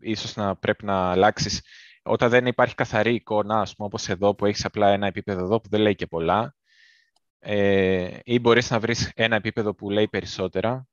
[0.00, 1.62] Ίσως να πρέπει να αλλάξεις
[2.02, 5.60] όταν δεν υπάρχει καθαρή εικόνα, ας πούμε, όπως εδώ που έχεις απλά ένα επίπεδο εδώ
[5.60, 6.56] που δεν λέει και πολλά,
[7.38, 10.86] ε, ή μπορείς να βρεις ένα επίπεδο που λέει περισσότερα.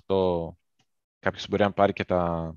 [1.20, 2.56] κάποιος μπορεί να πάρει και τα,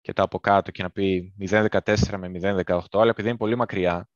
[0.00, 2.30] και τα από κάτω και να πει 0.14 με
[2.64, 4.08] 0.18, αλλά επειδή είναι πολύ μακριά,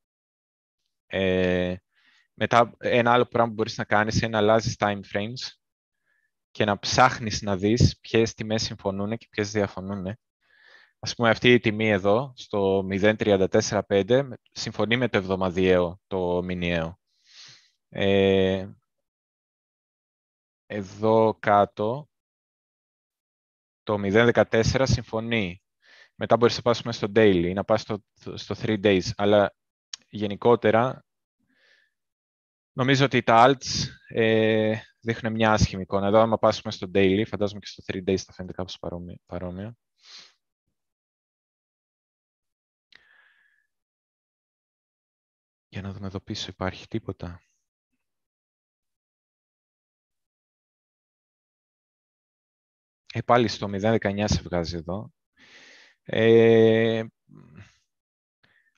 [1.06, 1.76] ε,
[2.34, 5.50] μετά ένα άλλο πράγμα που μπορείς να κάνεις είναι να αλλάζεις time frames
[6.50, 10.16] και να ψάχνεις να δεις ποιες τιμές συμφωνούν και ποιες διαφωνούν.
[11.04, 16.98] Ας πούμε αυτή η τιμή εδώ, στο 0.345, συμφωνεί με το εβδομαδιαίο, το μηνιαίο.
[17.88, 18.68] Ε,
[20.66, 22.08] εδώ κάτω,
[23.82, 25.62] το 0.14 συμφωνεί.
[26.14, 28.02] Μετά μπορείς να πας στο daily ή να πας στο,
[28.34, 29.10] στο 3 days.
[29.16, 29.54] Αλλά
[30.08, 31.04] γενικότερα,
[32.72, 36.06] νομίζω ότι τα alts ε, δείχνουν μια άσχημη εικόνα.
[36.06, 38.78] Εδώ, άμα πάσουμε στο daily, φαντάζομαι και στο 3 days θα φαίνεται κάπως
[39.26, 39.76] παρόμοια.
[45.72, 47.42] Για να δούμε εδώ πίσω υπάρχει τίποτα;
[53.14, 55.12] Ε, πάλι στο 0.19 σε βγάζει εδώ.
[56.02, 57.04] Ε,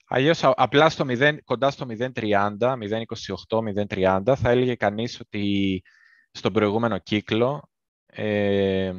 [0.06, 5.82] αλλιώς απλά στο 0, κοντά στο 0.30, 0.28, 0.30 θα έλεγε κανείς ότι
[6.30, 7.70] στον προηγούμενο κύκλο
[8.06, 8.92] ε,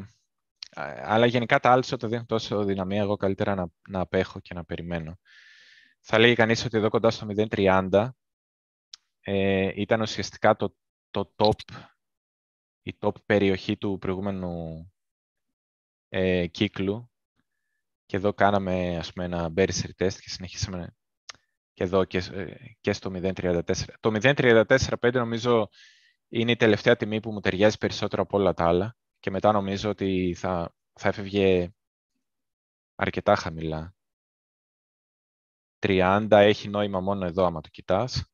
[1.04, 4.66] αλλά γενικά τα άλλα όταν δίνουν τόσο δυναμία, εγώ καλύτερα να, να απέχω και να
[4.66, 5.20] περιμένω
[6.08, 8.10] θα λέγει κανείς ότι εδώ κοντά στο 0.30
[9.20, 10.76] ε, ήταν ουσιαστικά το,
[11.10, 11.76] το top,
[12.82, 14.86] η top περιοχή του προηγούμενου
[16.10, 17.12] ε, κύκλου
[18.06, 20.96] και εδώ κάναμε ας πούμε ένα bearish test και συνεχίσαμε
[21.74, 22.22] και εδώ και,
[22.82, 23.64] και στο 0.34.
[24.00, 25.70] Το 0.34.5 νομίζω
[26.28, 29.90] είναι η τελευταία τιμή που μου ταιριάζει περισσότερο από όλα τα άλλα και μετά νομίζω
[29.90, 31.74] ότι θα, θα έφευγε
[32.96, 33.95] αρκετά χαμηλά.
[35.86, 38.26] 30 έχει νόημα μόνο εδώ άμα το κοιτάς,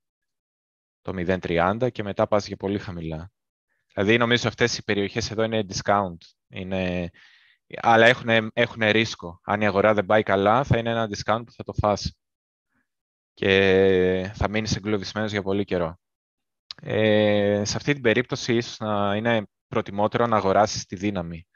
[1.01, 3.31] το 0.30 και μετά πας για πολύ χαμηλά.
[3.93, 6.17] Δηλαδή νομίζω αυτές οι περιοχές εδώ είναι discount,
[6.47, 7.09] είναι...
[7.67, 9.39] αλλά έχουν, έχουν ρίσκο.
[9.43, 12.15] Αν η αγορά δεν πάει καλά θα είναι ένα discount που θα το φας
[13.33, 15.99] και θα μείνεις εγκλωβισμένος για πολύ καιρό.
[16.81, 21.47] Ε, σε αυτή την περίπτωση ίσως να είναι προτιμότερο να αγοράσεις τη δύναμη.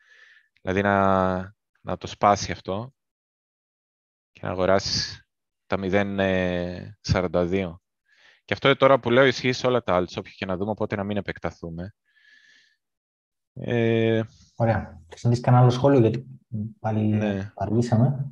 [0.62, 1.36] Δηλαδή να,
[1.82, 2.94] να το σπάσει αυτό
[4.32, 5.25] και να αγοράσεις
[5.66, 7.76] τα 0,42.
[8.46, 10.96] Και αυτό τώρα που λέω ισχύει σε όλα τα άλλα, όποιο και να δούμε, οπότε
[10.96, 11.96] να μην επεκταθούμε.
[13.54, 14.22] Ε...
[14.56, 15.02] Ωραία.
[15.10, 16.26] Θες να δεις κανένα άλλο σχόλιο, γιατί
[16.80, 17.52] πάλι ναι.
[17.56, 18.32] αργήσαμε.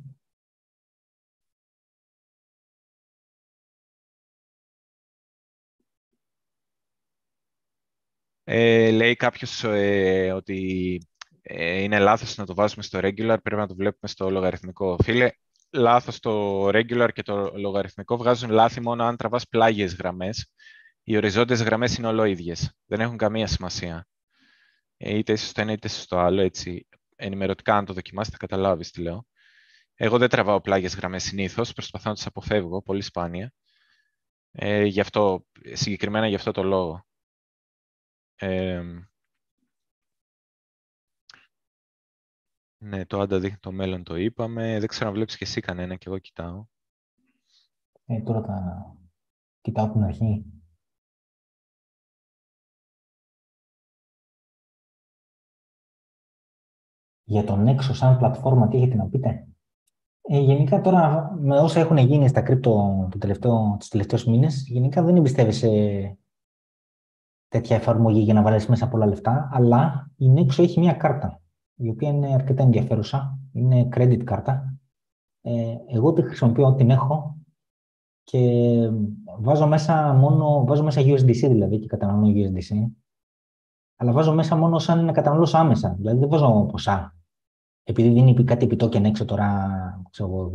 [8.46, 10.98] Ε, λέει κάποιος ε, ότι
[11.42, 14.96] ε, είναι λάθος να το βάζουμε στο regular, πρέπει να το βλέπουμε στο λογαριθμικό.
[15.02, 15.30] Φίλε,
[15.74, 20.52] λάθος το regular και το λογαριθμικό βγάζουν λάθη μόνο αν τραβάς πλάγιες γραμμές.
[21.02, 22.72] Οι οριζόντιες γραμμές είναι ολόιδιες.
[22.86, 24.06] Δεν έχουν καμία σημασία.
[24.96, 26.88] Ε, είτε στο ένα είτε στο άλλο, έτσι.
[27.16, 29.26] Ενημερωτικά, αν το δοκιμάσετε, θα καταλάβεις τι λέω.
[29.94, 33.52] Εγώ δεν τραβάω πλάγιες γραμμές συνήθως, προσπαθώ να τις αποφεύγω, πολύ σπάνια.
[34.52, 37.06] Ε, γι αυτό, συγκεκριμένα γι' αυτό το λόγο.
[42.84, 44.78] Ναι, το άντα δείχνει το μέλλον το είπαμε.
[44.78, 46.66] Δεν ξέρω αν βλέπεις και εσύ κανένα και εγώ κοιτάω.
[48.06, 48.86] Ε, τώρα τα
[49.60, 50.44] κοιτάω από την αρχή.
[57.26, 59.48] Για τον έξω σαν πλατφόρμα, τι έχετε να πείτε;
[60.22, 65.02] Ε, γενικά τώρα, με όσα έχουν γίνει στα κρύπτο το τελευταίο, τους τελευταίους μήνες, γενικά
[65.02, 66.18] δεν εμπιστεύεσαι
[67.48, 71.42] τέτοια εφαρμογή για να βάλεις μέσα πολλά λεφτά, αλλά η Nexo έχει μια κάρτα,
[71.76, 73.38] η οποία είναι αρκετά ενδιαφέρουσα.
[73.52, 74.78] Είναι credit κάρτα.
[75.40, 77.38] Ε, εγώ τη χρησιμοποιώ, την έχω
[78.22, 78.40] και
[79.38, 82.90] βάζω μέσα μόνο, βάζω μέσα USDC δηλαδή και καταναλώνω USDC,
[83.96, 87.16] αλλά βάζω μέσα μόνο σαν να καταναλώσω άμεσα, δηλαδή δεν βάζω ποσά.
[87.82, 89.70] Επειδή δίνει κάτι επιτόκια έξω τώρα,
[90.10, 90.50] ξέρω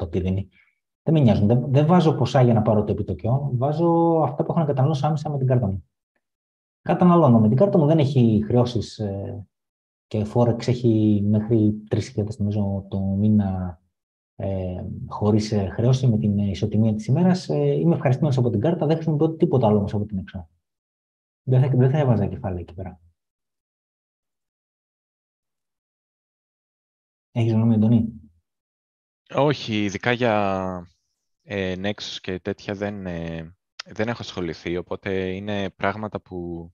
[0.00, 0.48] 10-12% τι δίνει,
[1.02, 1.46] δεν με νοιάζουν.
[1.46, 5.06] Δεν, δεν βάζω ποσά για να πάρω το επιτοκιό, βάζω αυτά που έχω να καταναλώσω
[5.06, 5.84] άμεσα με την κάρτα μου
[6.88, 7.40] καταναλώνω.
[7.40, 9.46] Με την κάρτα μου δεν έχει χρεώσεις ε,
[10.08, 13.80] και Forex έχει μέχρι 3.000 νομίζω το μήνα
[14.36, 17.48] ε, χωρίς ε, χρέωση με την ισοτιμία της ημέρας.
[17.48, 20.48] Ε, είμαι ευχαριστημένος από την κάρτα, δεν χρησιμοποιώ τίποτα άλλο όμως από την έξω.
[21.42, 23.00] Δεν θα, δεν θα έβαζα κεφάλαια εκεί πέρα.
[27.30, 28.12] Έχεις γνώμη, Αντωνή;
[29.34, 30.86] Όχι, ειδικά για
[31.42, 36.70] ε, Nexus και τέτοια δεν, ε, δεν έχω ασχοληθεί, οπότε είναι πράγματα που...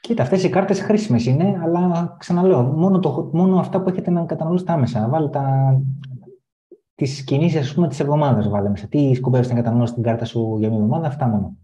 [0.00, 4.24] Κοίτα, αυτές οι κάρτες χρήσιμες είναι, αλλά ξαναλέω, μόνο, το, μόνο αυτά που έχετε να
[4.24, 5.08] καταναλώσετε άμεσα.
[5.08, 5.80] Βάλτε τα,
[6.94, 8.86] τις κινήσεις, ας πούμε, της εβδομάδας βάλε μέσα.
[8.86, 11.56] Τι σκοπεύεις να καταναλώσεις την κάρτα σου για μια εβδομάδα, αυτά μόνο.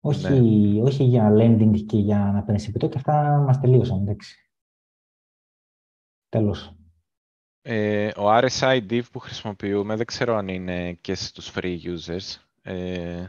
[0.00, 0.82] Όχι, ναι.
[0.82, 4.50] όχι για lending και για να παίρνεις επιτόκια, αυτά μας τελείωσαν, εντάξει.
[6.28, 6.72] Τέλος.
[7.62, 12.36] Ε, ο RSI div που χρησιμοποιούμε δεν ξέρω αν είναι και στους free users.
[12.62, 13.26] Ε,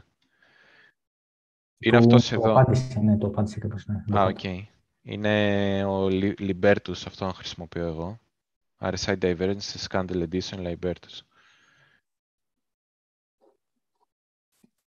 [1.79, 2.41] είναι αυτός εδώ.
[2.41, 4.19] Το απάντησε, ναι, το απάντησε κάπως, ναι.
[4.19, 4.39] Α, OK.
[4.43, 4.61] Okay.
[5.01, 6.07] Είναι ο
[6.39, 8.17] Libertus, αυτόν χρησιμοποιώ εγώ.
[8.79, 11.21] RSI Divergences Candle Edition Libertus.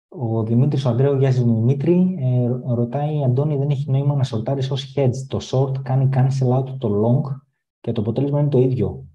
[0.08, 4.70] Ο Δημήτρης ο Ανδρέου, γεια σας Δημήτρη, ε, ρωτάει, Αντώνη, δεν έχει νόημα να σορτάρεις
[4.70, 5.26] ως hedge.
[5.28, 7.40] Το short κάνει cancel out το long
[7.80, 9.06] και το αποτέλεσμα είναι το ίδιο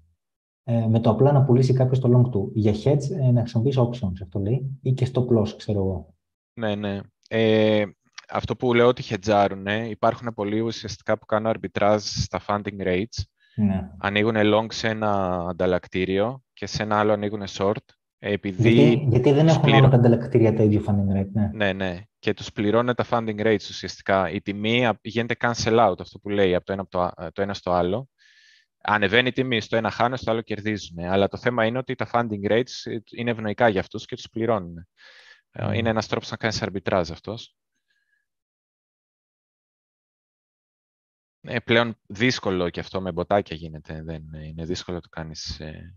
[0.64, 2.50] ε, με το απλά να πουλήσει κάποιος το long του.
[2.54, 6.14] Για hedge ε, να χρησιμοποιήσει options, αυτό λέει, ή και στο plus, ξέρω εγώ.
[6.52, 7.00] Ναι, ναι.
[7.28, 7.84] Ε,
[8.28, 13.22] αυτό που λέω ότι χετζάρουν, υπάρχουν πολλοί ουσιαστικά που κάνουν arbitrage στα funding rates.
[13.56, 13.90] Ναι.
[13.98, 17.72] Ανοίγουν long σε ένα ανταλλακτήριο και σε ένα άλλο ανοίγουν short.
[18.18, 19.78] Επειδή γιατί, γιατί δεν έχουν πληρω...
[19.78, 21.50] όλα τα ανταλλακτήρια τα ίδια funding rate, ναι.
[21.52, 22.00] Ναι, ναι.
[22.18, 24.30] Και τους πληρώνουν τα funding rates ουσιαστικά.
[24.30, 27.54] Η τιμή γίνεται cancel out, αυτό που λέει, από το ένα, από το, το ένα
[27.54, 28.08] στο άλλο
[28.82, 30.98] ανεβαίνει η τιμή, στο ένα χάνουν, στο άλλο κερδίζουν.
[30.98, 34.88] Αλλά το θέμα είναι ότι τα funding rates είναι ευνοϊκά για αυτούς και τους πληρώνουν.
[35.52, 35.72] Mm.
[35.74, 37.56] Είναι ένας τρόπος να κάνεις arbitrage αυτός.
[41.40, 44.02] Ε, πλέον δύσκολο και αυτό με μποτάκια γίνεται.
[44.02, 45.60] Δεν είναι δύσκολο να το κάνεις.
[45.60, 45.96] Ε...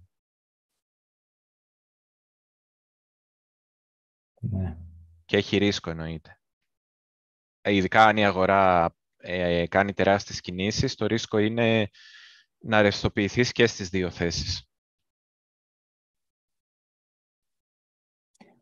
[4.42, 4.78] Ναι.
[5.26, 6.40] Και έχει ρίσκο εννοείται.
[7.62, 11.90] Ε, ειδικά αν η αγορά ε, κάνει τεράστιες κινήσεις, το ρίσκο είναι
[12.58, 14.71] να ρευστοποιηθείς και στις δύο θέσεις.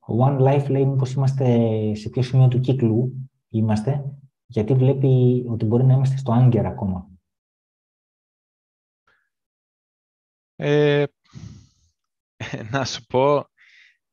[0.10, 1.46] One Life λέει πως είμαστε
[1.96, 4.14] σε ποιο σημείο του κύκλου είμαστε,
[4.46, 7.08] γιατί βλέπει ότι μπορεί να είμαστε στο Άγκερ ακόμα.
[10.56, 11.04] Ε,
[12.72, 13.46] να σου πω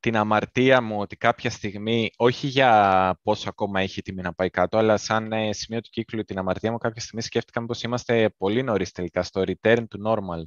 [0.01, 4.79] την αμαρτία μου ότι κάποια στιγμή, όχι για πόσο ακόμα έχει τιμή να πάει κάτω,
[4.79, 8.63] αλλά σαν ε, σημείο του κύκλου την αμαρτία μου κάποια στιγμή σκέφτηκα πως είμαστε πολύ
[8.63, 10.43] νωρίς τελικά στο return to normal.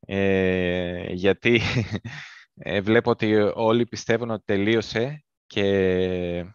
[0.00, 1.60] Ε, γιατί
[2.54, 6.46] ε, βλέπω ότι όλοι πιστεύουν ότι τελείωσε και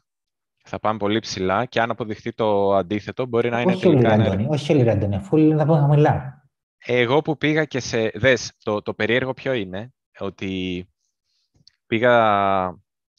[0.63, 4.13] θα πάμε πολύ ψηλά και αν αποδειχθεί το αντίθετο μπορεί να είναι όχι τελικά...
[4.13, 6.43] Όλοι, Αντώνη, όχι όλοι, Αντώνη, αφού θα πάμε χαμηλά.
[6.85, 8.11] Εγώ που πήγα και σε...
[8.13, 10.85] Δες, το, το περίεργο ποιο είναι, ότι
[11.85, 12.15] πήγα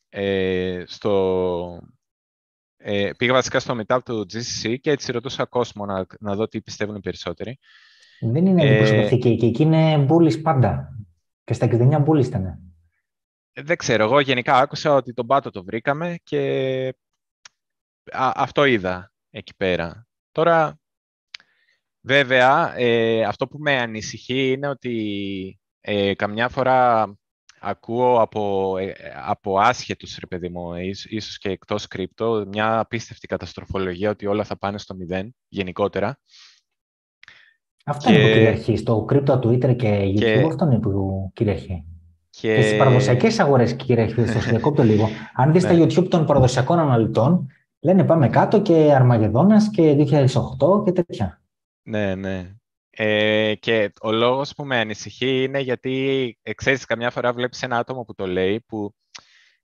[0.08, 1.82] ε, στο...
[2.76, 6.62] Ε, πήγα βασικά στο meetup του GCC και έτσι ρωτούσα κόσμο να, να δω τι
[6.62, 7.58] πιστεύουν οι περισσότεροι.
[8.20, 10.88] Δεν είναι αντιπροσωπευτική ε, και εκεί είναι μπούλης πάντα.
[11.44, 12.69] Και στα 69 μπούλης ήταν.
[13.52, 16.94] Δεν ξέρω, εγώ γενικά άκουσα ότι τον πάτο το βρήκαμε και
[18.12, 20.06] αυτό είδα εκεί πέρα.
[20.32, 20.78] Τώρα,
[22.00, 27.12] βέβαια, ε, αυτό που με ανησυχεί είναι ότι ε, καμιά φορά
[27.60, 28.94] ακούω από, ε,
[29.24, 30.74] από άσχετους, ρε παιδί μου,
[31.08, 36.18] ίσως και εκτός κρύπτο, μια απίστευτη καταστροφολογία ότι όλα θα πάνε στο μηδέν, γενικότερα.
[37.84, 38.76] Αυτό είναι που κυριαρχεί.
[38.76, 40.46] Στο κρύπτο, Twitter και YouTube, και...
[40.48, 41.84] αυτό είναι που κυριαρχεί.
[42.40, 44.26] Και, και στις παραδοσιακές αγορές κυριαρχεί.
[44.26, 45.08] Στο διακόπτω λίγο.
[45.34, 45.84] Αν δεις τα ναι.
[45.84, 47.50] YouTube των παραδοσιακών αναλυτών,
[47.80, 50.06] λένε πάμε κάτω και Αρμαγεδόνας και
[50.58, 51.42] 2008 και τέτοια.
[51.82, 52.54] Ναι, ναι.
[52.90, 58.02] Ε, και ο λόγος που με ανησυχεί είναι γιατί, ξέρεις, καμιά φορά βλέπεις ένα άτομο
[58.02, 58.94] που το λέει, που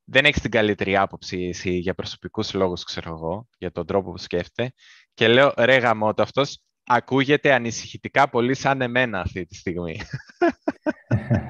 [0.04, 4.18] δεν έχει την καλύτερη άποψη εσύ, για προσωπικούς λόγους, ξέρω εγώ, για τον τρόπο που
[4.18, 4.72] σκέφτεται.
[5.14, 10.00] Και λέω, ρε γαμώτο, αυτός ακούγεται ανησυχητικά πολύ σαν εμένα αυτή τη στιγμή.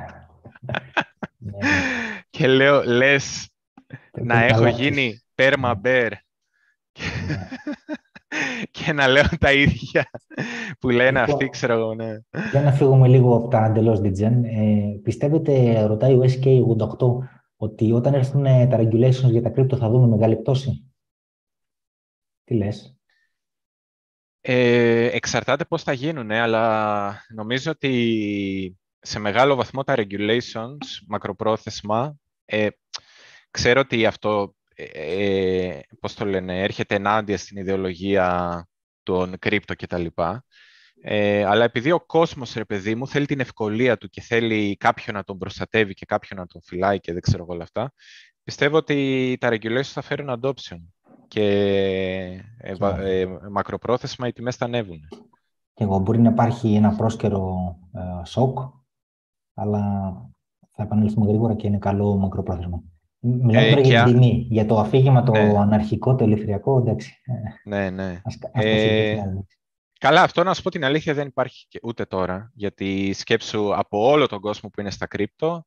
[2.31, 3.49] και λέω, λες,
[4.13, 6.13] να έχω γίνει πέρμα μπέρ
[8.71, 10.11] και να λέω τα ίδια
[10.81, 12.19] που λένε λοιπόν, αυτοί, ξέρω εγώ, ναι.
[12.51, 14.41] Για να φύγουμε λίγο από τα εντελώς Digen.
[14.45, 20.07] Ε, πιστεύετε, ρωτάει ο SK88, ότι όταν έρθουν τα regulations για τα crypto θα δούμε
[20.07, 20.93] μεγάλη πτώση;
[22.45, 22.97] Τι λες;
[24.41, 32.69] Ε, εξαρτάται πώς θα γίνουν, αλλά νομίζω ότι σε μεγάλο βαθμό τα regulations, μακροπρόθεσμα, ε,
[33.51, 38.69] ξέρω ότι αυτό ε, πώς το λένε, έρχεται ενάντια στην ιδεολογία
[39.03, 40.07] των κρύπτο κτλ.
[41.01, 45.17] Ε, αλλά επειδή ο κόσμος, ρε παιδί μου, θέλει την ευκολία του και θέλει κάποιον
[45.17, 47.93] να τον προστατεύει και κάποιον να τον φυλάει και δεν ξέρω εγώ όλα αυτά,
[48.43, 50.79] πιστεύω ότι τα regulations θα φέρουν adoption
[51.29, 51.45] και
[52.59, 55.01] ε, ε, μακροπρόθεσμα οι τιμές θα ανέβουν.
[55.75, 58.59] Και εγώ μπορεί να υπάρχει ένα πρόσκαιρο ε, σοκ,
[59.59, 59.81] αλλά
[60.71, 62.83] θα επανέλθουμε γρήγορα και είναι καλό μακροπρόθεσμα.
[63.21, 65.59] Μιλάμε ε, τώρα για την τιμή, για το αφήγημα το ναι.
[65.59, 67.21] αναρχικό, το ελευθεριακό, εντάξει.
[67.65, 68.21] Ναι, ναι.
[68.25, 69.45] Ας, ας ε,
[70.01, 74.09] καλά, αυτό να σου πω την αλήθεια δεν υπάρχει και ούτε τώρα, γιατί σκέψου από
[74.09, 75.65] όλο τον κόσμο που είναι στα κρύπτο,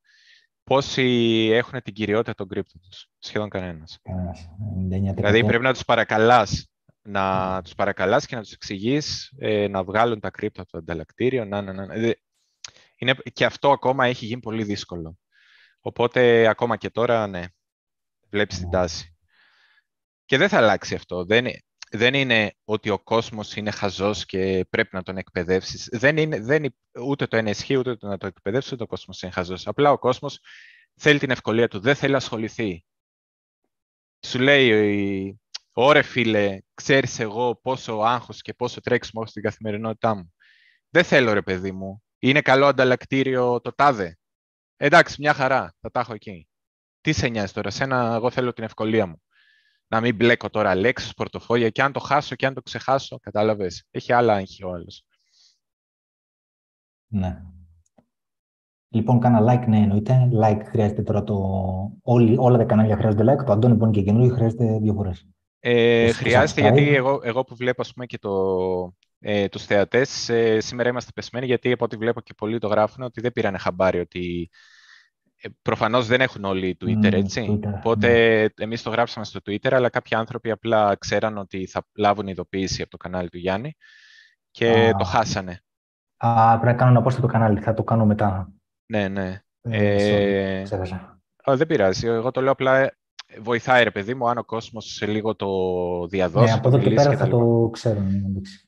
[0.64, 1.04] πόσοι
[1.52, 4.00] έχουν την κυριότητα των κρύπτο τους; Σχεδόν κανένας.
[5.16, 6.70] Δηλαδή πρέπει να τους παρακαλάς
[7.02, 7.64] να mm.
[7.64, 11.46] τους παρακαλάς και να τους εξηγείς ε, να βγάλουν τα κρύπτο από το ανταλλακτήριο.
[11.46, 11.86] Να, να, να.
[13.00, 15.18] Είναι, και αυτό ακόμα έχει γίνει πολύ δύσκολο.
[15.80, 17.44] Οπότε ακόμα και τώρα, ναι,
[18.30, 19.18] βλέπεις την τάση.
[20.26, 21.26] Και δεν θα αλλάξει αυτό.
[21.26, 21.48] Δεν,
[21.92, 25.88] δεν είναι ότι ο κόσμος είναι χαζός και πρέπει να τον εκπαιδεύσεις.
[25.92, 29.22] Δεν είναι, δεν, ούτε το ένα ισχύει, ούτε το να το εκπαιδεύσεις, ούτε ο κόσμος
[29.22, 29.68] είναι χαζός.
[29.68, 30.40] Απλά ο κόσμος
[30.96, 32.86] θέλει την ευκολία του, δεν θέλει να ασχοληθεί.
[34.26, 35.40] Σου λέει,
[35.72, 40.34] ωρε φίλε, ξέρεις εγώ πόσο άγχος και πόσο τρέξιμο έχω στην καθημερινότητά μου.
[40.90, 42.04] Δεν θέλω ρε παιδί μου.
[42.20, 44.18] Είναι καλό ανταλλακτήριο το τάδε.
[44.78, 46.48] Εντάξει, μια χαρά, θα τα έχω εκεί.
[47.02, 49.22] Τι σε νοιάζει τώρα, σένα εγώ θέλω την ευκολία μου.
[49.88, 53.86] Να μην μπλέκω τώρα λέξεις, πορτοφόλια και αν το χάσω και αν το ξεχάσω, κατάλαβες.
[53.92, 55.04] Έχει άλλα άγχη ο άλλος.
[57.08, 57.42] Ναι.
[58.90, 60.30] Λοιπόν, κάνα like, ναι, εννοείται.
[60.34, 61.36] Like χρειάζεται τώρα το...
[62.02, 63.46] Όλοι, όλα τα κανάλια χρειάζονται like.
[63.46, 65.28] Το Αντώνη που είναι και καινούριο χρειάζεται δύο φορές.
[65.60, 68.30] Ε, χρειάζεται γιατί εγώ, εγώ που βλέπω ας πούμε, και το,
[69.20, 70.30] ε, τους θεατές.
[70.30, 73.58] Ε, σήμερα είμαστε πεσμένοι γιατί από ό,τι βλέπω και πολλοί το γράφουν ότι δεν πήραν
[73.58, 74.50] χαμπάρι ότι
[75.42, 77.48] ε, προφανώς δεν έχουν όλοι Twitter, έτσι.
[77.50, 78.64] Twitter, Οπότε ναι.
[78.64, 82.92] εμείς το γράψαμε στο Twitter, αλλά κάποιοι άνθρωποι απλά ξέραν ότι θα λάβουν ειδοποίηση από
[82.92, 83.76] το κανάλι του Γιάννη
[84.52, 85.62] και το χάσανε.
[86.18, 88.54] Α, πρέπει να κάνω να πω στο κανάλι, θα το κάνω μετά.
[88.86, 89.42] Ναι, ναι.
[89.62, 90.66] Ε, ε,
[91.46, 92.08] δεν πειράζει.
[92.08, 92.92] Εγώ το λέω απλά
[93.38, 95.48] βοηθάει ρε παιδί μου, αν ο κόσμος σε λίγο το
[96.08, 96.46] διαδώσει.
[96.46, 98.02] Ναι, από εδώ και πέρα θα το ξέρω.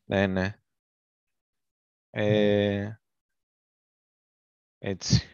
[0.05, 0.55] Ναι, ναι.
[2.09, 2.89] Ε,
[4.77, 5.25] έτσι.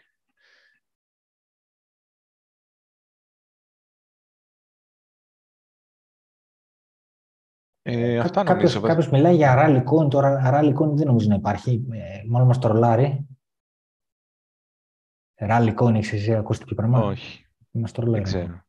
[7.81, 13.27] Ε, κάποιος, μιλάει για αράλικον, τώρα αράλικον δεν νομίζω να υπάρχει, ε, μόνο μας τρολάρει.
[15.35, 17.05] Ράλικον έχεις εσύ ακούσει τέτοιο.
[17.05, 18.23] Όχι, μας τρολάρει.
[18.23, 18.65] δεν ξέρω.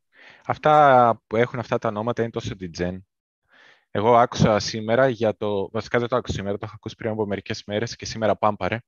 [0.51, 2.99] Αυτά που έχουν αυτά τα ονόματα είναι τόσο degen.
[3.91, 5.71] Εγώ άκουσα σήμερα για το...
[5.71, 8.79] Βασικά δεν το άκουσα σήμερα, το έχω ακούσει πριν από μερικές μέρες και σήμερα πάμπαρε.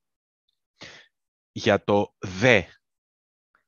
[1.52, 2.62] Για το δε.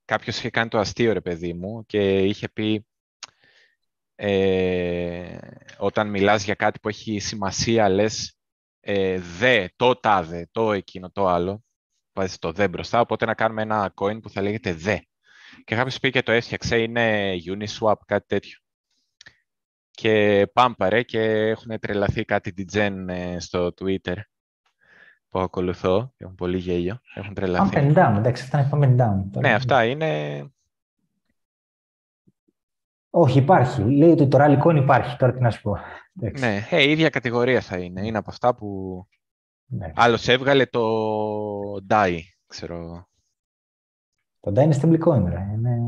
[0.05, 2.86] Κάποιος είχε κάνει το αστείο, ρε παιδί μου, και είχε πει
[4.14, 5.39] ε,
[5.78, 8.36] όταν μιλάς για κάτι που έχει σημασία, λες
[8.81, 11.64] ε, δε, το τάδε, το εκείνο, το άλλο.
[12.12, 14.98] Βάζεις το δε μπροστά, οπότε να κάνουμε ένα coin που θα λέγεται δε.
[15.64, 18.58] Και κάποιος πήγε και το έφτιαξε, είναι Uniswap, κάτι τέτοιο.
[19.90, 24.16] Και πάμπαρε και έχουν τρελαθεί κάτι degen ε, στο Twitter
[25.28, 26.14] που ακολουθώ.
[26.16, 27.00] Έχουν πολύ γέλιο.
[27.14, 27.70] Έχουν Up τρελαθεί.
[27.74, 29.24] and down, εντάξει, αυτά είναι up and down.
[29.32, 30.42] Τώρα- Ναι, αυτά είναι...
[33.10, 33.82] Όχι, υπάρχει.
[33.82, 35.78] Λέει ότι το rally coin υπάρχει, τώρα τι να σου πω.
[36.20, 36.44] Εντάξει.
[36.44, 38.06] Ναι, ε, η ίδια κατηγορία θα είναι.
[38.06, 39.02] Είναι από αυτά που
[39.72, 39.94] Εντάξει.
[39.96, 40.82] άλλος έβγαλε το
[41.88, 43.08] DAI, ξέρω.
[44.43, 45.51] Το DAI είναι stablecoin, ρε.
[45.55, 45.78] Είναι...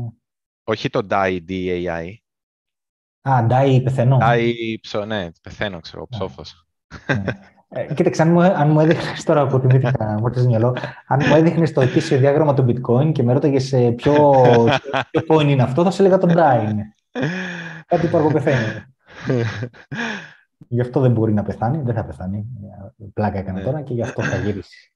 [0.63, 2.13] Όχι το DAI, D-A-I.
[3.29, 4.17] Α, DAI πεθαίνω.
[4.21, 6.67] DAI, ψω, ναι, πεθαίνω, ξέρω, ψόφος.
[7.07, 7.23] Ναι.
[7.67, 10.77] Ε, κοίταξε, αν μου, αν μου έδειχνες τώρα που θυμήθηκα, μου έρθει στο μυαλό,
[11.07, 14.31] αν μου έδειχνες το ετήσιο διάγραμμα του bitcoin και με ρώταγες ποιο,
[15.11, 16.93] ποιο coin είναι αυτό, θα σε έλεγα το DAI είναι.
[17.85, 18.83] Κάτι που αργοπεθαίνει.
[20.67, 22.45] Γι' αυτό δεν μπορεί να πεθάνει, δεν θα πεθάνει.
[23.13, 23.63] Πλάκα έκανα Ναι.
[23.63, 24.93] τώρα και γι' αυτό θα γυρίσει.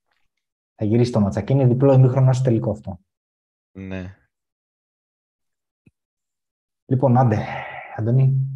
[0.74, 1.52] Θα γυρίσει το ματσάκι.
[1.52, 2.98] Είναι διπλό ημίχρονο στο τελικό αυτό.
[3.72, 4.14] Ναι.
[6.86, 7.46] Λοιπόν, άντε,
[7.96, 8.50] Αντώνη.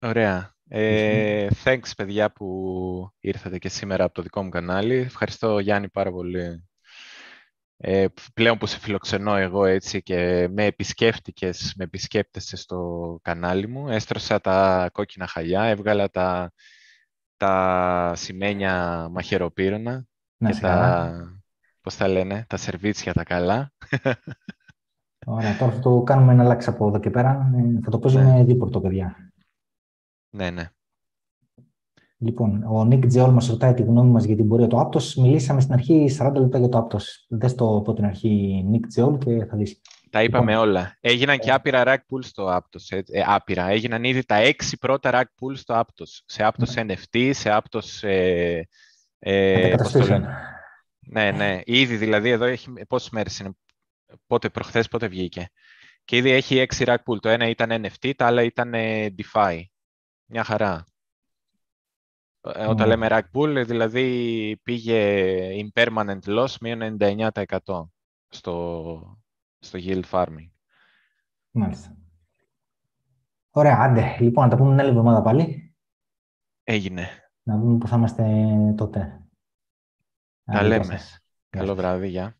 [0.00, 0.56] Ωραία.
[0.68, 4.94] Ε, thanks, παιδιά, που ήρθατε και σήμερα από το δικό μου κανάλι.
[4.94, 6.68] Ευχαριστώ, Γιάννη, πάρα πολύ.
[7.76, 13.88] Ε, πλέον που σε φιλοξενώ εγώ έτσι και με επισκέφτηκες, με επισκέπτεσαι στο κανάλι μου.
[13.88, 16.52] Έστρωσα τα κόκκινα χαλιά, έβγαλα τα,
[17.36, 20.06] τα σημαίνια μαχαιροπύρουνα
[20.36, 21.10] Να και σε καλά.
[21.10, 21.42] τα,
[21.80, 23.72] πώς τα λένε, τα σερβίτσια τα καλά.
[25.30, 27.50] Ωραία, τώρα θα το κάνουμε ένα αλλάξει από εδώ και πέρα.
[27.56, 29.32] Ε, Θα το παίζουμε δίπορτο, παιδιά.
[30.30, 30.70] Ναι, ναι.
[32.20, 35.14] Λοιπόν, ο Νίκ Τζεόλ μας ρωτάει τη γνώμη μας για την πορεία του Aptos.
[35.16, 37.02] Μιλήσαμε στην αρχή 40 λεπτά για το Aptos.
[37.28, 39.80] Δες το από την αρχή Νίκ Τζεόλ και θα δεις.
[40.10, 40.68] Τα είπαμε Λοιπόν.
[40.68, 40.96] όλα.
[41.00, 41.52] Έγιναν και Ε.
[41.52, 42.86] άπειρα rack pools στο Aptos.
[42.88, 43.12] έτσι.
[43.16, 43.68] Ε, άπειρα.
[43.68, 46.22] Έγιναν ήδη τα έξι πρώτα rack pools στο Aptos.
[46.24, 48.08] Σε Aptos NFT, σε Aptos...
[48.08, 48.60] Ε,
[49.18, 50.20] ε, πώς το Αντακαταστήσεων.
[50.20, 50.34] λένε.
[51.00, 51.60] ναι, ναι.
[51.64, 52.72] Ήδη δηλαδή εδώ έχει...
[52.88, 53.50] Πόσες μέρες είναι;
[54.26, 55.48] Πότε προχθές, πότε βγήκε.
[56.04, 57.20] Και ήδη έχει έξι rack pool.
[57.20, 59.60] Το ένα ήταν NFT, τα άλλα ήταν ε, DeFi.
[60.26, 60.84] Μια χαρά.
[62.40, 62.86] Ε, Όταν Ωραία.
[62.86, 65.20] λέμε rack pool, δηλαδή πήγε
[65.64, 67.28] impermanent loss μείον 99%
[68.28, 69.18] στο,
[69.58, 70.50] στο yield farming.
[71.50, 71.96] Μάλιστα.
[73.50, 74.16] Ωραία, άντε.
[74.20, 75.74] Λοιπόν, να τα πούμε την άλλη εβδομάδα πάλι.
[76.64, 77.08] Έγινε.
[77.42, 78.24] Να δούμε πού θα είμαστε
[78.76, 79.00] τότε.
[80.44, 80.84] Τα Άντε, γεια λέμε.
[80.84, 81.08] σας.
[81.50, 81.76] Γεια Καλό σας.
[81.76, 82.36] βράδυ, γεια.